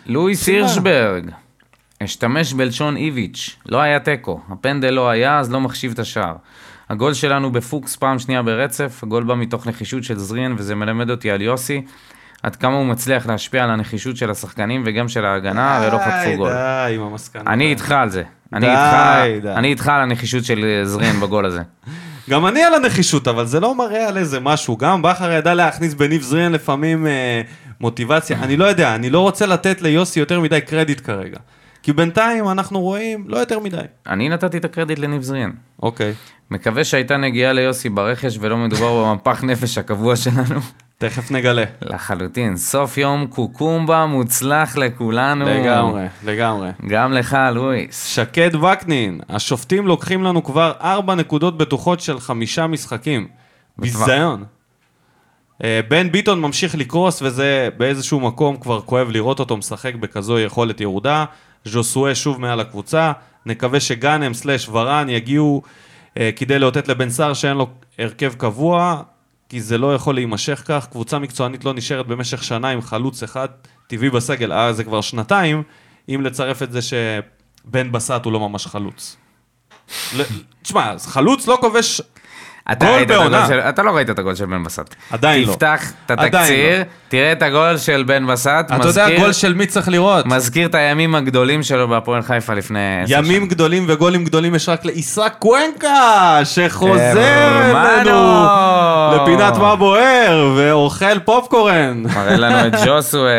לואיס 0.06 0.48
הירשברג, 0.48 1.32
אשתמש 2.04 2.54
בלשון 2.54 2.98
איביץ', 2.98 3.56
לא 3.66 3.82
היה 3.82 4.00
תיקו, 4.00 4.40
הפנדל 4.50 4.90
לא 4.90 5.10
היה, 5.10 5.40
אז 5.40 5.52
לא 5.52 5.62
מחשיב 5.62 5.92
את 5.92 6.00
השער. 6.00 6.36
הגול 6.90 7.14
שלנו 7.14 7.52
בפוקס 7.52 7.96
פעם 7.96 8.20
שנייה 8.20 8.44
ברצף, 8.44 9.00
הגול 9.04 9.24
בא 9.24 9.36
מתוך 9.36 9.68
נחישות 9.68 10.04
של 10.04 10.18
זריאן, 10.18 10.56
וזה 10.58 10.76
מלמד 10.76 11.10
אותי 11.10 11.32
על 11.32 11.42
יוסי, 11.42 11.82
עד 12.44 12.56
כמה 12.56 12.76
הוא 12.76 12.86
מצליח 12.86 13.26
להשפיע 13.26 13.64
על 13.64 13.70
הנחישות 13.70 14.18
של 14.18 14.32
השחקנים 14.32 14.84
וגם 14.86 15.10
של 15.10 15.26
ההגנה, 15.26 15.82
ולא 15.84 15.98
חטפו 15.98 16.38
גול. 16.38 16.50
די, 16.50 16.96
עם 16.96 17.02
המסקנות. 17.02 17.48
אני 17.48 17.70
איתך 17.70 17.92
על 17.92 18.10
זה. 18.10 18.24
אני 18.54 18.66
די, 18.66 18.72
איתך, 18.72 19.44
די. 19.44 19.52
אני 19.52 19.68
איתך 19.68 19.88
על 19.88 20.02
הנחישות 20.02 20.46
של 20.46 20.66
אה, 20.66 20.86
זריאן 20.86 21.20
בגול 21.20 21.46
הזה. 21.46 21.62
גם 22.30 22.48
אני 22.48 22.64
על 22.64 22.74
הנחישות, 22.74 23.28
אבל 23.28 23.46
זה 23.46 23.60
לא 23.60 23.78
מראה 23.78 24.08
על 24.08 24.18
איזה 24.18 24.40
משהו. 24.40 24.78
גם 24.78 25.02
בכר 25.02 25.32
ידע 25.32 25.54
להכניס 25.54 25.94
בניב 25.94 26.22
זריאן 26.22 26.52
לפעמים 26.52 27.08
אה, 27.08 27.42
מוטיבציה. 27.82 28.38
אני 28.44 28.58
לא 28.58 28.66
יודע, 28.66 28.96
אני 28.96 29.10
לא 29.10 29.20
רוצה 29.20 29.46
לתת 29.46 29.82
ליוסי 29.82 30.20
יותר 30.20 30.40
מדי 30.40 30.62
קרדיט 30.62 31.02
כרגע. 31.06 31.38
כי 31.88 31.94
בינתיים 31.94 32.50
אנחנו 32.50 32.82
רואים 32.82 33.26
לא 33.28 33.38
יותר 33.38 33.60
מדי. 33.60 33.82
אני 34.08 34.30
נתתי 34.30 34.58
את 34.58 34.66
הקרדיט 34.66 35.00
לניב 35.00 35.22
זריאן. 35.22 35.52
אוקיי, 35.84 36.14
מקווה 36.52 36.84
שהייתה 36.84 37.18
נגיעה 37.18 37.54
ליוסי 37.54 37.90
ברכש 37.90 38.38
ולא 38.42 38.58
מדובר 38.58 39.04
במפח 39.04 39.44
נפש 39.44 39.78
הקבוע 39.78 40.16
שלנו. 40.16 40.60
תכף 40.98 41.32
נגלה. 41.32 41.64
לחלוטין. 41.82 42.58
סוף 42.58 42.98
יום 42.98 43.28
קוקומבה 43.28 44.06
מוצלח 44.06 44.78
לכולנו. 44.78 45.46
לגמרי, 45.46 46.06
לגמרי. 46.26 46.70
גם 46.88 47.14
לך, 47.14 47.38
לואיס. 47.54 48.06
שקד 48.06 48.56
וקנין, 48.56 49.20
השופטים 49.30 49.88
לוקחים 49.88 50.24
לנו 50.24 50.44
כבר 50.44 50.72
ארבע 50.82 51.16
נקודות 51.16 51.58
בטוחות 51.58 52.00
של 52.00 52.20
חמישה 52.20 52.68
משחקים. 52.68 53.28
ביזיון. 53.78 54.44
אה, 55.64 55.80
בן 55.88 56.12
ביטון 56.12 56.42
ממשיך 56.42 56.76
לקרוס, 56.76 57.22
וזה 57.22 57.70
באיזשהו 57.78 58.20
מקום 58.20 58.58
כבר 58.58 58.82
כואב 58.82 59.10
לראות 59.10 59.40
אותו 59.40 59.58
משחק 59.58 59.96
בכזו 59.96 60.40
יכולת 60.40 60.82
ירודה. 60.82 61.26
ז'וסואה 61.68 62.16
שוב 62.16 62.42
מעל 62.42 62.60
הקבוצה. 62.60 63.12
נקווה 63.46 63.80
שגאנם 63.80 64.34
סלאש 64.34 64.70
ורן 64.70 65.10
יגיעו 65.10 65.62
אה, 66.18 66.30
כדי 66.36 66.60
לאותת 66.60 66.88
לבן 66.88 67.10
סער 67.10 67.34
שאין 67.34 67.58
לו 67.58 67.68
הרכב 68.00 68.34
קבוע, 68.38 69.02
כי 69.50 69.62
זה 69.62 69.78
לא 69.78 69.96
יכול 69.96 70.16
להימשך 70.16 70.64
כך. 70.66 70.88
קבוצה 70.92 71.20
מקצוענית 71.20 71.66
לא 71.66 71.74
נשארת 71.74 72.08
במשך 72.08 72.44
שנה 72.44 72.70
עם 72.70 72.82
חלוץ 72.82 73.24
אחד 73.24 73.48
טבעי 73.88 74.10
בסגל, 74.10 74.52
אה, 74.52 74.74
זה 74.74 74.84
כבר 74.84 75.02
שנתיים, 75.02 75.64
אם 76.10 76.22
לצרף 76.24 76.64
את 76.64 76.72
זה 76.72 76.80
שבן 76.82 77.92
בסט 77.92 78.26
הוא 78.26 78.34
לא 78.34 78.40
ממש 78.40 78.68
חלוץ. 78.68 79.18
תשמע, 80.62 81.00
חלוץ 81.00 81.48
לא 81.48 81.58
כובש 81.62 82.02
גול 82.80 83.06
בעונה. 83.06 83.48
של- 83.48 83.60
אתה 83.60 83.84
לא 83.84 83.92
ראית 83.92 84.10
את 84.10 84.20
הגול 84.20 84.36
של 84.36 84.46
בן 84.46 84.64
בסט. 84.64 84.96
עדיין 85.12 85.42
לא. 85.48 85.54
תפתח 85.54 85.92
את 86.06 86.12
עדיין 86.12 86.36
התקציר, 86.36 86.80
לא. 86.80 86.84
תראה 87.10 87.32
את 87.32 87.42
הגול 87.42 87.78
של 87.78 88.04
בן 88.08 88.28
בסט, 88.28 88.48
אתה 88.76 88.88
יודע 88.88 89.08
גול 89.20 89.34
של 89.34 89.54
מי 89.54 89.66
צריך 89.66 89.88
לראות? 89.90 90.26
מזכיר 90.26 90.68
את 90.68 90.76
הימים 90.76 91.16
הגדולים 91.16 91.64
שלו 91.64 91.88
בהפועל 91.88 92.22
חיפה 92.22 92.54
לפני 92.54 92.80
עשר 93.04 93.14
ימים 93.14 93.48
גדולים 93.48 93.86
וגולים 93.88 94.26
גדולים 94.26 94.56
יש 94.56 94.70
רק 94.70 94.86
לעיסק 94.86 95.34
קוונקה, 95.40 96.40
שחוזר 96.44 97.20
הרמנו. 97.20 98.10
אלינו 98.10 99.24
לפינת 99.24 99.58
מה 99.58 99.76
בוער, 99.76 100.54
ואוכל 100.58 101.20
פופקורן. 101.20 102.04
מראה 102.16 102.36
לנו 102.38 102.68
את 102.68 102.78
ז'וסווה. 102.86 103.30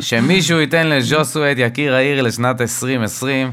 שמישהו 0.00 0.60
ייתן 0.60 0.86
לז'וסווה 0.86 1.52
את 1.52 1.56
יקיר 1.58 1.94
העיר 1.94 2.22
לשנת 2.22 2.60
2020. 2.60 3.50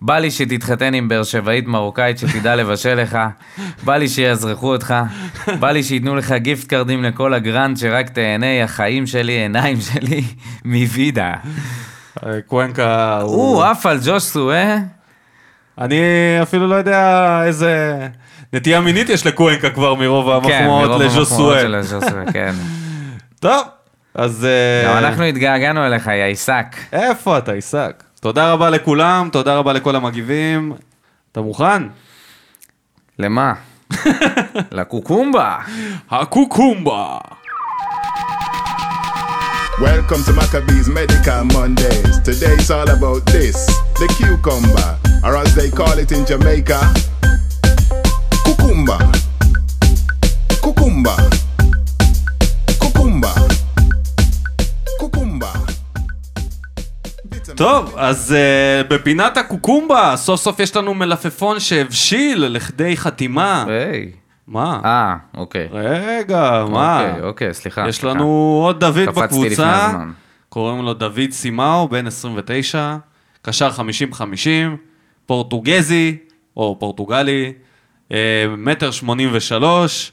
בא 0.00 0.18
לי 0.18 0.30
שתתחתן 0.30 0.94
עם 0.94 1.08
באר 1.08 1.22
שבעית 1.22 1.66
מרוקאית 1.66 2.18
שתדע 2.18 2.56
לבשל 2.56 2.94
לך. 2.94 3.18
בא 3.84 3.96
לי 3.96 4.08
שיאזרחו 4.08 4.72
אותך. 4.72 4.94
בא 5.60 5.70
לי 5.70 5.82
שייתנו 5.82 6.16
לך 6.16 6.32
גיפט 6.32 6.66
קארדים 6.66 7.04
לכל 7.04 7.34
הגרנד 7.34 7.76
שרק 7.76 8.08
תהנה, 8.08 8.64
החיים 8.64 9.06
שלי, 9.06 9.32
עיניים 9.32 9.80
שלי, 9.80 10.22
מווידה. 10.64 11.34
קוונקה 12.46 13.18
הוא... 13.20 13.34
הוא 13.34 13.64
עף 13.64 13.86
על 13.86 13.98
ג'וסווה. 14.04 14.76
אני 15.78 16.00
אפילו 16.42 16.66
לא 16.66 16.74
יודע 16.74 17.40
איזה 17.44 17.98
נטייה 18.52 18.80
מינית 18.80 19.08
יש 19.08 19.26
לקוונקה 19.26 19.70
כבר 19.70 19.94
מרוב 19.94 20.26
כן, 20.26 20.32
המחמאות 20.32 20.62
מרוב 20.62 20.82
המחמאות 20.82 21.00
לז'וסואל. 21.00 21.60
של 21.62 21.74
הז'וסווה, 21.74 22.32
כן. 22.32 22.52
טוב, 23.40 23.62
אז... 24.14 24.44
אה, 24.44 24.88
גם 24.88 25.04
אנחנו 25.04 25.24
התגעגענו 25.24 25.86
אליך, 25.86 26.06
יא 26.06 26.24
עיסק. 26.24 26.76
איפה 26.92 27.38
אתה, 27.38 27.52
עיסק? 27.52 28.05
תודה 28.26 28.52
רבה 28.52 28.70
לכולם, 28.70 29.28
תודה 29.32 29.54
רבה 29.54 29.72
לכל 29.72 29.96
המגיבים. 29.96 30.72
אתה 31.32 31.40
מוכן? 31.40 31.82
למה? 33.18 33.52
לקוקומבה. 34.70 35.58
הקוקומבה. 36.10 37.18
Welcome 39.78 40.22
to 40.26 40.32
Maccabees 40.32 40.88
Medical 40.88 41.44
Mondays. 41.54 42.14
Today's 42.24 42.68
all 42.70 42.90
about 42.98 43.22
this 43.26 43.58
the 44.00 44.08
cucumber, 44.18 44.90
or 45.24 45.36
as 45.36 45.54
they 45.54 45.70
call 45.70 45.96
it 46.02 46.10
in 46.10 46.22
Jamaica. 46.26 46.80
Cucumba. 48.44 49.15
טוב, 57.56 57.94
אז 57.96 58.34
uh, 58.34 58.86
בפינת 58.88 59.36
הקוקומבה, 59.36 60.12
סוף 60.16 60.40
סוף 60.40 60.60
יש 60.60 60.76
לנו 60.76 60.94
מלפפון 60.94 61.60
שהבשיל 61.60 62.44
לכדי 62.46 62.96
חתימה. 62.96 63.64
היי. 63.68 64.10
מה? 64.46 64.80
אה, 64.84 65.16
אוקיי. 65.36 65.68
רגע, 65.72 66.64
מה? 66.70 67.08
אוקיי, 67.08 67.22
אוקיי, 67.22 67.54
סליחה. 67.54 67.88
יש 67.88 67.96
סליחה. 67.96 68.14
לנו 68.14 68.60
עוד 68.64 68.80
דוד 68.80 69.08
בקבוצה. 69.16 69.92
קוראים 70.48 70.82
לו 70.82 70.94
דוד 70.94 71.30
סימאו, 71.30 71.88
בן 71.88 72.06
29, 72.06 72.96
קשר 73.42 73.70
50-50, 74.12 74.20
פורטוגזי, 75.26 76.16
או 76.56 76.76
פורטוגלי, 76.80 77.52
אה, 78.12 78.44
מטר 78.58 78.90
83, 78.90 80.12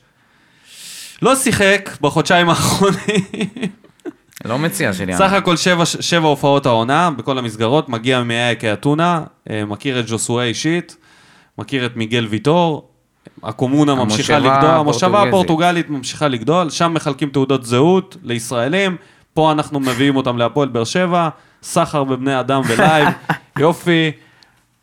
לא 1.21 1.35
שיחק 1.35 1.89
בחודשיים 2.01 2.49
האחרונים. 2.49 3.71
לא 4.45 4.59
מציע 4.59 4.93
שלי. 4.93 5.17
סך 5.17 5.33
הכל 5.33 5.57
שבע, 5.57 5.85
שבע 5.85 6.27
הופעות 6.27 6.65
העונה 6.65 7.11
בכל 7.11 7.37
המסגרות, 7.37 7.89
מגיע 7.89 8.23
מאייקי 8.23 8.73
אתונה, 8.73 9.23
אה, 9.49 9.65
מכיר 9.65 9.99
את 9.99 10.05
ג'וסואה 10.07 10.43
אישית, 10.45 10.97
מכיר 11.57 11.85
את 11.85 11.95
מיגל 11.95 12.27
ויטור, 12.29 12.89
הקומונה 13.43 13.95
ממשיכה 13.95 14.39
לגדול, 14.39 14.69
המושבה. 14.69 15.23
הפורטוגלית 15.23 15.89
ממשיכה 15.89 16.27
לגדול, 16.27 16.69
שם 16.69 16.93
מחלקים 16.93 17.29
תעודות 17.29 17.65
זהות 17.65 18.17
לישראלים, 18.23 18.97
פה 19.33 19.51
אנחנו 19.51 19.79
מביאים 19.79 20.15
אותם 20.15 20.37
להפועל 20.37 20.69
באר 20.69 20.83
שבע, 20.83 21.29
סחר 21.63 22.03
בבני 22.03 22.39
אדם 22.39 22.61
ולייב, 22.67 23.07
יופי, 23.59 24.11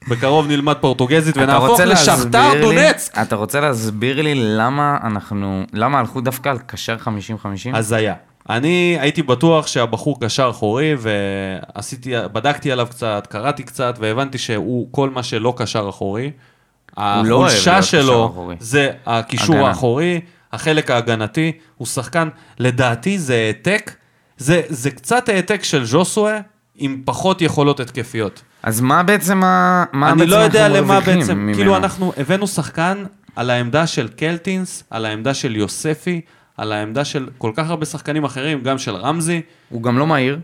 בקרוב 0.09 0.47
נלמד 0.47 0.77
פורטוגזית 0.81 1.37
ונהפוך 1.37 1.81
לשכתר 1.81 2.51
דונצק. 2.61 3.19
אתה 3.19 3.37
רוצה 3.37 3.61
להסביר 3.61 4.23
לי 4.23 4.35
למה 4.35 4.99
אנחנו, 5.03 5.65
למה 5.73 5.99
הלכו 5.99 6.21
דווקא 6.21 6.49
על 6.49 6.59
קשר 6.67 6.97
50-50? 7.05 7.09
הזיה. 7.75 8.15
אני 8.49 8.97
הייתי 9.01 9.23
בטוח 9.23 9.67
שהבחור 9.67 10.21
קשר 10.21 10.51
אחורי, 10.51 10.95
ועשיתי, 10.99 12.13
בדקתי 12.33 12.73
עליו 12.73 12.87
קצת, 12.91 13.27
קראתי 13.31 13.63
קצת, 13.63 13.97
והבנתי 14.01 14.39
שהוא 14.39 14.89
כל 14.91 15.11
מה 15.11 15.23
שלא 15.23 15.55
קשר 15.57 15.89
אחורי. 15.89 16.31
לא 16.99 17.03
החולשה 17.03 17.79
קשר 17.79 18.03
שלו. 18.03 18.51
זה 18.61 18.91
הקישור 19.07 19.57
הגנה. 19.57 19.69
האחורי, 19.69 20.21
החלק 20.53 20.91
ההגנתי, 20.91 21.53
הוא 21.77 21.87
שחקן, 21.87 22.29
לדעתי 22.59 23.19
זה 23.19 23.35
העתק, 23.35 23.93
זה, 24.37 24.63
זה 24.69 24.91
קצת 24.91 25.29
העתק 25.29 25.65
של 25.65 25.85
ז'וסואה 25.85 26.41
עם 26.77 27.03
פחות 27.05 27.43
יכולות 27.43 27.81
התקפיות. 27.81 28.43
אז 28.63 28.81
מה 28.81 29.03
בעצם 29.03 29.45
ה... 29.45 29.85
מה 29.93 30.11
אני 30.11 30.19
בעצם 30.19 30.31
לא 30.31 30.37
יודע 30.37 30.69
למה 30.69 31.01
בעצם, 31.01 31.39
ממנו? 31.39 31.55
כאילו 31.55 31.77
אנחנו 31.77 32.13
הבאנו 32.17 32.47
שחקן 32.47 33.05
על 33.37 33.51
העמדה 33.51 33.87
של 33.87 34.09
קלטינס, 34.09 34.85
על 34.91 35.07
העמדה 35.07 35.35
של 35.35 35.57
יוספי, 35.57 36.21
על 36.61 36.73
העמדה 36.73 37.05
של 37.05 37.29
כל 37.39 37.53
כך 37.55 37.71
הרבה 37.71 37.87
שחקנים 37.87 38.25
אחרים, 38.25 38.63
גם 38.63 38.79
של 38.79 38.95
רמזי. 38.97 39.41
הוא 39.69 39.83
גם 39.83 39.99
לא 39.99 40.07
מהיר. 40.07 40.39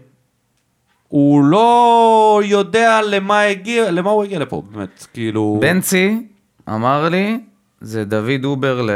הוא 1.08 1.44
לא 1.44 2.40
יודע 2.44 3.00
למה 3.10 3.40
הגיע, 3.40 3.90
למה 3.90 4.10
הוא 4.10 4.24
הגיע 4.24 4.38
לפה, 4.38 4.62
באמת, 4.70 5.06
כאילו, 5.12 5.58
בנצי 5.60 6.26
אמר 6.68 7.08
לי, 7.08 7.38
זה 7.80 8.04
דוד 8.04 8.44
אובר 8.44 8.82
ל... 8.82 8.90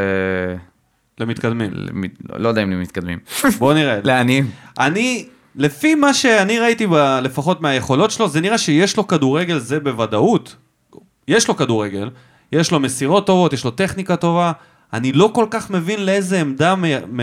למתקדמים. 1.20 1.70
למ- 1.74 2.02
לא 2.38 2.48
יודע 2.48 2.62
אם 2.62 2.70
למתקדמים. 2.70 3.18
בוא 3.58 3.74
נראה. 3.74 3.98
לעניים. 4.04 4.50
אני, 4.78 5.26
לפי 5.56 5.94
מה 5.94 6.14
שאני 6.14 6.58
ראיתי, 6.58 6.86
ב, 6.86 6.94
לפחות 7.22 7.60
מהיכולות 7.60 8.10
שלו, 8.10 8.28
זה 8.28 8.40
נראה 8.40 8.58
שיש 8.58 8.96
לו 8.96 9.06
כדורגל, 9.06 9.58
זה 9.58 9.80
בוודאות. 9.80 10.56
יש 11.28 11.48
לו 11.48 11.56
כדורגל, 11.56 12.10
יש 12.52 12.70
לו 12.72 12.80
מסירות 12.80 13.26
טובות, 13.26 13.52
יש 13.52 13.64
לו 13.64 13.70
טכניקה 13.70 14.16
טובה. 14.16 14.52
אני 14.92 15.12
לא 15.12 15.30
כל 15.34 15.46
כך 15.50 15.70
מבין 15.70 16.06
לאיזה 16.06 16.40
עמדה, 16.40 16.74
מ, 16.74 16.84
מ, 17.16 17.20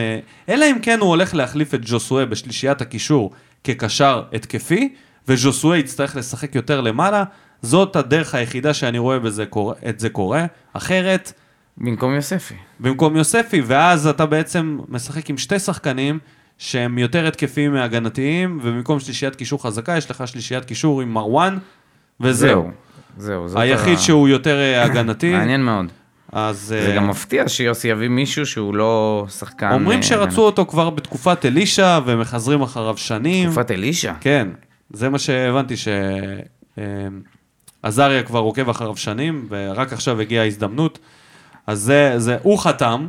אלא 0.50 0.66
אם 0.72 0.78
כן 0.82 1.00
הוא 1.00 1.10
הולך 1.10 1.34
להחליף 1.36 1.74
את 1.74 1.80
ג'וסואה 1.84 2.26
בשלישיית 2.26 2.82
הקישור 2.82 3.32
כקשר 3.64 4.24
התקפי, 4.34 4.94
וג'וסואה 5.28 5.78
יצטרך 5.78 6.16
לשחק 6.16 6.56
יותר 6.56 6.82
למעלה. 6.82 7.24
זאת 7.62 7.96
הדרך 7.96 8.36
היחידה 8.36 8.74
שאני 8.74 8.98
רואה 8.98 9.20
בזה, 9.20 9.46
קורה- 9.46 9.76
את 9.90 10.00
זה 10.00 10.10
קורה. 10.10 10.46
אחרת, 10.74 11.34
במקום 11.78 12.14
יוספי. 12.16 12.54
במקום 12.80 13.16
יוספי, 13.16 13.62
ואז 13.66 14.08
אתה 14.08 14.26
בעצם 14.26 14.78
משחק 14.90 15.30
עם 15.30 15.38
שתי 15.38 15.60
שחקנים 15.60 16.20
שהם 16.58 16.98
יותר 16.98 17.28
התקפיים 17.28 17.74
מהגנתיים, 17.74 18.60
ובמקום 18.64 19.00
שלישיית 19.00 19.36
קישור 19.36 19.64
חזקה, 19.64 19.98
יש 19.98 20.12
לך 20.12 20.28
שלישיית 20.28 20.66
קישור 20.66 21.02
עם 21.02 21.14
מרואן, 21.14 21.58
וזהו. 22.20 22.72
זהו. 23.18 23.48
זאת 23.48 23.58
היחיד 23.60 23.98
ה- 23.98 24.02
שהוא 24.02 24.28
יותר 24.28 24.58
אה, 24.58 24.84
הגנתי, 24.84 25.32
מעניין 25.32 25.64
מאוד. 25.64 25.86
אז 26.40 26.60
זה 26.60 26.88
אה, 26.90 26.96
גם 26.96 27.08
מפתיע 27.08 27.50
שיוסי 27.50 27.88
יביא 27.88 28.08
מישהו 28.08 28.46
שהוא 28.46 28.76
לא 28.76 29.26
שחקן... 29.30 29.72
אומרים 29.72 30.00
אה, 30.00 30.04
שרצו 30.04 30.42
אותו 30.42 30.66
כבר 30.66 30.90
בתקופת 30.90 31.46
אלישע, 31.46 32.00
ומחזרים 32.06 32.62
אחריו 32.62 32.98
שנים. 32.98 33.52
תקופת 33.52 33.72
אלישע. 33.72 34.14
כן, 34.22 34.48
זה 34.90 35.10
מה 35.10 35.20
שהבנתי, 35.20 35.74
שעזריה 37.84 38.24
כבר 38.24 38.40
עוקב 38.40 38.70
אחריו 38.70 38.98
שנים, 38.98 39.48
ורק 39.50 39.94
עכשיו 39.94 40.22
הגיעה 40.22 40.44
ההזדמנות. 40.44 41.00
אז 41.68 41.80
זה, 41.80 42.14
זה, 42.18 42.38
הוא 42.44 42.60
חתם. 42.60 43.08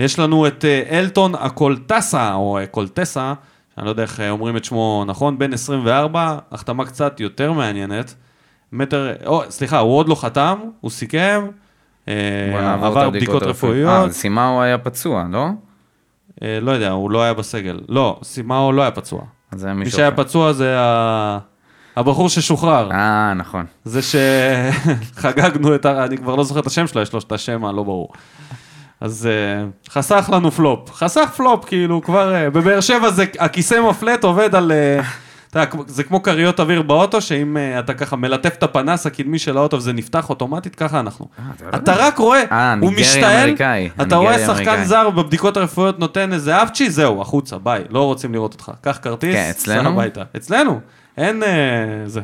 יש 0.00 0.18
לנו 0.18 0.46
את 0.46 0.64
אה, 0.64 0.98
אלטון 0.98 1.34
אקולטסה, 1.34 2.34
או 2.34 2.64
אקולטסה, 2.64 3.34
שאני 3.74 3.84
לא 3.84 3.90
יודע 3.90 4.02
איך 4.02 4.20
אה, 4.20 4.30
אומרים 4.30 4.56
את 4.56 4.64
שמו 4.64 5.04
נכון, 5.06 5.38
בן 5.38 5.52
24, 5.52 6.38
החתמה 6.52 6.84
קצת 6.84 7.20
יותר 7.20 7.52
מעניינת. 7.52 8.14
מטר, 8.72 9.12
או, 9.26 9.42
סליחה, 9.48 9.78
הוא 9.78 9.96
עוד 9.96 10.08
לא 10.08 10.14
חתם, 10.14 10.58
הוא 10.80 10.90
סיכם, 10.90 11.46
אה, 12.08 12.74
עבר 12.74 13.10
בדיקות 13.10 13.42
רפואיות. 13.42 14.06
אה, 14.06 14.12
סימאו 14.12 14.62
היה 14.62 14.78
פצוע, 14.78 15.24
לא? 15.30 15.46
אה, 16.42 16.58
לא 16.62 16.70
יודע, 16.70 16.90
הוא 16.90 17.10
לא 17.10 17.22
היה 17.22 17.34
בסגל. 17.34 17.80
לא, 17.88 18.20
סימאו 18.22 18.72
לא 18.72 18.82
היה 18.82 18.90
פצוע. 18.90 19.20
מי 19.74 19.90
שהיה. 19.90 20.10
פצוע 20.10 20.52
זה. 20.52 20.76
הבחור 21.96 22.28
ששוחרר. 22.28 22.90
אה, 22.92 23.34
נכון. 23.34 23.66
זה 23.84 24.00
שחגגנו 24.02 25.74
את 25.74 25.86
ה... 25.86 26.04
אני 26.04 26.18
כבר 26.18 26.34
לא 26.34 26.44
זוכר 26.44 26.60
את 26.60 26.66
השם 26.66 26.86
שלו, 26.86 27.02
יש 27.02 27.12
לו 27.12 27.18
את 27.18 27.32
השם 27.32 27.64
הלא 27.64 27.82
ברור. 27.82 28.08
אז 29.00 29.28
uh, 29.28 29.92
חסך 29.92 30.30
לנו 30.32 30.50
פלופ. 30.50 30.90
חסך 30.92 31.30
פלופ, 31.36 31.64
כאילו, 31.64 32.02
כבר... 32.02 32.34
Uh, 32.34 32.50
בבאר 32.50 32.80
שבע 32.80 33.10
זה... 33.10 33.24
הכיסא 33.38 33.80
מפלט 33.90 34.24
עובד 34.24 34.54
על... 34.54 34.72
Uh, 35.00 35.04
אתה 35.50 35.58
יודע, 35.58 35.84
זה 35.86 36.04
כמו 36.04 36.22
כריות 36.22 36.60
אוויר 36.60 36.82
באוטו, 36.82 37.20
שאם 37.20 37.56
uh, 37.56 37.78
אתה 37.78 37.94
ככה 37.94 38.16
מלטף 38.16 38.54
את 38.58 38.62
הפנס 38.62 39.06
הקדמי 39.06 39.38
של 39.38 39.56
האוטו 39.56 39.76
וזה 39.76 39.92
נפתח 39.92 40.30
אוטומטית, 40.30 40.74
ככה 40.74 41.00
אנחנו. 41.00 41.26
אתה 41.58 41.64
לא 41.64 41.76
אתה 41.76 41.94
רק 41.96 42.18
רואה, 42.18 42.42
אה, 42.52 42.74
הוא 42.80 42.92
משתעל. 42.92 43.54
אתה 44.02 44.16
רואה 44.16 44.38
שחקן. 44.38 44.84
זר 44.84 45.10
בבדיקות 45.10 45.56
הרפואיות 45.56 45.98
נותן 45.98 46.32
איזה 46.32 46.62
אפצ'י, 46.62 46.90
זהו, 46.90 47.20
החוצה, 47.22 47.58
ביי, 47.58 47.84
לא 47.90 48.04
רוצים 48.04 48.32
לראות 48.32 48.52
אותך. 48.52 48.72
קח 48.80 48.98
כרטיס, 49.02 49.34
כן? 49.34 49.52
סע 49.56 49.80
הביתה. 49.80 50.22
אצלנו, 50.36 50.80
אין 51.16 51.42
אה, 51.42 51.48
זה. 52.06 52.20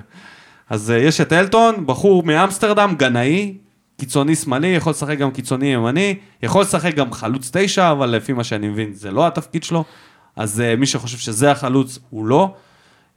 אז 0.71 0.91
אה, 0.91 0.97
יש 0.97 1.21
את 1.21 1.33
אלטון, 1.33 1.87
בחור 1.87 2.23
מאמסטרדם, 2.23 2.95
גנאי, 2.99 3.55
קיצוני 3.97 4.37
שמאלי, 4.37 4.67
יכול 4.67 4.91
לשחק 4.91 5.19
גם 5.19 5.31
קיצוני 5.31 5.67
ימני, 5.67 6.15
יכול 6.43 6.63
לשחק 6.63 6.95
גם 6.95 7.13
חלוץ 7.13 7.51
תשע, 7.53 7.91
אבל 7.91 8.11
לפי 8.11 8.33
מה 8.33 8.45
שאני 8.45 8.69
מבין 8.69 8.93
זה 8.93 9.11
לא 9.11 9.27
התפקיד 9.27 9.63
שלו, 9.63 9.85
אז 10.37 10.61
אה, 10.61 10.77
מי 10.77 10.87
שחושב 10.87 11.19
שזה 11.19 11.51
החלוץ, 11.51 11.99
הוא 12.11 12.27
לא. 12.27 12.55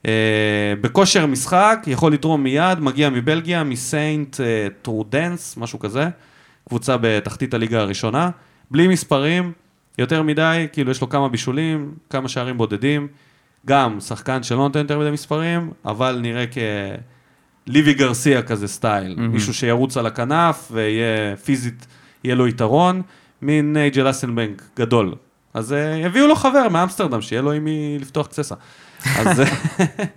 אה, 0.06 0.74
בכושר 0.80 1.26
משחק, 1.26 1.84
יכול 1.86 2.12
לתרום 2.12 2.42
מיד, 2.42 2.80
מגיע 2.80 3.10
מבלגיה, 3.10 3.64
מסיינט 3.64 4.40
אה, 4.40 4.66
טרודנס, 4.82 5.56
משהו 5.56 5.78
כזה, 5.78 6.08
קבוצה 6.68 6.96
בתחתית 7.00 7.54
הליגה 7.54 7.80
הראשונה, 7.80 8.30
בלי 8.70 8.88
מספרים, 8.88 9.52
יותר 9.98 10.22
מדי, 10.22 10.66
כאילו 10.72 10.90
יש 10.90 11.00
לו 11.00 11.08
כמה 11.08 11.28
בישולים, 11.28 11.94
כמה 12.10 12.28
שערים 12.28 12.58
בודדים, 12.58 13.08
גם 13.66 14.00
שחקן 14.00 14.42
שלא 14.42 14.58
נותן 14.58 14.78
יותר 14.78 14.98
מדי 14.98 15.10
מספרים, 15.10 15.70
אבל 15.84 16.18
נראה 16.22 16.44
כליבי 17.66 17.94
גרסיה 17.94 18.42
כזה 18.42 18.68
סטייל, 18.68 19.14
mm-hmm. 19.16 19.20
מישהו 19.20 19.54
שירוץ 19.54 19.96
על 19.96 20.06
הכנף 20.06 20.68
ויהיה 20.72 21.36
פיזית, 21.36 21.86
יהיה 22.24 22.34
לו 22.34 22.48
יתרון, 22.48 23.02
מין 23.42 23.72
נייג'ל 23.72 24.10
אסנבנק 24.10 24.62
גדול. 24.76 25.14
אז 25.54 25.72
אה, 25.72 26.06
הביאו 26.06 26.26
לו 26.26 26.36
חבר 26.36 26.68
מאמסטרדם, 26.68 27.22
שיהיה 27.22 27.42
לו 27.42 27.52
עם 27.52 27.64
מי 27.64 27.98
לפתוח 28.00 28.26
קצסה. 28.26 28.54
אז 29.18 29.42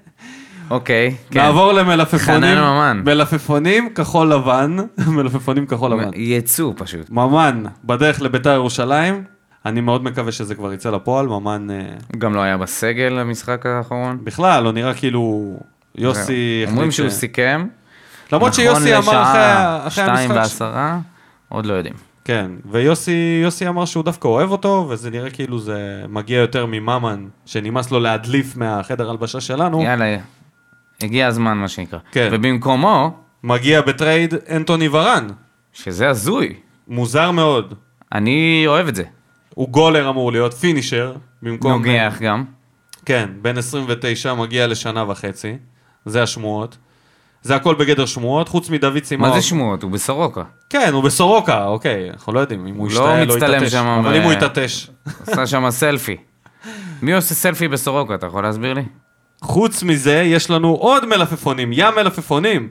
אוקיי, 0.69 1.15
כן. 1.31 1.39
נעבור 1.41 1.71
למלפפונים, 1.73 2.41
חנן 2.41 2.61
ממן. 2.61 3.01
מלפפונים 3.05 3.89
כחול 3.95 4.33
לבן, 4.33 4.77
מלפפונים 5.07 5.65
כחול 5.65 5.91
לבן. 5.91 6.09
יצוא 6.15 6.73
פשוט. 6.77 7.09
ממן, 7.09 7.63
בדרך 7.83 8.21
לביתר 8.21 8.49
ירושלים, 8.53 9.23
אני 9.65 9.81
מאוד 9.81 10.03
מקווה 10.03 10.31
שזה 10.31 10.55
כבר 10.55 10.73
יצא 10.73 10.89
לפועל, 10.89 11.27
ממן 11.27 11.67
אה, 11.71 11.81
גם 12.17 12.33
לא 12.35 12.41
היה 12.41 12.57
בסגל 12.57 13.03
למשחק 13.19 13.65
האחרון. 13.65 14.17
בכלל, 14.23 14.63
לא 14.63 14.71
נראה 14.71 14.93
כאילו 14.93 15.55
יוסי 15.95 16.63
אומרים 16.67 16.91
שהוא 16.91 17.09
סיכם. 17.09 17.67
למרות 18.31 18.53
שיוסי 18.53 18.97
אמר 18.97 19.23
אחרי, 19.23 19.41
אחרי 19.87 19.91
שתיים 19.91 20.31
המשחק, 20.31 20.45
ש- 20.47 20.61
ועשרה, 20.61 20.99
עוד 21.49 21.65
לא 21.65 21.73
יודעים. 21.73 22.10
כן, 22.25 22.51
ויוסי 22.65 23.39
יוסי 23.43 23.67
אמר 23.67 23.85
שהוא 23.85 24.03
דווקא 24.03 24.27
אוהב 24.27 24.51
אותו, 24.51 24.87
וזה 24.89 25.09
נראה 25.09 25.29
כאילו 25.29 25.59
זה 25.59 26.03
מגיע 26.09 26.39
יותר 26.39 26.65
מממן, 26.65 27.27
שנמאס 27.45 27.91
לו 27.91 27.99
להדליף 27.99 28.57
מהחדר 28.57 29.09
הלבשה 29.09 29.41
שלנו, 29.41 29.81
יאללה, 29.83 30.17
הגיע 31.01 31.27
הזמן 31.27 31.57
מה 31.57 31.67
שנקרא. 31.67 31.99
כן. 32.11 32.29
ובמקומו, 32.31 33.11
מגיע 33.43 33.81
בטרייד 33.81 34.33
אנטוני 34.55 34.87
ורן, 34.87 35.27
שזה 35.73 36.09
הזוי, 36.09 36.53
מוזר 36.87 37.31
מאוד. 37.31 37.73
אני 38.11 38.63
אוהב 38.67 38.87
את 38.87 38.95
זה. 38.95 39.03
הוא 39.55 39.69
גולר 39.69 40.09
אמור 40.09 40.31
להיות, 40.31 40.53
פינישר, 40.53 41.15
במקום... 41.41 41.71
נוגח 41.71 42.17
גם. 42.21 42.43
כן, 43.05 43.29
בן 43.41 43.57
29 43.57 44.33
מגיע 44.33 44.67
לשנה 44.67 45.09
וחצי, 45.09 45.57
זה 46.05 46.23
השמועות. 46.23 46.77
זה 47.41 47.55
הכל 47.55 47.75
בגדר 47.75 48.05
שמועות, 48.05 48.49
חוץ 48.49 48.69
מדוד 48.69 49.03
סימאו. 49.03 49.29
מה 49.29 49.35
זה 49.35 49.41
שמועות? 49.41 49.83
הוא 49.83 49.91
בסורוקה. 49.91 50.43
כן, 50.69 50.93
הוא 50.93 51.03
בסורוקה, 51.03 51.65
אוקיי, 51.65 52.09
אנחנו 52.09 52.33
לא 52.33 52.39
יודעים 52.39 52.67
אם 52.67 52.75
הוא 52.75 52.87
לא 52.87 52.91
ישתעל 52.91 53.25
מצטלם 53.25 53.53
יתעטש. 53.57 53.71
שם 53.71 53.85
אבל 53.85 54.15
אם 54.15 54.21
הוא 54.21 54.33
יתעטש. 54.33 54.87
עשה 55.27 55.47
שם 55.47 55.69
סלפי. 55.69 56.17
מי 57.01 57.13
עושה 57.13 57.35
סלפי 57.35 57.67
בסורוקה? 57.67 58.15
אתה 58.15 58.25
יכול 58.25 58.43
להסביר 58.43 58.73
לי? 58.73 58.83
חוץ 59.41 59.83
מזה, 59.83 60.23
יש 60.25 60.49
לנו 60.49 60.67
עוד 60.69 61.05
מלפפונים, 61.05 61.69
ים 61.73 61.95
מלפפונים. 61.95 62.69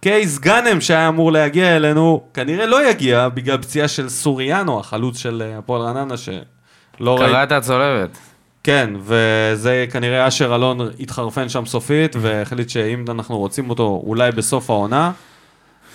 קייס 0.00 0.38
גאנם 0.38 0.80
שהיה 0.80 1.08
אמור 1.08 1.32
להגיע 1.32 1.76
אלינו, 1.76 2.22
כנראה 2.34 2.66
לא 2.66 2.88
יגיע 2.90 3.28
בגלל 3.28 3.58
פציעה 3.58 3.88
של 3.88 4.08
סוריאנו, 4.08 4.80
החלוץ 4.80 5.18
של 5.18 5.42
אה, 5.46 5.58
הפועל 5.58 5.82
רעננה, 5.82 6.16
שלא 6.16 7.18
ראיתי. 7.18 7.32
קראת 7.32 7.52
הצולבת. 7.52 8.18
כן, 8.64 8.90
וזה 9.00 9.86
כנראה 9.92 10.28
אשר 10.28 10.54
אלון 10.54 10.78
התחרפן 11.00 11.48
שם 11.48 11.66
סופית, 11.66 12.16
והחליט 12.20 12.68
שאם 12.68 13.04
אנחנו 13.08 13.38
רוצים 13.38 13.70
אותו, 13.70 14.02
אולי 14.06 14.32
בסוף 14.32 14.70
העונה. 14.70 15.12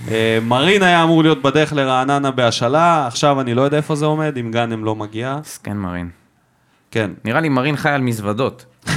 אה, 0.07 0.39
מרין 0.41 0.84
היה 0.84 1.03
אמור 1.03 1.24
להיות 1.24 1.41
בדרך 1.41 1.74
לרעננה 1.74 2.32
בהשאלה, 2.32 3.07
עכשיו 3.07 3.41
אני 3.41 3.53
לא 3.53 3.61
יודע 3.61 3.78
איפה 3.78 3.95
זה 3.95 4.05
עומד, 4.05 4.38
אם 4.38 4.51
גאנם 4.51 4.86
לא 4.86 4.95
מגיע. 4.95 5.38
מסכן 5.41 5.78
מרין. 5.78 6.09
כן. 6.91 7.11
נראה 7.26 7.41
לי 7.41 7.49
מרין 7.49 7.76
חי 7.76 7.89
על 7.89 8.01
מזוודות. 8.01 8.65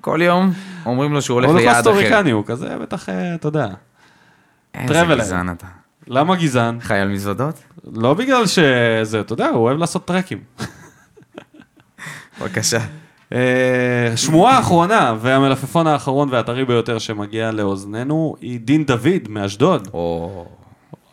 כל 0.00 0.20
יום 0.22 0.52
אומרים 0.86 1.12
לו 1.12 1.22
שהוא 1.22 1.34
הולך 1.34 1.46
הוא 1.46 1.52
הולך 1.52 1.64
ליעד 1.64 1.86
אחר. 1.86 1.90
לסטוריקני, 1.90 2.30
הוא 2.30 2.44
כזה, 2.46 2.78
בטח, 2.78 3.08
אה, 3.08 3.34
אתה 3.34 3.48
יודע. 3.48 3.68
איזה. 4.74 5.04
גזען 5.04 5.50
אתה. 5.50 5.66
למה 6.06 6.36
גזען? 6.36 6.80
חי 6.80 6.98
על 6.98 7.08
מזוודות? 7.08 7.54
לא 7.92 8.14
בגלל 8.14 8.46
שזה, 8.46 9.20
אתה 9.20 9.32
יודע, 9.32 9.48
הוא 9.48 9.64
אוהב 9.64 9.78
לעשות 9.78 10.04
טרקים. 10.04 10.38
בבקשה. 12.40 12.78
אה, 13.32 14.16
שמועה 14.16 14.58
אחרונה, 14.58 15.14
והמלפפון 15.20 15.86
האחרון 15.86 16.28
והטרי 16.32 16.64
ביותר 16.64 16.98
שמגיע 16.98 17.50
לאוזנינו, 17.50 18.34
היא 18.40 18.60
דין 18.60 18.84
דוד 18.84 19.28
מאשדוד. 19.28 19.88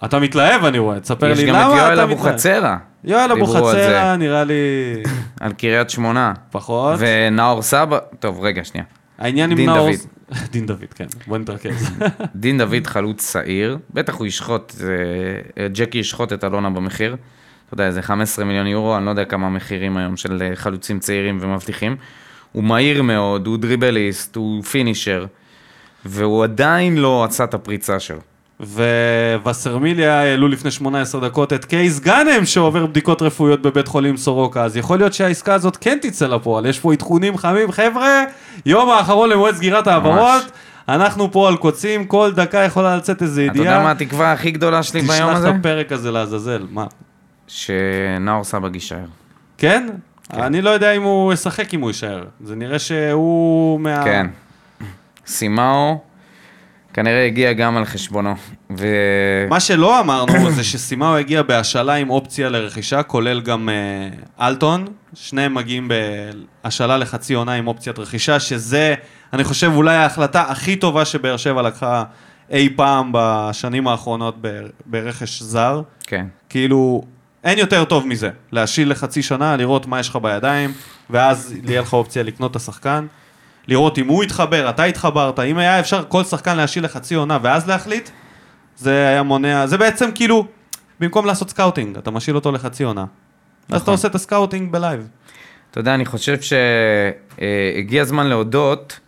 אתה 0.06 0.20
מתלהב, 0.20 0.66
אני 0.66 0.80
רואה, 0.80 1.00
תספר 1.00 1.30
יש 1.30 1.40
לי 1.40 1.46
גם 1.48 1.56
למה 1.56 1.74
את 1.74 1.78
יואל 1.78 1.94
אתה 1.94 2.06
מתלהב. 2.06 2.12
אבוחצירא. 2.12 2.76
יואל 3.04 3.34
דיברו 3.34 3.52
על 3.52 3.58
אבוחצירא, 3.58 4.12
זה. 4.12 4.18
נראה 4.18 4.44
לי 4.44 4.54
על 5.42 5.54
קריית 5.54 5.90
שמונה. 5.90 6.34
פחות. 6.52 6.96
ונאור 7.00 7.62
סבא, 7.62 8.00
טוב 8.20 8.44
רגע 8.44 8.64
שנייה. 8.64 8.86
העניין 9.20 9.52
עם 9.52 9.60
נאור... 9.60 9.90
דין 10.52 10.66
דוד, 10.66 10.94
כן, 10.96 11.06
בוא 11.28 11.38
נתרכז. 11.38 11.90
דין 12.36 12.58
דוד 12.58 12.88
חלוץ 12.88 13.32
צעיר, 13.32 13.78
בטח 13.94 14.16
הוא 14.16 14.28
ישחוט, 14.28 14.76
ג'קי 15.74 15.98
ישחוט 15.98 16.34
את 16.34 16.44
אלונה 16.44 16.70
במחיר. 16.70 17.16
אתה 17.76 17.84
יודע, 17.84 17.88
איזה 17.88 18.02
15 18.02 18.46
מיליון 18.46 18.68
יורו, 18.68 18.98
אני 18.98 19.06
לא 19.06 19.10
יודע 19.10 19.26
כמה 19.26 19.48
המחירים 19.48 19.98
היום 19.98 20.18
של 20.18 20.42
אה, 20.42 20.56
חלוצים 20.56 21.00
צעירים 21.00 21.38
ומבטיחים. 21.42 21.96
הוא 22.52 22.64
מהיר 22.64 23.04
מאוד, 23.04 23.48
הוא 23.48 23.58
דריבליסט, 23.58 24.36
הוא 24.36 24.64
פינישר, 24.64 25.26
והוא 26.06 26.44
עדיין 26.44 26.98
לא 26.98 27.24
עשה 27.24 27.44
את 27.44 27.54
הפריצה 27.54 28.00
שלו. 28.00 28.20
ווסרמיליה 29.44 30.20
העלו 30.22 30.48
לפני 30.48 30.72
18 30.72 31.22
דקות 31.22 31.54
את 31.54 31.66
קייס 31.66 32.00
גאנם 32.00 32.46
שעובר 32.46 32.86
בדיקות 32.86 33.22
רפואיות 33.22 33.62
בבית 33.62 33.88
חולים 33.88 34.18
סורוקה, 34.18 34.64
אז 34.64 34.78
יכול 34.78 34.98
להיות 34.98 35.14
שהעסקה 35.14 35.54
הזאת 35.54 35.78
כן 35.78 35.98
תצא 36.02 36.28
לפועל, 36.28 36.66
יש 36.66 36.80
פה 36.80 36.94
עדכונים 36.94 37.38
חמים, 37.38 37.72
חבר'ה, 37.72 38.24
יום 38.66 38.90
האחרון 38.90 39.30
למועד 39.30 39.56
סגירת 39.56 39.88
העברות, 39.88 40.44
אנחנו 40.90 41.32
פה 41.32 41.48
על 41.48 41.58
קוצים, 41.58 42.06
כל 42.06 42.32
דקה 42.36 42.58
יכולה 42.58 42.98
לצאת 42.98 43.22
איזה 43.22 43.46
אתה 43.46 43.52
יודע 43.52 43.62
ידיעה, 43.62 43.84
מה 43.84 43.92
התקווה 43.92 44.32
הכי 44.32 44.52
גדולה 44.52 44.84
שלי 44.84 45.02
ביום 45.02 45.14
תשלח 45.14 45.38
הזה? 45.38 45.50
את 45.50 45.56
הפרק 45.60 45.92
הזה 45.92 46.12
לעזאזל, 46.12 46.66
מה? 46.72 46.86
שנאור 47.48 48.44
סבג 48.44 48.76
יישאר. 48.76 49.06
כן? 49.58 49.90
אני 50.34 50.62
לא 50.62 50.70
יודע 50.70 50.92
אם 50.92 51.04
הוא 51.04 51.34
ישחק 51.34 51.74
אם 51.74 51.82
הוא 51.82 51.90
יישאר, 51.90 52.24
זה 52.44 52.56
נראה 52.56 52.80
שהוא 52.80 53.80
מה... 53.80 54.04
כן. 54.04 54.28
סימאו 55.28 56.00
כנראה 56.96 57.26
הגיע 57.26 57.54
גם 57.54 57.78
על 57.78 57.86
חשבונו. 57.86 58.36
ו... 58.78 58.88
מה 59.50 59.60
שלא 59.60 60.00
אמרנו 60.00 60.52
זה 60.56 60.64
שסימאו 60.64 61.18
הגיע 61.18 61.42
בהשאלה 61.42 61.94
עם 61.94 62.10
אופציה 62.10 62.50
לרכישה, 62.50 63.04
כולל 63.04 63.42
גם 63.42 63.70
אה, 63.70 64.48
אלטון, 64.48 64.86
שניהם 65.14 65.54
מגיעים 65.54 65.88
בהשאלה 66.64 66.98
לחצי 66.98 67.34
עונה 67.34 67.54
עם 67.54 67.68
אופציית 67.68 68.00
רכישה, 68.00 68.40
שזה, 68.40 68.96
אני 69.34 69.44
חושב, 69.44 69.72
אולי 69.76 69.96
ההחלטה 69.96 70.42
הכי 70.42 70.76
טובה 70.76 71.06
שבאר 71.06 71.38
שבע 71.38 71.62
לקחה 71.62 72.04
אי 72.52 72.70
פעם 72.76 73.10
בשנים 73.14 73.88
האחרונות 73.88 74.36
ברכש 74.86 75.42
זר. 75.42 75.82
כן. 76.08 76.26
כאילו, 76.50 77.04
אין 77.46 77.58
יותר 77.60 77.84
טוב 77.86 78.08
מזה, 78.08 78.30
להשיל 78.52 78.92
לחצי 78.92 79.22
שנה, 79.24 79.56
לראות 79.58 79.86
מה 79.88 80.00
יש 80.00 80.10
לך 80.10 80.16
בידיים, 80.16 80.74
ואז 81.10 81.56
יהיה 81.64 81.82
לך 81.82 81.94
אופציה 81.94 82.24
לקנות 82.24 82.52
את 82.52 82.56
השחקן. 82.56 83.06
לראות 83.68 83.98
אם 83.98 84.08
הוא 84.08 84.24
התחבר, 84.24 84.70
אתה 84.70 84.84
התחברת, 84.84 85.40
אם 85.40 85.58
היה 85.58 85.80
אפשר 85.80 86.04
כל 86.08 86.24
שחקן 86.24 86.58
להשאיל 86.58 86.86
לחצי 86.86 87.16
עונה 87.16 87.38
ואז 87.42 87.68
להחליט, 87.68 88.10
זה 88.78 89.08
היה 89.08 89.24
מונע, 89.24 89.68
זה 89.68 89.78
בעצם 89.78 90.10
כאילו, 90.16 90.46
במקום 91.00 91.26
לעשות 91.26 91.50
scouting, 91.50 91.98
אתה 91.98 92.12
משאיל 92.12 92.36
אותו 92.36 92.52
לחצי 92.52 92.84
עונה. 92.84 93.02
אז 93.02 93.08
אתה 93.68 93.76
נכון. 93.76 93.92
עושה 93.94 94.08
את 94.08 94.16
ה 94.16 94.22
scouting 94.22 94.72
ב 94.72 94.78
live. 94.78 95.08
אתה 95.72 95.80
יודע, 95.80 95.94
אני 95.96 96.06
חושב 96.06 96.38
שהגיע 96.42 98.02
הזמן 98.02 98.28
להודות, 98.28 99.00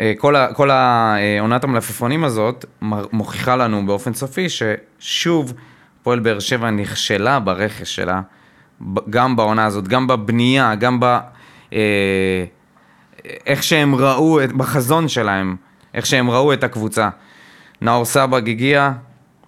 אה, 0.00 0.12
כל 0.18 0.36
ה- 0.36 0.52
כל 0.52 0.70
העונת 0.70 1.64
המלפפונים 1.64 2.24
הזאת 2.24 2.64
מוכיחה 3.12 3.56
לנו 3.56 3.86
באופן 3.86 4.14
סופי 4.14 4.46
ששוב, 4.48 5.52
הפועל 6.06 6.18
באר 6.18 6.38
שבע 6.38 6.70
נכשלה 6.70 7.40
ברכש 7.40 7.96
שלה, 7.96 8.20
גם 9.10 9.36
בעונה 9.36 9.66
הזאת, 9.66 9.88
גם 9.88 10.06
בבנייה, 10.06 10.74
גם 10.74 11.00
ב... 11.00 11.18
אה, 11.72 12.44
איך 13.46 13.62
שהם 13.62 13.94
ראו, 13.94 14.44
את, 14.44 14.52
בחזון 14.52 15.08
שלהם, 15.08 15.56
איך 15.94 16.06
שהם 16.06 16.30
ראו 16.30 16.52
את 16.52 16.64
הקבוצה. 16.64 17.08
נאור 17.80 18.04
סבג 18.04 18.48
הגיע, 18.48 18.92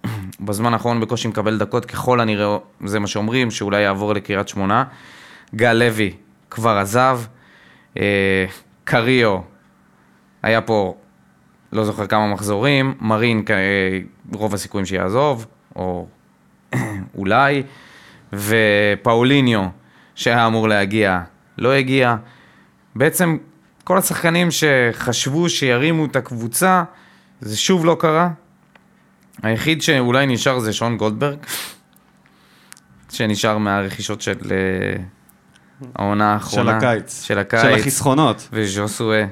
בזמן 0.45 0.73
האחרון 0.73 1.01
בקושי 1.01 1.27
מקבל 1.27 1.57
דקות, 1.57 1.85
ככל 1.85 2.19
הנראה, 2.19 2.57
זה 2.85 2.99
מה 2.99 3.07
שאומרים, 3.07 3.51
שאולי 3.51 3.81
יעבור 3.81 4.13
לקריית 4.13 4.47
שמונה. 4.47 4.83
גל 5.55 5.73
לוי 5.73 6.13
כבר 6.49 6.77
עזב, 6.77 7.19
אה, 7.97 8.45
קריו 8.83 9.37
היה 10.43 10.61
פה, 10.61 10.95
לא 11.71 11.83
זוכר 11.83 12.07
כמה 12.07 12.27
מחזורים, 12.27 12.93
מרין, 13.01 13.43
אה, 13.49 13.99
רוב 14.33 14.53
הסיכויים 14.53 14.85
שיעזוב, 14.85 15.45
או 15.75 16.07
אולי, 17.17 17.63
ופאוליניו, 18.33 19.65
שהיה 20.15 20.47
אמור 20.47 20.69
להגיע, 20.69 21.19
לא 21.57 21.73
הגיע. 21.73 22.15
בעצם 22.95 23.37
כל 23.83 23.97
השחקנים 23.97 24.47
שחשבו 24.51 25.49
שירימו 25.49 26.05
את 26.05 26.15
הקבוצה, 26.15 26.83
זה 27.41 27.57
שוב 27.57 27.85
לא 27.85 27.97
קרה. 27.99 28.29
היחיד 29.43 29.81
שאולי 29.81 30.25
נשאר 30.25 30.59
זה 30.59 30.73
שון 30.73 30.97
גולדברג, 30.97 31.37
שנשאר 33.13 33.57
מהרכישות 33.57 34.21
של 34.21 34.37
אה, 34.51 35.03
העונה 35.95 36.33
האחרונה. 36.33 36.77
הקיץ. 36.77 37.23
של 37.23 37.39
הקיץ. 37.39 37.61
של 37.61 37.73
החסכונות. 37.73 38.49
וז'וסואה. 38.53 39.25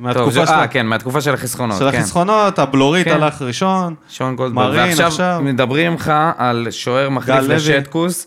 מהתקופה 0.00 0.46
של 0.46 0.52
אה, 0.52 0.66
כן, 0.66 0.86
מהתקופה 0.86 1.20
של 1.20 1.34
החסכונות. 1.34 1.78
של 1.78 1.90
כן. 1.90 1.98
החסכונות, 1.98 2.58
הבלורית 2.58 3.04
כן. 3.08 3.14
הלך 3.14 3.42
ראשון. 3.42 3.94
שון 4.08 4.36
גולדברג. 4.36 4.66
מרין 4.66 4.80
ועכשיו 4.88 5.06
עכשיו. 5.06 5.40
מדברים 5.44 5.94
לך 5.94 6.12
על 6.36 6.66
שוער 6.70 7.08
מחליף. 7.10 7.38
לשטקוס, 7.48 8.26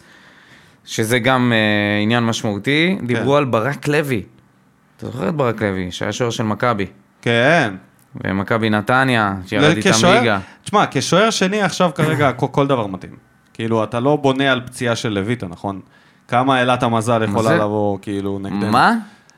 שזה 0.85 1.19
גם 1.19 1.53
אה, 1.55 2.01
עניין 2.03 2.23
משמעותי. 2.25 2.97
דיברו 3.03 3.35
על 3.37 3.45
ברק 3.45 3.87
לוי. 3.87 4.23
אתה 4.97 5.05
זוכר 5.05 5.29
את 5.29 5.35
ברק 5.35 5.61
לוי, 5.61 5.91
שהיה 5.91 6.11
שוער 6.11 6.29
של 6.29 6.43
מכבי. 6.43 6.85
כן. 7.21 7.73
ומכבי 8.25 8.69
נתניה, 8.69 9.33
שירד 9.47 9.63
איתם 9.77 9.89
כשוער- 9.91 10.19
ליגה. 10.19 10.39
תשמע, 10.63 10.83
כשוער 10.91 11.29
שני 11.29 11.61
עכשיו 11.61 11.91
כרגע 11.95 12.31
כל, 12.31 12.47
כל 12.51 12.67
דבר 12.67 12.87
מתאים. 12.87 13.11
כאילו, 13.53 13.83
אתה 13.83 13.99
לא 13.99 14.15
בונה 14.15 14.51
על 14.51 14.61
פציעה 14.65 14.95
של 14.95 15.09
לויטה, 15.09 15.47
נכון? 15.47 15.79
כמה 16.27 16.61
אלת 16.61 16.83
המזל 16.83 17.23
יכולה? 17.23 17.55
לבוא, 17.55 17.97
כאילו, 18.01 18.39
נגדנו. 18.41 18.71
מה? 18.71 18.93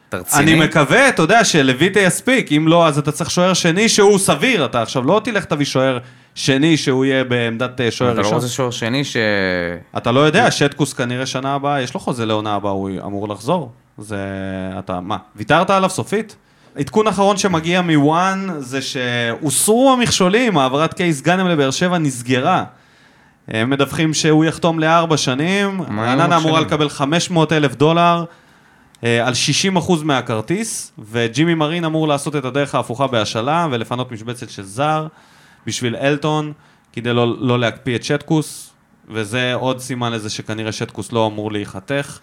אתה 0.09 0.17
רציני? 0.17 0.53
אני 0.53 0.65
מקווה, 0.67 1.09
אתה 1.09 1.21
יודע, 1.21 1.43
שלויטה 1.43 1.99
יספיק, 1.99 2.51
אם 2.51 2.67
לא, 2.67 2.87
אז 2.87 2.97
אתה 2.97 3.11
צריך 3.11 3.31
שוער 3.31 3.53
שני 3.53 3.89
שהוא 3.89 4.17
סביר, 4.17 4.65
אתה 4.65 4.81
עכשיו 4.81 5.03
לא 5.03 5.21
תלך 5.23 5.45
תביא 5.45 5.65
שוער 5.65 5.97
שני 6.35 6.77
שהוא 6.77 7.05
יהיה 7.05 7.23
בעמדת 7.23 7.81
אה, 7.81 7.91
שוער 7.91 8.11
אתה 8.11 8.19
לא 8.19 8.25
ראשון. 8.25 8.35
רוצה 8.35 8.47
שוער 8.47 8.71
שני 8.71 9.03
ש... 9.03 9.17
אתה 9.97 10.11
לא 10.11 10.19
יודע, 10.19 10.51
שטקוס 10.51 10.93
כנראה 10.93 11.25
שנה 11.25 11.53
הבאה, 11.55 11.81
יש 11.81 11.93
לו 11.93 11.99
חוזה 11.99 12.25
לעונה 12.25 12.55
הבאה, 12.55 12.71
הוא 12.71 12.89
אמור 13.05 13.27
לחזור. 13.27 13.71
זה... 13.97 14.17
אתה, 14.79 14.99
מה, 14.99 15.17
ויתרת 15.35 15.69
עליו 15.69 15.89
סופית? 15.89 16.35
עדכון 16.79 17.07
אחרון 17.07 17.37
שמגיע 17.37 17.81
מוואן 17.81 18.47
זה 18.57 18.81
שהוסרו 18.81 19.93
המכשולים, 19.93 20.57
העברת 20.57 20.93
קייס 20.93 21.21
גאנם 21.21 21.47
לבאר 21.47 21.71
שבע 21.71 21.97
נסגרה. 21.97 22.63
הם 23.47 23.69
מדווחים 23.69 24.13
שהוא 24.13 24.45
יחתום 24.45 24.79
לארבע 24.79 25.17
שנים, 25.17 25.81
רעננה 25.81 26.37
אמורה? 26.37 26.61
לקבל 26.61 26.89
500 26.89 27.53
אלף 27.53 27.75
דולר 27.75 28.23
על 29.01 29.33
60% 29.75 30.03
מהכרטיס, 30.03 30.91
וג'ימי 31.11 31.53
מרין 31.53 31.85
אמור 31.85 32.07
לעשות 32.07 32.35
את 32.35 32.45
הדרך 32.45 32.75
ההפוכה 32.75 33.07
בהשאלה 33.07 33.67
ולפנות 33.71 34.11
משבצת 34.11 34.49
של 34.49 34.63
זר 34.63 35.07
בשביל 35.67 35.95
אלטון, 35.95 36.53
כדי 36.93 37.13
לא, 37.13 37.35
לא 37.39 37.59
להקפיא 37.59 37.95
את 37.95 38.03
שטקוס, 38.03 38.73
וזה 39.09 39.53
עוד 39.53 39.79
סימן 39.79 40.11
לזה 40.11 40.29
שכנראה 40.29 40.71
שטקוס 40.71 41.11
לא 41.11 41.27
אמור 41.27 41.51
להיחתך. 41.51 42.19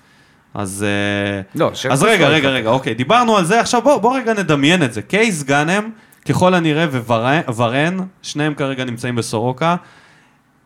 אז, 0.55 0.85
אה, 0.89 1.41
לא, 1.55 1.71
אז 1.91 2.03
רגע, 2.03 2.29
לא 2.29 2.35
רגע. 2.35 2.49
רגע, 2.49 2.71
אוקיי, 2.71 2.95
דיברנו 2.95 3.37
על 3.37 3.45
זה, 3.45 3.61
עכשיו 3.61 3.83
בוא, 3.83 3.97
בוא 3.97 4.17
רגע 4.17 4.35
נדמיין 4.35 4.83
את 4.83 4.93
זה. 4.93 5.03
קייס 5.03 5.43
גאנם, 5.43 5.91
ככל 6.29 6.55
הנראה, 6.55 6.87
וורן, 7.49 7.97
שניהם 8.23 8.55
כרגע 8.55 8.85
נמצאים 8.85 9.17
בסורוקה, 9.17 9.77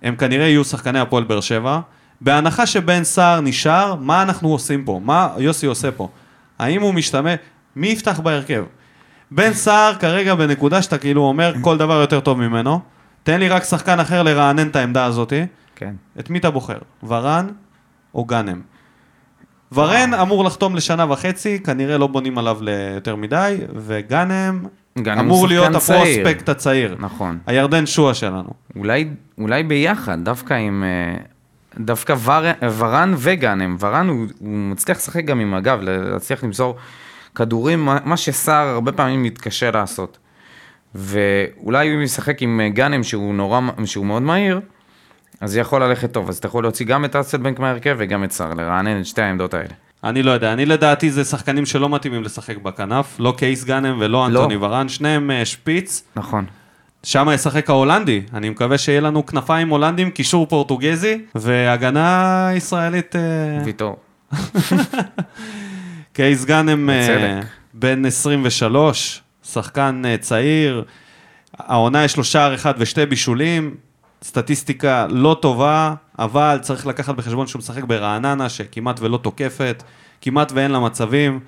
הם 0.03 0.17
כנראה 0.17 0.47
יהיו 0.47 0.65
שחקני 0.65 1.01
הפועל 1.01 1.25
באר 1.25 1.41
שבע. 1.41 1.81
בהנחה 2.21 2.67
שבן 2.67 3.05
סער 3.05 3.41
נשאר, 3.41 3.95
מה 3.95 4.23
אנחנו 4.23 4.49
עושים 4.49 4.85
פה? 4.85 5.01
מה 5.05 5.29
יוסי 5.39 5.67
עושה 5.67 5.91
פה? 5.91 6.09
האם 6.59 6.83
הוא 6.83 6.95
משתמש... 6.95 7.35
מי 7.77 7.87
יפתח 7.87 8.21
בהרכב? 8.21 8.65
בן 9.31 9.53
סער 9.53 9.95
כרגע 9.95 10.35
בנקודה 10.35 10.83
שאתה 10.83 10.99
כאילו 10.99 11.23
אומר 11.23 11.55
כל 11.61 11.79
דבר 11.79 12.01
יותר 12.01 12.21
טוב 12.21 12.39
ממנו. 12.39 12.81
תן 13.23 13.41
לי 13.41 13.49
רק 13.49 13.65
שחקן 13.65 14.01
אחר 14.01 14.23
לרענן 14.23 14.69
את 14.69 14.77
העמדה 14.77 15.05
הזאתי. 15.05 15.43
כן. 15.77 15.95
את 16.21 16.31
מי 16.31 16.39
אתה 16.39 16.51
בוחר? 16.51 16.79
ורן 17.03 17.47
או 18.15 18.25
גאנם? 18.25 18.61
ורן 19.73 20.15
אמור 20.15 20.45
לחתום 20.45 20.77
לשנה 20.77 21.13
וחצי, 21.13 21.59
כנראה 21.59 21.99
לא 21.99 22.07
בונים 22.07 22.39
עליו 22.39 22.59
ליותר 22.61 23.17
מדי, 23.17 23.57
וגאנם 23.77 24.65
אמור 25.19 25.49
להיות 25.49 25.77
צעיר. 25.77 26.01
הפרוספקט 26.01 26.49
הצעיר. 26.49 26.97
נכון. 26.99 27.39
הירדן 27.47 27.87
שועה 27.87 28.15
שלנו. 28.15 28.51
אולי, 28.77 29.09
אולי 29.39 29.63
ביחד, 29.63 30.19
דווקא 30.25 30.55
עם... 30.55 30.85
דווקא 31.79 32.15
ור, 32.25 32.69
ורן 32.79 33.15
וגאנם. 33.19 33.77
ורן 33.81 34.09
הוא, 34.09 34.27
הוא 34.39 34.49
מצליח 34.49 34.97
לשחק 34.97 35.25
גם 35.25 35.41
עם 35.41 35.55
הגב, 35.55 35.81
להצליח 35.83 36.45
למסור 36.45 36.77
כדורים, 37.35 37.89
מה 38.05 38.17
שסער 38.17 38.69
הרבה 38.69 38.93
פעמים 38.93 39.23
מתקשה 39.23 39.71
לעשות. 39.71 40.19
ואולי 40.95 41.95
אם 41.95 42.03
ישחק 42.03 42.43
עם 42.43 42.61
גאנם 42.69 43.03
שהוא 43.03 43.35
נורא, 43.35 43.61
שהוא 43.85 44.07
מאוד 44.07 44.23
מהיר, 44.23 44.61
אז 45.41 45.53
זה 45.53 45.61
יכול 45.61 45.83
ללכת 45.83 46.13
טוב. 46.13 46.29
אז 46.29 46.37
אתה 46.37 46.47
יכול 46.47 46.65
להוציא 46.65 46.87
גם 46.87 47.05
את 47.05 47.17
אסלבנק 47.17 47.59
מהרכב 47.59 47.97
וגם 47.99 48.25
את 48.25 48.33
סער, 48.33 48.55
לרענן 48.55 49.01
את 49.01 49.07
שתי 49.07 49.23
העמדות 49.23 49.55
האלה. 49.55 49.75
אני 50.05 50.23
לא 50.23 50.31
יודע, 50.31 50.53
אני 50.53 50.67
לדעתי 50.67 51.11
זה 51.11 51.25
שחקנים 51.25 51.67
שלא 51.67 51.89
מתאימים 51.89 52.23
לשחק 52.23 52.57
בכנף, 52.57 53.17
לא 53.19 53.35
קייס 53.37 53.65
גאנם 53.65 53.97
ולא 54.01 54.09
לא. 54.09 54.27
אנטוני 54.27 54.57
ורן, 54.57 54.89
שניהם 54.89 55.31
אה, 55.31 55.45
שפיץ, 55.45 56.05
נכון. 56.17 56.45
שם 57.07 57.29
ישחק 57.35 57.71
ההולנדי, 57.71 58.23
אני 58.35 58.51
מקווה 58.51 58.79
שיהיה 58.79 59.01
לנו 59.01 59.27
כנפיים 59.27 59.69
הולנדים, 59.69 60.11
קישור 60.11 60.47
פורטוגזי, 60.47 61.19
והגנה 61.35 62.51
ישראלית, 62.55 63.17
אה, 63.17 63.21
ויטור. 63.65 63.97
קייס 66.13 66.45
גאנם 66.45 66.91
אה. 66.91 67.41
בן 67.75 68.05
23, 68.05 69.23
שחקן 69.45 70.03
אה, 70.05 70.17
צעיר, 70.17 70.85
העונה 71.59 72.05
יש 72.05 72.17
לו 72.17 72.25
שער 72.25 72.55
אחד 72.55 72.75
ושתי 72.79 73.07
בישולים, 73.07 73.75
סטטיסטיקה 74.23 75.07
לא 75.11 75.37
טובה, 75.43 75.95
אבל 76.19 76.59
צריך 76.63 76.87
לקחת 76.87 77.15
בחשבון 77.15 77.47
שהוא 77.47 77.59
משחק 77.59 77.85
ברעננה, 77.85 78.49
שכמעט 78.49 79.01
ולא 79.01 79.17
תוקפת, 79.17 79.83
כמעט 80.21 80.53
ואין 80.55 80.71
לה 80.71 80.81
מצבים. 80.81 81.41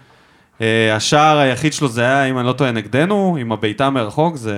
השער 0.92 1.38
היחיד 1.38 1.72
שלו 1.72 1.88
זה 1.88 2.02
היה, 2.02 2.24
אם 2.24 2.38
אני 2.38 2.46
לא 2.46 2.52
טועה, 2.52 2.72
נגדנו, 2.72 3.36
עם 3.40 3.52
הבעיטה 3.52 3.90
מרחוק, 3.90 4.36
זה... 4.36 4.54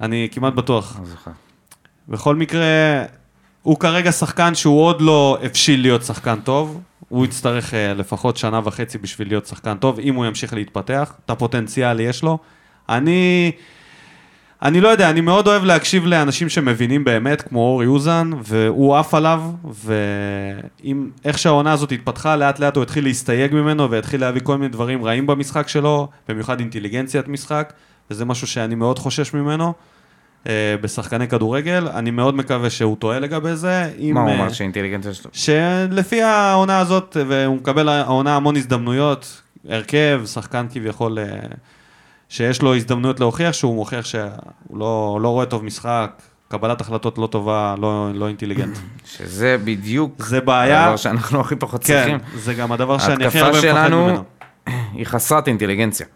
אני 0.00 0.28
כמעט 0.32 0.52
בטוח. 0.52 0.96
לא 1.00 1.06
זוכר. 1.06 1.30
בכל 2.08 2.36
מקרה, 2.36 3.04
הוא 3.62 3.78
כרגע 3.78 4.12
שחקן 4.12 4.54
שהוא 4.54 4.80
עוד 4.80 5.00
לא 5.00 5.38
הבשיל 5.42 5.80
להיות 5.80 6.02
שחקן 6.02 6.40
טוב. 6.40 6.80
הוא 7.08 7.24
יצטרך 7.24 7.74
אה, 7.74 7.94
לפחות 7.94 8.36
שנה 8.36 8.60
וחצי 8.64 8.98
בשביל 8.98 9.28
להיות 9.28 9.46
שחקן 9.46 9.76
טוב, 9.76 9.98
אם 9.98 10.14
הוא 10.14 10.26
ימשיך 10.26 10.54
להתפתח. 10.54 11.12
את 11.24 11.30
הפוטנציאל 11.30 12.00
יש 12.00 12.22
לו. 12.22 12.38
אני... 12.88 13.52
אני 14.62 14.80
לא 14.80 14.88
יודע, 14.88 15.10
אני 15.10 15.20
מאוד 15.20 15.46
אוהב 15.46 15.64
להקשיב 15.64 16.06
לאנשים 16.06 16.48
שמבינים 16.48 17.04
באמת, 17.04 17.42
כמו 17.42 17.60
אורי 17.60 17.86
אוזן, 17.86 18.30
והוא 18.44 18.96
עף 18.96 19.14
עליו, 19.14 19.42
ואם 19.64 21.10
איך 21.24 21.38
שהעונה 21.38 21.72
הזאת 21.72 21.92
התפתחה, 21.92 22.36
לאט 22.36 22.58
לאט 22.58 22.76
הוא 22.76 22.82
התחיל 22.82 23.04
להסתייג 23.04 23.54
ממנו, 23.54 23.90
והתחיל 23.90 24.20
להביא 24.20 24.40
כל 24.44 24.56
מיני 24.56 24.68
דברים 24.68 25.04
רעים 25.04 25.26
במשחק 25.26 25.68
שלו, 25.68 26.08
במיוחד 26.28 26.60
אינטליגנציית 26.60 27.28
משחק, 27.28 27.72
וזה 28.10 28.24
משהו 28.24 28.46
שאני 28.46 28.74
מאוד 28.74 28.98
חושש 28.98 29.34
ממנו. 29.34 29.72
אה, 30.46 30.74
בשחקני 30.80 31.28
כדורגל, 31.28 31.88
אני 31.88 32.10
מאוד 32.10 32.34
מקווה 32.34 32.70
שהוא 32.70 32.96
טועה 32.96 33.18
לגבי 33.18 33.56
זה. 33.56 33.90
אם, 33.98 34.14
מה 34.14 34.20
הוא 34.20 34.28
אה, 34.30 34.34
אמר 34.34 34.52
שהאינטליגנציה 34.52 35.14
שלו? 35.14 35.30
שלפי 35.32 36.22
העונה 36.22 36.78
הזאת, 36.78 37.16
והוא 37.28 37.56
מקבל 37.56 37.88
העונה 37.88 38.36
המון 38.36 38.56
הזדמנויות, 38.56 39.42
הרכב, 39.68 40.22
שחקן 40.26 40.66
כביכול, 40.70 41.18
אה, 41.18 41.24
שיש 42.28 42.62
לו 42.62 42.74
הזדמנויות 42.74 43.20
להוכיח, 43.20 43.52
שהוא 43.52 43.74
מוכיח 43.74 44.04
שהוא 44.04 44.30
לא, 44.74 45.18
לא 45.22 45.28
רואה 45.28 45.46
טוב 45.46 45.64
משחק, 45.64 46.22
קבלת 46.48 46.80
החלטות 46.80 47.18
לא 47.18 47.26
טובה, 47.26 47.74
לא, 47.78 48.10
לא 48.14 48.28
אינטליגנט. 48.28 48.78
שזה 49.16 49.56
בדיוק 49.64 50.26
זה 50.26 50.40
בעיה, 50.40 50.84
הדבר 50.84 50.96
שאנחנו 50.96 51.40
הכי 51.40 51.56
פחות 51.56 51.84
כן, 51.84 51.94
צריכים. 51.94 52.18
זה 52.34 52.54
גם 52.54 52.72
הדבר 52.72 52.98
שאני 52.98 53.26
הכי 53.26 53.40
ההתקפה 53.40 53.46
הרבה 53.46 53.58
מפחד 53.58 53.88
שלנו 53.88 54.06
ממנו. 54.06 54.22
היא 54.96 55.06
חסרת 55.06 55.48
אינטליגנציה. 55.48 56.06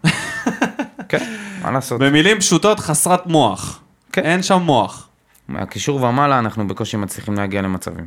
מה 1.65 1.71
לעשות? 1.71 2.01
במילים 2.01 2.39
פשוטות, 2.39 2.79
חסרת 2.79 3.27
מוח. 3.27 3.79
כן. 4.11 4.21
אין 4.21 4.43
שם 4.43 4.61
מוח. 4.61 5.07
מהקישור 5.47 6.03
ומעלה 6.03 6.39
אנחנו 6.39 6.67
בקושי 6.67 6.97
מצליחים 6.97 7.33
להגיע 7.33 7.61
למצבים. 7.61 8.05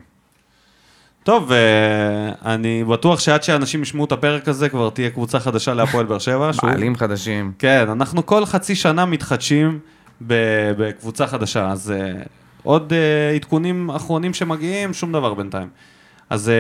טוב, 1.23 1.53
אה, 1.53 2.53
אני 2.53 2.85
בטוח 2.85 3.21
שעד 3.21 3.43
שאנשים 3.43 3.83
ישמעו 3.83 4.05
את 4.05 4.13
הפרק 4.13 4.49
הזה, 4.49 4.69
כבר 4.69 4.91
תהיה 4.91 5.11
קבוצה 5.11 5.41
חדשה 5.41 5.75
להפועל 5.75 6.07
באר 6.07 6.19
שבע. 6.19 6.51
מעלים 6.63 6.97
חדשים. 6.97 7.53
כן, 7.59 7.87
אנחנו 7.91 8.27
כל 8.27 8.45
חצי 8.47 8.75
שנה 8.75 9.07
מתחדשים 9.07 9.79
בקבוצה 10.21 11.27
חדשה, 11.27 11.71
אז 11.71 11.93
uh, 11.97 12.29
עוד 12.63 12.93
uh, 12.93 13.37
עדכונים 13.37 13.91
אחרונים 13.91 14.35
שמגיעים, 14.35 14.95
שום 14.95 15.13
דבר 15.13 15.35
בינתיים. 15.35 15.69
אז 16.31 16.53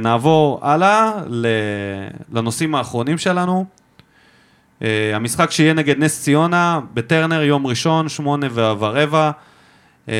נעבור 0.00 0.58
הלאה 0.62 1.12
לנושאים 2.32 2.74
האחרונים 2.74 3.18
שלנו. 3.18 3.81
Uh, 4.82 4.84
המשחק 5.14 5.50
שיהיה 5.50 5.74
נגד 5.74 5.98
נס 5.98 6.22
ציונה 6.22 6.80
בטרנר, 6.94 7.42
יום 7.42 7.66
ראשון, 7.66 8.08
שמונה 8.08 8.46
ורבע. 8.54 9.30
Uh, 10.06 10.10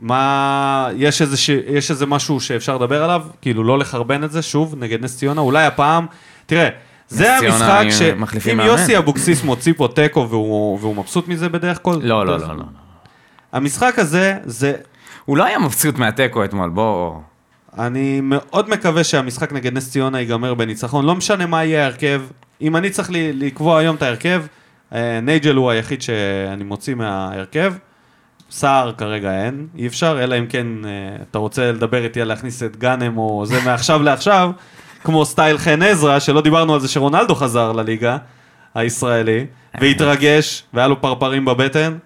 מה, 0.00 0.88
יש 0.96 1.22
איזה, 1.22 1.36
ש... 1.36 1.48
יש 1.48 1.90
איזה 1.90 2.06
משהו 2.06 2.40
שאפשר 2.40 2.76
לדבר 2.76 3.04
עליו? 3.04 3.22
כאילו 3.40 3.64
לא 3.64 3.78
לחרבן 3.78 4.24
את 4.24 4.32
זה 4.32 4.42
שוב 4.42 4.74
נגד 4.78 5.04
נס 5.04 5.16
ציונה, 5.16 5.40
אולי 5.40 5.64
הפעם, 5.64 6.06
תראה, 6.46 6.68
זה 7.08 7.36
המשחק 7.36 7.84
ש... 7.90 8.02
אם. 8.52 8.60
יוסי 8.60 8.98
אבוקסיס 8.98 9.44
מוציא 9.44 9.72
פה 9.76 9.88
תיקו 9.94 10.26
והוא, 10.30 10.78
והוא 10.80 10.96
מבסוט 10.96 11.28
מזה 11.28 11.48
בדרך 11.48 11.78
כלל, 11.82 11.98
לא, 12.02 12.26
לא, 12.26 12.38
לא, 12.38 12.56
לא. 12.56 12.64
המשחק 13.52 13.98
הזה, 13.98 14.34
זה, 14.44 14.74
הוא 15.24 15.36
לא 15.36 15.44
היה 15.44 15.58
מבסוט 15.58 15.98
מהתיקו 15.98 16.44
אתמול, 16.44 16.70
בוא... 16.70 17.20
אני 17.78 18.20
מאוד 18.22 18.68
מקווה 18.68 19.04
שהמשחק 19.04 19.52
נגד 19.52 19.72
נס 19.76 19.90
ציונה 19.90 20.20
ייגמר 20.20 20.54
בניצחון, 20.54 21.04
לא 21.04 21.14
משנה 21.14 21.46
מה 21.46 21.64
יהיה 21.64 21.82
ההרכב, 21.82 22.22
אם 22.60 22.76
אני 22.76 22.90
צריך 22.90 23.10
ל- 23.10 23.14
לקבוע 23.46 23.78
היום 23.78 23.96
את 23.96 24.02
ההרכב, 24.02 24.42
אה, 24.94 25.20
נייג'ל 25.20 25.54
הוא 25.56 25.70
היחיד 25.70 26.02
שאני 26.02 26.64
מוציא 26.64 26.94
מההרכב, 26.94 27.74
סער 28.50 28.92
כרגע 28.92 29.44
אין, 29.44 29.66
אי 29.76 29.86
אפשר, 29.86 30.18
אלא 30.24 30.38
אם 30.38 30.46
כן 30.46 30.66
אה, 30.84 30.90
אתה 31.30 31.38
רוצה 31.38 31.72
לדבר 31.72 32.04
איתי 32.04 32.20
על 32.20 32.28
להכניס 32.28 32.62
את 32.62 32.76
גאנם 32.76 33.18
או 33.18 33.46
זה 33.46 33.60
מעכשיו 33.64 34.02
לעכשיו, 34.02 34.50
כמו 35.04 35.24
סטייל 35.24 35.58
חן 35.58 35.82
עזרא, 35.82 36.18
שלא 36.18 36.40
דיברנו 36.40 36.74
על 36.74 36.80
זה 36.80 36.88
שרונלדו 36.88 37.34
חזר 37.34 37.72
לליגה 37.72 38.16
הישראלי, 38.74 39.46
והתרגש, 39.80 40.64
והיה 40.74 40.88
לו 40.88 41.00
פרפרים 41.00 41.44
בבטן, 41.44 41.98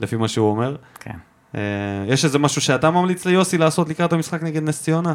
לפי 0.00 0.16
מה 0.16 0.28
שהוא 0.28 0.50
אומר. 0.50 0.76
אה, 1.54 1.60
יש 2.08 2.24
איזה 2.24 2.38
משהו 2.38 2.60
שאתה 2.60 2.90
ממליץ 2.90 3.26
ליוסי 3.26 3.58
לעשות 3.58 3.88
לקראת 3.88 4.12
המשחק 4.12 4.42
נגד 4.42 4.62
נס 4.62 4.82
ציונה? 4.82 5.14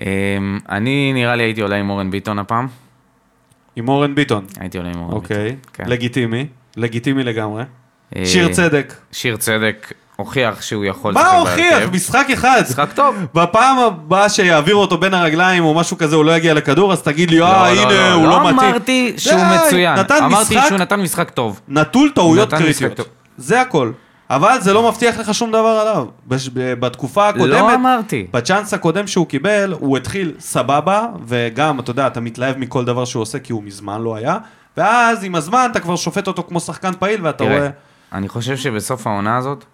אמ, 0.00 0.58
אני 0.68 1.12
נראה 1.12 1.36
לי 1.36 1.42
הייתי 1.42 1.60
עולה 1.60 1.76
עם 1.76 1.90
אורן 1.90 2.10
ביטון 2.10 2.38
הפעם. 2.38 2.66
עם 3.76 3.88
אורן 3.88 4.14
ביטון. 4.14 4.44
הייתי 4.60 4.78
עולה 4.78 4.90
עם 4.90 4.98
אורן 4.98 5.12
אוקיי, 5.12 5.44
ביטון. 5.44 5.58
כן. 5.72 5.84
לגיטימי, 5.86 6.46
לגיטימי 6.76 7.24
לגמרי. 7.24 7.64
אה, 8.16 8.26
שיר 8.26 8.52
צדק. 8.52 8.94
שיר 9.12 9.36
צדק 9.36 9.92
הוכיח 10.16 10.62
שהוא 10.62 10.84
יכול 10.84 11.14
מה 11.14 11.30
הוכיח? 11.30 11.88
משחק 11.92 12.26
אחד. 12.32 12.62
משחק 12.62 12.92
טוב. 12.94 13.16
בפעם 13.34 13.78
הבאה 13.78 14.28
שיעבירו 14.28 14.80
אותו 14.80 14.98
בין 14.98 15.14
הרגליים 15.14 15.64
או 15.64 15.74
משהו 15.74 15.98
כזה, 15.98 16.16
הוא 16.16 16.24
לא 16.24 16.36
יגיע 16.36 16.54
לכדור, 16.54 16.92
אז 16.92 17.02
תגיד 17.02 17.30
לי, 17.30 17.42
אה, 17.42 17.74
לא, 17.74 17.80
הנה, 17.82 18.12
הוא 18.12 18.28
לא 18.28 18.40
מתאים. 18.40 18.58
אמרתי 18.58 19.14
שהוא 19.16 19.40
מצוין. 19.56 19.98
אמרתי 20.22 20.54
שהוא 20.68 20.78
נתן 20.78 21.00
משחק 21.00 21.30
טוב. 21.30 21.60
נטול 21.68 22.10
טעויות 22.14 22.54
קריטיות. 22.54 23.00
זה 23.36 23.60
הכל. 23.60 23.92
אבל 24.30 24.56
זה 24.60 24.72
לא 24.72 24.88
מבטיח 24.88 25.18
לך 25.18 25.34
שום 25.34 25.48
דבר 25.50 25.58
עליו. 25.80 26.06
בש- 26.26 26.48
בתקופה 26.54 27.28
הקודמת, 27.28 27.48
לא 27.60 27.74
אמרתי. 27.74 28.26
בצ'אנס 28.32 28.74
הקודם 28.74 29.06
שהוא 29.06 29.26
קיבל, 29.26 29.74
הוא 29.80 29.96
התחיל 29.96 30.32
סבבה, 30.38 31.06
וגם, 31.26 31.80
אתה 31.80 31.90
יודע, 31.90 32.06
אתה 32.06 32.20
מתלהב 32.20 32.58
מכל 32.58 32.84
דבר 32.84 33.04
שהוא 33.04 33.22
עושה, 33.22 33.38
כי 33.38 33.52
הוא 33.52 33.62
מזמן 33.62 34.00
לא 34.02 34.16
היה, 34.16 34.36
ואז 34.76 35.24
עם 35.24 35.34
הזמן 35.34 35.68
אתה 35.72 35.80
כבר 35.80 35.96
שופט 35.96 36.26
אותו 36.26 36.42
כמו 36.48 36.60
שחקן 36.60 36.90
פעיל, 36.98 37.20
ואתה 37.26 37.44
רואה... 37.44 37.56
תראה, 37.58 37.68
אני 38.12 38.28
חושב 38.28 38.56
שבסוף 38.56 39.06
העונה 39.06 39.36
הזאת, 39.36 39.64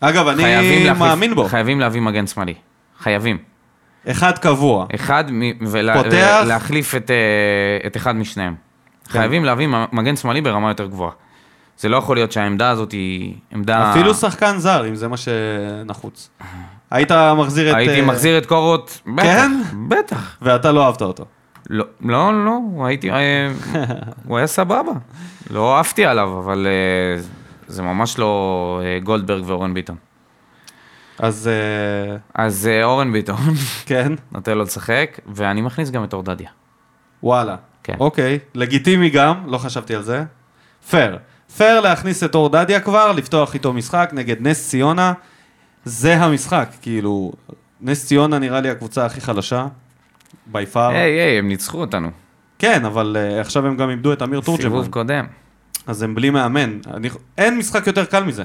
אגב, 0.00 0.28
אני 0.28 0.42
להחליף- 0.42 0.98
מאמין 0.98 1.34
בו. 1.34 1.44
חייבים 1.44 1.80
להביא 1.80 2.00
מגן 2.00 2.26
שמאלי. 2.26 2.54
חייבים. 3.00 3.38
אחד 4.08 4.38
קבוע. 4.38 4.86
אחד, 4.94 5.24
מ- 5.30 5.52
ולה- 5.66 6.02
פותח. 6.02 6.40
ולהחליף 6.44 6.94
את, 6.94 7.10
אה, 7.10 7.16
את 7.86 7.96
אחד 7.96 8.16
משניהם. 8.16 8.54
כן. 9.04 9.10
חייבים 9.12 9.44
להביא 9.44 9.68
מגן 9.92 10.16
שמאלי 10.16 10.40
ברמה 10.40 10.68
יותר 10.70 10.86
גבוהה. 10.86 11.12
זה 11.78 11.88
לא 11.88 11.96
יכול 11.96 12.16
להיות 12.16 12.32
שהעמדה 12.32 12.70
הזאת 12.70 12.92
היא 12.92 13.34
עמדה... 13.50 13.90
אפילו 13.90 14.14
שחקן 14.14 14.58
זר, 14.58 14.88
אם 14.88 14.94
זה 14.94 15.08
מה 15.08 15.16
שנחוץ. 15.16 16.30
היית 16.90 17.12
מחזיר 17.36 17.70
את... 17.70 17.76
הייתי 17.76 18.00
אה, 18.00 18.06
מחזיר 18.06 18.38
את 18.38 18.46
קורות, 18.46 19.00
בטח, 19.06 19.22
כן? 19.22 19.50
בטח. 19.88 20.38
ואתה 20.42 20.72
לא 20.72 20.86
אהבת 20.86 21.02
אותו. 21.02 21.24
לא, 21.70 21.84
לא, 22.00 22.44
לא, 22.44 22.60
הייתי, 22.86 23.10
אה, 23.10 23.52
הוא 24.26 24.38
היה 24.38 24.46
סבבה. 24.46 24.92
לא 25.50 25.76
אהבתי 25.76 26.04
עליו, 26.04 26.38
אבל 26.38 26.66
אה, 26.66 27.22
זה 27.66 27.82
ממש 27.82 28.18
לא 28.18 28.80
גולדברג 29.04 29.42
ואורן 29.46 29.74
ביטון. 29.74 29.96
אז 31.18 31.50
אז 32.34 32.70
אורן 32.82 33.12
ביטון 33.12 33.36
כן, 33.86 34.12
נותן 34.32 34.58
לו 34.58 34.64
לשחק, 34.64 35.20
ואני 35.26 35.60
מכניס 35.60 35.90
גם 35.90 36.04
את 36.04 36.12
אורדדיה. 36.12 36.50
וואלה. 37.22 37.56
כן. 37.82 37.94
אוקיי, 38.00 38.38
לגיטימי 38.54 39.10
גם, 39.10 39.34
לא 39.46 39.58
חשבתי 39.58 39.94
על 39.94 40.02
זה. 40.02 40.24
פייר. 40.90 41.18
פייר 41.56 41.80
להכניס 41.80 42.24
את 42.24 42.34
אור 42.34 42.48
דדיה 42.48 42.80
כבר, 42.80 43.12
לפתוח 43.12 43.54
איתו 43.54 43.72
משחק 43.72 44.10
נגד 44.12 44.36
נס 44.40 44.68
ציונה. 44.68 45.12
זה 45.84 46.16
המשחק, 46.16 46.68
כאילו, 46.82 47.32
נס 47.80 48.06
ציונה 48.06 48.38
נראה 48.38 48.60
לי 48.60 48.70
הקבוצה 48.70 49.06
הכי 49.06 49.20
חלשה, 49.20 49.66
בי 50.46 50.66
פאר. 50.66 50.88
היי, 50.88 51.20
היי, 51.20 51.38
הם 51.38 51.48
ניצחו 51.48 51.80
אותנו. 51.80 52.10
כן, 52.58 52.84
אבל 52.84 53.16
uh, 53.16 53.40
עכשיו 53.40 53.66
הם 53.66 53.76
גם 53.76 53.90
איבדו 53.90 54.12
את 54.12 54.22
אמיר 54.22 54.40
תורג'מן. 54.40 54.62
סיבוב 54.62 54.88
קודם. 54.88 55.26
אז 55.86 56.02
הם 56.02 56.14
בלי 56.14 56.30
מאמן. 56.30 56.78
אני... 56.94 57.08
אין 57.38 57.58
משחק 57.58 57.86
יותר 57.86 58.04
קל 58.04 58.24
מזה. 58.24 58.44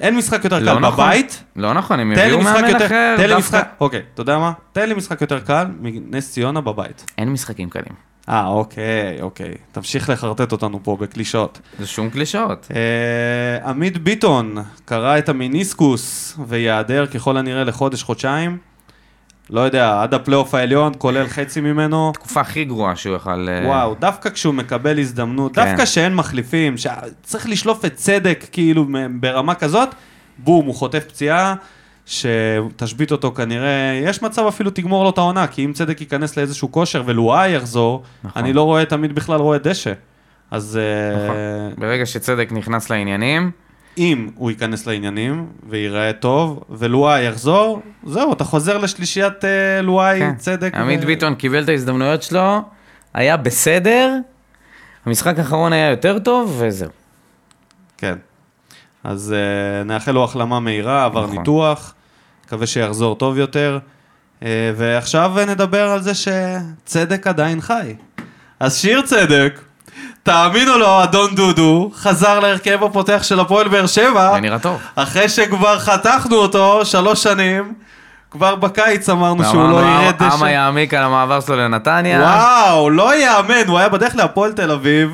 אין 0.00 0.16
משחק 0.16 0.44
יותר 0.44 0.58
לא 0.58 0.72
קל 0.72 0.78
נכון. 0.78 1.04
בבית. 1.04 1.44
לא 1.56 1.74
נכון, 1.74 2.00
הם 2.00 2.12
משחק 2.12 2.24
מאמן 2.42 2.68
יותר, 2.68 2.86
אחר. 2.86 3.14
תן 3.16 3.22
לי 3.22 3.28
דווקא. 3.28 3.56
משחק, 3.56 3.68
אוקיי, 3.80 4.02
אתה 4.14 4.20
יודע 4.20 4.38
מה? 4.38 4.52
תן 4.72 4.88
לי 4.88 4.94
משחק 4.94 5.20
יותר 5.20 5.40
קל 5.40 5.66
מנס 5.80 6.32
ציונה 6.32 6.60
בבית. 6.60 7.10
אין 7.18 7.28
משחקים 7.32 7.70
קלים. 7.70 8.09
אה, 8.28 8.46
אוקיי, 8.46 9.22
אוקיי. 9.22 9.54
תמשיך 9.72 10.10
לחרטט 10.10 10.52
אותנו 10.52 10.80
פה 10.82 10.96
בקלישאות. 11.00 11.60
זה 11.78 11.86
שום 11.86 12.10
קלישאות. 12.10 12.68
אה, 12.74 13.68
עמית 13.70 13.98
ביטון 13.98 14.54
קרא 14.84 15.18
את 15.18 15.28
המיניסקוס 15.28 16.36
וייעדר 16.46 17.06
ככל 17.06 17.36
הנראה 17.36 17.64
לחודש-חודשיים. 17.64 18.58
לא 19.50 19.60
יודע, 19.60 20.02
עד 20.02 20.14
הפלייאוף 20.14 20.54
העליון, 20.54 20.92
כולל 20.98 21.26
חצי 21.26 21.60
ממנו. 21.60 22.12
תקופה 22.14 22.40
הכי 22.40 22.64
גרועה 22.64 22.96
שהוא 22.96 23.16
יכל... 23.16 23.48
אה, 23.48 23.66
וואו, 23.66 23.94
דווקא 23.94 24.30
כשהוא 24.30 24.54
מקבל 24.54 24.98
הזדמנות, 24.98 25.54
כן. 25.54 25.64
דווקא 25.64 25.84
שאין 25.84 26.14
מחליפים, 26.14 26.74
שצריך 26.76 27.48
לשלוף 27.48 27.84
את 27.84 27.94
צדק 27.94 28.44
כאילו 28.52 28.86
ברמה 29.20 29.54
כזאת, 29.54 29.88
בום, 30.38 30.66
הוא 30.66 30.74
חוטף 30.74 31.04
פציעה, 31.08 31.54
שתשבית 32.06 33.12
אותו 33.12 33.32
כנראה, 33.32 34.00
יש 34.04 34.22
מצב 34.22 34.46
אפילו 34.48 34.70
תגמור 34.70 35.04
לו 35.04 35.10
את 35.10 35.18
העונה, 35.18 35.46
כי 35.46 35.64
אם 35.64 35.72
צדק 35.72 36.00
ייכנס 36.00 36.36
לאיזשהו 36.36 36.72
כושר 36.72 37.02
ולואי 37.06 37.50
יחזור, 37.50 38.02
נכון. 38.24 38.42
אני 38.42 38.52
לא 38.52 38.62
רואה 38.62 38.84
תמיד 38.84 39.14
בכלל 39.14 39.40
רואה 39.40 39.58
דשא. 39.58 39.92
אז 40.50 40.78
אה, 40.82 41.24
נכון. 41.24 41.36
ברגע 41.78 42.06
שצדק 42.06 42.52
נכנס 42.52 42.90
לעניינים, 42.90 43.50
אם 43.98 44.28
הוא 44.34 44.50
ייכנס 44.50 44.86
לעניינים 44.86 45.46
וייראה 45.68 46.12
טוב, 46.12 46.64
ולואי 46.70 47.22
יחזור, 47.22 47.82
זהו, 48.06 48.32
אתה 48.32 48.44
חוזר 48.44 48.78
לשלישיית 48.78 49.44
אה, 49.44 49.82
לואי, 49.82 50.18
כן. 50.18 50.34
צדק. 50.36 50.74
עמית 50.74 51.00
ו- 51.02 51.06
ביטון 51.06 51.34
קיבל 51.34 51.64
את 51.64 51.68
ההזדמנויות 51.68 52.22
שלו, 52.22 52.62
היה 53.14 53.36
בסדר, 53.36 54.16
המשחק 55.06 55.38
האחרון 55.38 55.72
היה 55.72 55.90
יותר 55.90 56.18
טוב, 56.18 56.56
וזהו. 56.58 56.90
כן. 57.98 58.14
אז 59.04 59.34
uh, 59.34 59.88
נאחל 59.88 60.12
לו 60.12 60.24
החלמה 60.24 60.60
מהירה, 60.60 61.04
עבר 61.04 61.24
נכון. 61.24 61.38
ניתוח, 61.38 61.94
מקווה 62.46 62.66
שיחזור 62.66 63.14
טוב 63.14 63.38
יותר. 63.38 63.78
Uh, 64.40 64.44
ועכשיו 64.76 65.32
נדבר 65.46 65.90
על 65.90 66.02
זה 66.02 66.12
שצדק 66.14 67.26
עדיין 67.26 67.60
חי. 67.60 67.94
אז 68.60 68.76
שיר 68.76 69.02
צדק, 69.02 69.60
תאמינו 70.22 70.78
לו, 70.78 71.02
אדון 71.02 71.34
דודו, 71.34 71.90
חזר 71.94 72.40
להרכב 72.40 72.84
הפותח 72.84 73.22
של 73.22 73.40
הפועל 73.40 73.68
באר 73.68 73.86
שבע, 73.86 74.32
זה 74.34 74.40
נראה 74.40 74.58
טוב. 74.58 74.80
אחרי 74.94 75.28
שכבר 75.28 75.78
חתכנו 75.78 76.36
אותו 76.36 76.84
שלוש 76.84 77.22
שנים, 77.22 77.74
כבר 78.30 78.54
בקיץ 78.54 79.08
אמרנו 79.08 79.44
שהוא 79.44 79.70
לא 79.70 79.76
ירד 79.76 80.22
אמה 80.22 80.50
יעמיק 80.50 80.94
על 80.94 81.02
המעבר 81.02 81.40
שלו 81.40 81.56
לנתניה. 81.56 82.20
וואו, 82.20 82.90
לא 82.90 83.16
יאמן, 83.16 83.66
הוא 83.68 83.78
היה 83.78 83.88
בדרך 83.88 84.16
להפועל 84.16 84.52
תל 84.52 84.70
אביב, 84.70 85.10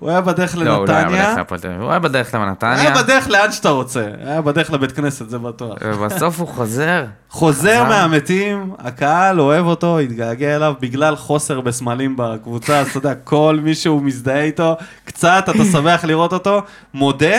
הוא 0.00 0.10
היה 0.10 0.20
בדרך 0.20 0.56
לא, 0.56 0.76
הוא 0.76 0.86
לא 0.86 0.92
היה 0.92 1.02
לנתניה. 1.02 1.22
בדרך 1.24 1.36
להפועל 1.36 1.60
תל 1.60 1.68
אביב, 1.68 1.80
הוא 1.80 1.90
היה 1.90 1.98
בדרך 1.98 2.34
היה 2.34 2.44
לנתניה, 2.44 3.02
בדרך 3.02 3.28
לאן 3.28 3.52
שאתה 3.52 3.68
רוצה, 3.68 4.06
היה 4.24 4.40
בדרך 4.40 4.70
לבית 4.70 4.92
כנסת, 4.92 5.30
זה 5.30 5.38
בטוח. 5.38 5.78
ובסוף 5.84 6.40
הוא 6.40 6.48
חוזר. 6.48 7.04
חוזר. 7.28 7.84
מהמתים, 7.88 8.72
הקהל 8.78 9.40
אוהב 9.40 9.66
אותו, 9.66 9.98
התגעגע 9.98 10.56
אליו 10.56 10.74
בגלל 10.80 11.16
חוסר 11.16 11.60
בסמלים 11.60 12.14
בקבוצה, 12.18 12.78
אז 12.78 12.88
אתה 12.88 12.98
יודע, 12.98 13.14
כל 13.14 13.58
מי 13.62 13.74
שהוא 13.74 14.02
מזדהה 14.02 14.42
איתו, 14.42 14.76
קצת 15.04 15.44
אתה 15.48 15.64
שמח 15.72 16.04
לראות 16.04 16.32
אותו, 16.32 16.62
מודה 16.94 17.36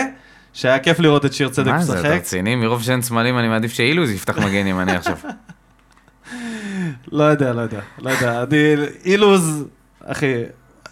שהיה 0.52 0.78
כיף 0.78 1.00
לראות 1.00 1.24
את 1.24 1.32
שיר 1.32 1.48
צדק 1.48 1.66
מה 1.66 1.82
זה, 1.82 1.92
אתה 1.92 2.00
משחק. 2.00 2.12
רציני? 2.12 2.56
מרוב 2.56 2.82
שאין 2.82 3.02
סמלים 3.02 3.38
אני 3.38 3.48
מעדיף 3.48 3.72
שאילוז 3.72 4.10
יפתח 4.10 4.38
מגן 4.38 4.66
ימני 4.66 4.92
עכשיו. 4.92 5.16
לא 7.12 7.24
יודע, 7.24 7.52
לא 7.52 7.60
יודע, 7.60 7.80
לא 7.98 8.10
יודע, 8.10 8.42
אני, 8.42 8.74
אילוז, 9.04 9.64
אחי, 10.04 10.34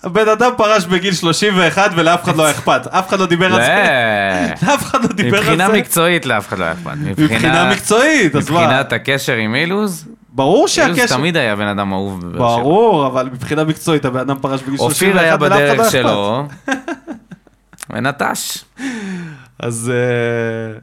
בן 0.04 0.28
אדם 0.28 0.50
פרש 0.56 0.84
בגיל 0.84 1.14
31 1.14 1.90
ולאף 1.94 2.24
אחד 2.24 2.36
לא 2.36 2.42
היה 2.42 2.50
אכפת. 2.54 2.86
אף 2.86 3.08
אחד 3.08 3.20
לא 3.20 3.26
דיבר 3.26 3.46
על 3.54 3.62
זה. 3.62 3.68
לא. 4.66 4.72
אף 4.74 4.82
אחד 4.82 5.02
לא 5.02 5.08
דיבר 5.08 5.38
על 5.38 5.44
זה. 5.44 5.50
מבחינה 5.50 5.68
מקצועית 5.68 6.26
לאף 6.26 6.48
אחד 6.48 6.58
לא 6.58 6.64
היה 6.64 6.72
אכפת. 6.72 6.92
מבחינה 6.96 7.70
מקצועית, 7.70 8.36
אז 8.36 8.50
מה? 8.50 8.60
מבחינת 8.60 8.92
הקשר 8.92 9.34
עם 9.34 9.54
אילוז, 9.54 10.04
ברור 10.28 10.56
אילוז 10.56 10.70
שהקשר... 10.70 11.16
תמיד 11.16 11.36
היה 11.36 11.56
בן 11.56 11.66
אדם 11.66 11.92
אהוב 11.92 12.20
בבאר 12.20 12.48
שבע. 12.54 12.62
ברור, 12.62 13.06
אבל 13.06 13.26
מבחינה 13.32 13.64
מקצועית 13.64 14.04
הבן 14.04 14.20
אדם 14.20 14.38
פרש 14.40 14.62
בגיל 14.62 14.76
31 14.76 14.94
אופיר 14.94 15.18
היה 15.18 15.36
ולאף 15.40 15.52
אחד 15.52 15.58
לא 15.58 15.66
בדרך 15.66 15.80
אכפת. 15.80 15.90
שלו, 15.92 16.46
ונטש. 17.90 18.58
אז... 19.58 19.92
אה, 19.94 20.78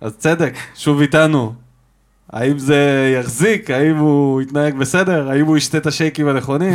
אז 0.00 0.16
צדק, 0.18 0.54
שוב 0.74 1.00
איתנו. 1.00 1.65
האם 2.32 2.58
זה 2.58 3.12
יחזיק? 3.20 3.70
האם 3.70 3.96
הוא 3.96 4.42
יתנהג 4.42 4.74
בסדר? 4.74 5.30
האם 5.30 5.46
הוא 5.46 5.56
ישתה 5.56 5.78
את 5.78 5.86
השייקים 5.86 6.28
הנכונים? 6.28 6.74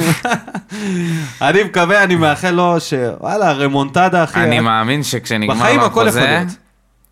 אני 1.42 1.64
מקווה, 1.64 2.04
אני 2.04 2.16
מאחל 2.16 2.52
לו 2.52 2.80
שוואלה, 2.80 3.52
רמונטדה, 3.52 4.24
אחי. 4.24 4.44
אני 4.44 4.60
מאמין 4.60 5.04
שכשנגמר 5.04 5.86
החוזה. 5.86 6.44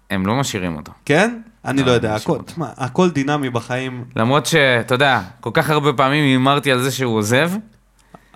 הם 0.09 0.27
לא 0.27 0.35
משאירים 0.35 0.77
אותו. 0.77 0.91
כן? 1.05 1.39
אני 1.65 1.83
לא 1.83 1.89
אה, 1.89 1.93
יודע, 1.93 2.15
משהו. 2.15 2.33
הכל, 2.33 2.43
תשמע, 2.43 2.67
הכל 2.77 3.09
דינמי 3.09 3.49
בחיים. 3.49 4.03
למרות 4.15 4.45
שאתה 4.45 4.95
יודע, 4.95 5.21
כל 5.39 5.49
כך 5.53 5.69
הרבה 5.69 5.93
פעמים 5.93 6.23
הימרתי 6.23 6.71
על 6.71 6.81
זה 6.81 6.91
שהוא 6.91 7.17
עוזב, 7.17 7.51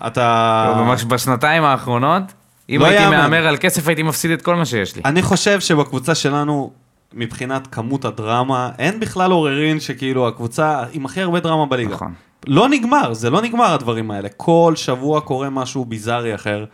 אתה... 0.08 0.74
ממש 0.78 1.04
בשנתיים 1.04 1.64
האחרונות, 1.64 2.24
אם 2.70 2.78
לא 2.80 2.86
הייתי. 2.86 3.10
מהמר 3.10 3.48
על 3.48 3.58
כסף 3.58 3.88
הייתי 3.88 4.04
מפסיד 4.04 4.32
את 4.32 4.42
כל 4.42 4.56
מה 4.56 4.66
שיש 4.66 4.96
לי. 4.96 5.02
אני 5.06 5.22
חושב 5.22 5.60
שבקבוצה 5.60 6.16
שלנו, 6.16 6.72
מבחינת 7.14 7.68
כמות 7.68 8.06
הדרמה, 8.06 8.70
אין 8.80 9.00
בכלל 9.00 9.32
עוררין 9.32 9.80
שכאילו 9.80 10.28
הקבוצה 10.28 10.84
עם 10.94 11.06
הכי 11.06 11.22
הרבה 11.22 11.40
דרמה 11.40 11.66
בליגה. 11.66 11.94
נכון. 11.94 12.14
לא 12.48 12.70
נגמר, 12.70 13.14
זה 13.14 13.30
לא 13.30 13.42
נגמר 13.42 13.74
הדברים 13.74 14.12
האלה. 14.12 14.30
כל 14.38 14.74
שבוע 14.76 15.22
קורה 15.22 15.50
משהו 15.50 15.86
ביזארי 15.86 16.36
אחר. 16.36 16.66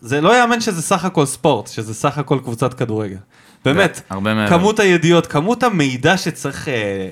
זה 0.00 0.20
לא 0.20 0.38
יאמן 0.40 0.60
שזה 0.60 0.82
סך 0.82 1.04
הכל 1.04 1.26
ספורט, 1.26 1.66
שזה 1.66 1.94
סך 1.94 2.18
הכל 2.18 2.38
קבוצת 2.44 2.74
כדורגל. 2.74 3.16
באמת, 3.64 4.00
מעבר. 4.10 4.48
כמות 4.48 4.80
הידיעות, 4.80 5.26
כמות 5.26 5.62
המידע 5.62 6.16
שצריך 6.16 6.68
אה, 6.68 7.08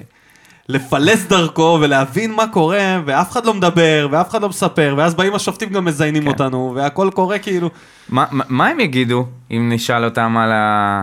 לפלס 0.69 1.25
דרכו 1.27 1.79
ולהבין 1.81 2.33
מה 2.33 2.47
קורה, 2.47 3.01
ואף 3.07 3.33
אחד 3.33 3.47
לא 3.47 3.55
מדבר, 3.55 4.09
ואף 4.11 4.31
אחד 4.31 4.43
לא 4.43 4.49
מספר, 4.49 4.95
ואז 4.99 5.15
באים 5.15 5.35
השופטים 5.35 5.69
גם 5.69 5.85
מזיינים 5.85 6.23
כן. 6.23 6.29
אותנו, 6.29 6.73
והכל 6.77 7.11
קורה 7.15 7.39
כאילו... 7.39 7.71
מה- 8.09 8.25
מה 8.31 8.67
הם 8.69 8.81
יגידו 8.81 9.27
אם 9.51 9.71
נשאל 9.73 10.05
אותם 10.05 10.37
על, 10.37 10.53
ה, 10.53 11.03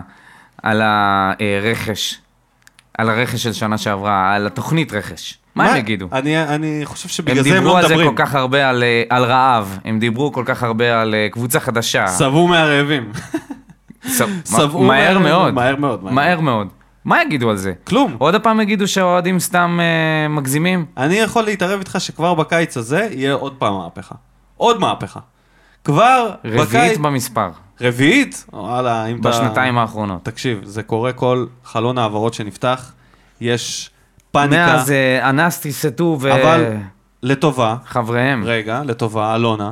על 0.64 0.82
הרכש? 0.84 2.20
על 2.98 3.10
הרכש 3.10 3.44
של 3.44 3.54
שנה 3.54 3.78
שעברה, 3.78 4.36
על 4.36 4.48
התוכנית 4.48 4.94
רכש. 4.94 5.38
מה, 5.56 5.72
הם 5.72 5.78
יגידו? 5.78 6.08
אני, 6.12 6.44
אני 6.44 6.82
חושב 6.84 7.06
הם 7.08 7.10
שבגלל 7.10 7.44
זה 7.44 7.50
הם 7.50 7.56
דיברו 7.56 7.70
לא 7.74 7.78
על 7.78 7.88
זה 7.88 7.94
מדברים. 7.94 8.16
כל 8.16 8.24
כך 8.26 8.36
הרבה 8.36 8.70
על, 8.70 8.84
אה, 8.84 9.04
על 9.10 9.24
רעב, 9.24 9.80
הם 9.86 10.00
דיברו 10.00 10.32
כל 10.34 10.44
כך 10.46 10.64
הרבה 10.64 11.02
על 11.02 11.16
אה, 11.16 11.28
קבוצה 11.32 11.60
חדשה. 11.60 12.06
שבעו 12.08 12.48
מהרעבים. 12.48 13.12
שבעו 14.18 14.84
מהר 14.90 15.20
מהר- 15.20 15.20
מאוד. 15.20 15.54
מהר 15.54 15.76
מאוד, 15.76 16.04
מהר 16.04 16.40
מאוד. 16.40 16.68
מה 17.06 17.22
יגידו 17.22 17.50
על 17.50 17.58
זה? 17.58 17.74
כלום. 17.84 18.16
עוד 18.18 18.36
פעם 18.44 18.60
יגידו 18.62 18.88
שהאוהדים 18.88 19.40
סתם 19.40 19.80
אה, 19.82 20.28
מגזימים? 20.28 20.86
אני 20.98 21.16
יכול 21.16 21.44
להתערב 21.44 21.80
איתך 21.80 21.96
שכבר 22.00 22.34
בקיץ 22.34 22.78
הזה 22.78 23.08
יהיה 23.12 23.34
עוד 23.34 23.54
פעם 23.58 23.74
מהפכה. 23.78 24.16
עוד 24.58 24.80
מהפכה. 24.80 25.20
כבר 25.84 26.32
רביעית 26.46 26.68
בקיץ... 26.70 26.98
במספר, 26.98 27.50
רביעית? 27.82 28.46
וואלה, 28.54 29.06
אם 29.06 29.22
אתה... 29.22 29.30
בשנתיים 29.30 29.78
האחרונות. 29.78 30.24
תקשיב, 30.24 30.62
זה 30.64 30.84
קורה 30.84 31.14
כל 31.14 31.46
חלון 31.64 31.98
העברות 31.98 32.34
שנפתח, 32.34 32.92
יש 33.42 33.90
פאניקה, 34.32 34.66
מאז 34.66 34.92
אה, 34.92 35.30
אנס 35.30 35.60
טיסטו 35.60 36.18
אבל 36.22 36.66
לטובה, 37.24 37.76
וחבריהם. 37.86 38.44
רגע, 38.46 38.82
לטובה, 38.86 39.36
אלונה, 39.36 39.72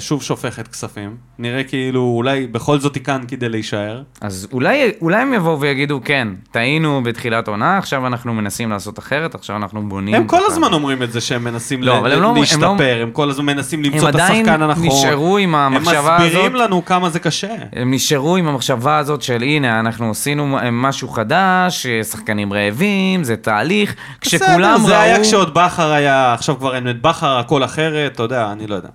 שוב 0.00 0.22
שופכת 0.22 0.68
כספים, 0.68 1.16
נראה 1.38 1.64
כאילו 1.64 2.00
אולי 2.16 2.46
בכל 2.46 2.78
זאת 2.78 2.94
היא 2.94 3.04
כאן 3.04 3.22
כדי 3.28 3.48
להישאר. 3.48 4.02
אז 4.20 4.48
אולי, 4.52 4.92
אולי 5.00 5.16
הם 5.22 5.34
יבואו 5.34 5.60
ויגידו, 5.60 6.00
כן, 6.04 6.28
טעינו 6.50 7.02
בתחילת 7.04 7.48
עונה, 7.48 7.78
עכשיו 7.78 8.06
אנחנו 8.06 8.34
מנסים 8.34 8.70
לעשות 8.70 8.98
אחרת, 8.98 9.34
עכשיו 9.34 9.56
אנחנו 9.56 9.88
בונים... 9.88 10.14
הם 10.14 10.26
כל 10.26 10.36
ככה." 10.36 10.46
הזמן 10.46 10.72
אומרים 10.72 11.02
את 11.02 11.12
זה 11.12 11.20
שהם 11.20 11.44
מנסים 11.44 11.82
לא, 11.82 11.92
ל- 12.08 12.12
הם 12.12 12.22
לא- 12.22 12.30
הם 12.30 12.36
להשתפר, 12.36 12.64
לא- 12.98 13.02
הם 13.02 13.10
כל 13.10 13.30
הזמן 13.30 13.46
מנסים 13.46 13.78
הם 13.84 13.84
למצוא 13.92 14.08
את 14.08 14.14
עדיין 14.14 14.46
השחקן 14.48 14.62
הנכון. 14.62 14.86
נשארו 14.86 15.38
עם 15.38 15.54
המחשבה 15.54 16.16
הם 16.16 16.22
מסבירים 16.26 16.56
הזאת. 16.56 16.66
לנו 16.66 16.84
כמה 16.84 17.10
זה 17.10 17.18
קשה. 17.18 17.54
הם 17.72 17.94
נשארו 17.94 18.36
עם 18.36 18.48
המחשבה 18.48 18.98
הזאת 18.98 19.22
של 19.22 19.42
הנה, 19.42 19.80
אנחנו 19.80 20.10
עשינו 20.10 20.58
משהו 20.72 21.08
חדש, 21.08 21.86
שחקנים 21.86 22.52
רעבים, 22.52 23.24
זה 23.24 23.36
תהליך, 23.36 23.94
כשכולם 24.20 24.50
בסדר, 24.58 24.72
ראו... 24.78 24.86
זה 24.86 25.00
היה 25.00 25.20
כשעוד 25.22 25.54
בכר 25.54 25.92
היה, 25.92 26.32
עכשיו 26.34 26.58
כבר 26.58 26.74
אין 26.76 26.90
את 26.90 27.02
בכר, 27.02 27.38
הכל 27.38 27.64
אחרת, 27.64 28.12
אתה 28.12 28.22
יודע, 28.22 28.52
אני 28.52 28.66
לא 28.66 28.74
יודע. 28.74 28.88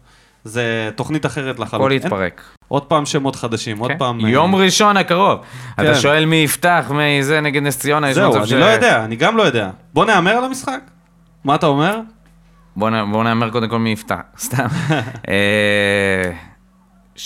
זה 0.43 0.63
תוכנית 0.95 1.25
אחרת 1.25 1.59
לחלוטין. 1.59 1.97
הכל 1.97 2.05
התפרק. 2.05 2.41
עוד 2.67 2.83
פעם 2.85 3.05
שמות 3.05 3.35
חדשים, 3.35 3.77
עוד 3.79 3.91
כן. 3.91 3.97
פעם... 3.97 4.25
אה, 4.25 4.29
יום 4.29 4.55
ראשון 4.55 4.97
הקרוב. 4.97 5.39
כן. 5.77 5.83
אתה 5.83 5.95
שואל 5.95 6.25
מי 6.25 6.35
יפתח, 6.35 6.91
מי 6.95 7.23
זה 7.23 7.41
נגד 7.41 7.61
נס 7.63 7.79
ציונה, 7.79 8.09
יש 8.09 8.15
זהו, 8.15 8.29
מצב 8.29 8.39
אני 8.39 8.47
ש- 8.47 8.53
לא 8.53 8.65
יודע, 8.65 9.05
אני 9.05 9.15
גם 9.15 9.37
לא 9.37 9.43
יודע. 9.43 9.69
בוא 9.93 10.05
נהמר 10.05 10.31
על 10.31 10.43
המשחק? 10.43 10.79
מה 11.43 11.55
אתה 11.55 11.65
אומר? 11.65 11.99
בוא 12.75 12.89
נ- 12.89 13.11
בוא 13.11 13.23
נאמר 13.23 13.49
קודם 13.49 13.69
כל 13.69 13.79
מי 13.79 13.89
יפתח, 13.89 14.15
סתם. 14.45 14.65
אה, 15.29 16.31
3-0 17.15 17.21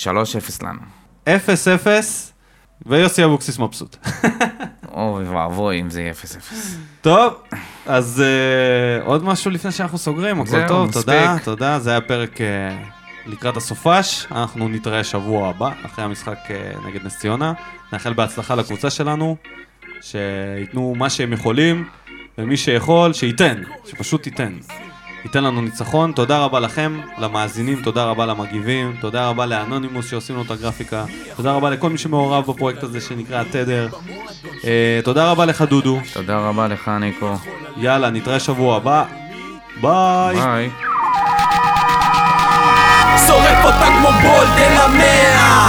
לנו. 0.62 0.80
0-0, 1.26 1.28
ויוסי 2.86 3.24
אבוקסיס 3.24 3.58
מבסוט. 3.58 3.96
אוי 4.96 5.24
ואבוי 5.28 5.80
אם 5.80 5.90
זה 5.90 6.00
יהיה 6.00 6.12
0-0. 6.12 6.16
טוב, 7.00 7.34
אז 7.86 8.22
uh, 9.02 9.06
עוד 9.06 9.24
משהו 9.24 9.50
לפני 9.50 9.72
שאנחנו 9.72 9.98
סוגרים, 9.98 10.40
הכל 10.40 10.50
זהו, 10.50 10.68
טוב, 10.68 10.88
מספיק. 10.88 11.04
תודה, 11.04 11.36
תודה, 11.44 11.78
זה 11.78 11.90
היה 11.90 12.00
פרק 12.00 12.36
uh, 12.36 13.03
לקראת 13.26 13.56
הסופש, 13.56 14.26
אנחנו 14.30 14.68
נתראה 14.68 15.04
שבוע 15.04 15.48
הבא, 15.48 15.70
אחרי 15.86 16.04
המשחק 16.04 16.38
uh, 16.46 16.86
נגד 16.86 17.06
נס 17.06 17.18
ציונה, 17.18 17.52
נאחל 17.92 18.12
בהצלחה 18.12 18.54
לקבוצה 18.54 18.90
שלנו, 18.90 19.36
שייתנו 20.00 20.94
מה 20.96 21.10
שהם 21.10 21.32
יכולים, 21.32 21.88
ומי 22.38 22.56
שיכול, 22.56 23.12
שייתן, 23.12 23.62
שפשוט 23.86 24.26
ייתן. 24.26 24.52
ייתן 25.24 25.44
לנו 25.44 25.60
ניצחון, 25.62 26.12
תודה 26.12 26.38
רבה 26.38 26.60
לכם, 26.60 27.00
למאזינים, 27.18 27.82
תודה 27.82 28.04
רבה 28.04 28.26
למגיבים, 28.26 28.96
תודה 29.00 29.28
רבה 29.28 29.46
לאנונימוס 29.46 30.10
שעושים 30.10 30.36
לו 30.36 30.42
את 30.42 30.50
הגרפיקה, 30.50 31.04
תודה 31.36 31.52
רבה 31.52 31.70
לכל 31.70 31.90
מי 31.90 31.98
שמעורב 31.98 32.50
בפרויקט 32.50 32.82
הזה 32.82 33.00
שנקרא 33.00 33.40
התדר, 33.40 33.88
uh, 34.60 34.64
תודה 35.04 35.30
רבה 35.30 35.44
לך 35.44 35.62
דודו. 35.62 36.00
תודה 36.12 36.38
רבה 36.38 36.68
לך, 36.68 36.88
ניקו. 36.88 37.34
יאללה, 37.76 38.10
נתראה 38.10 38.40
שבוע 38.40 38.76
הבא. 38.76 39.04
ביי. 39.80 40.36
ביי. 40.36 40.70
שורף 43.26 43.64
אותה 43.64 43.86
כמו 43.98 44.08
בולט 44.22 44.58
אל 44.58 44.76
המאה. 44.80 45.68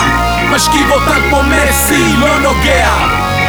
משכיב 0.52 0.91
אותה 0.91 1.16
כמו 1.30 1.41
מסי, 1.43 2.14
לא 2.18 2.39
נוגע. 2.39 2.89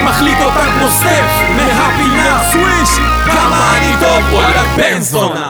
מחליט 0.05 0.39
אותה 0.41 0.65
כמו 0.79 0.89
סטף 0.89 1.31
מהפינה. 1.57 2.43
סוויש 2.53 2.91
כמה 3.25 3.77
אני 3.79 3.93
טוב, 4.01 4.33
וואלה 4.33 4.63
בן 4.77 5.01
זונה. 5.01 5.49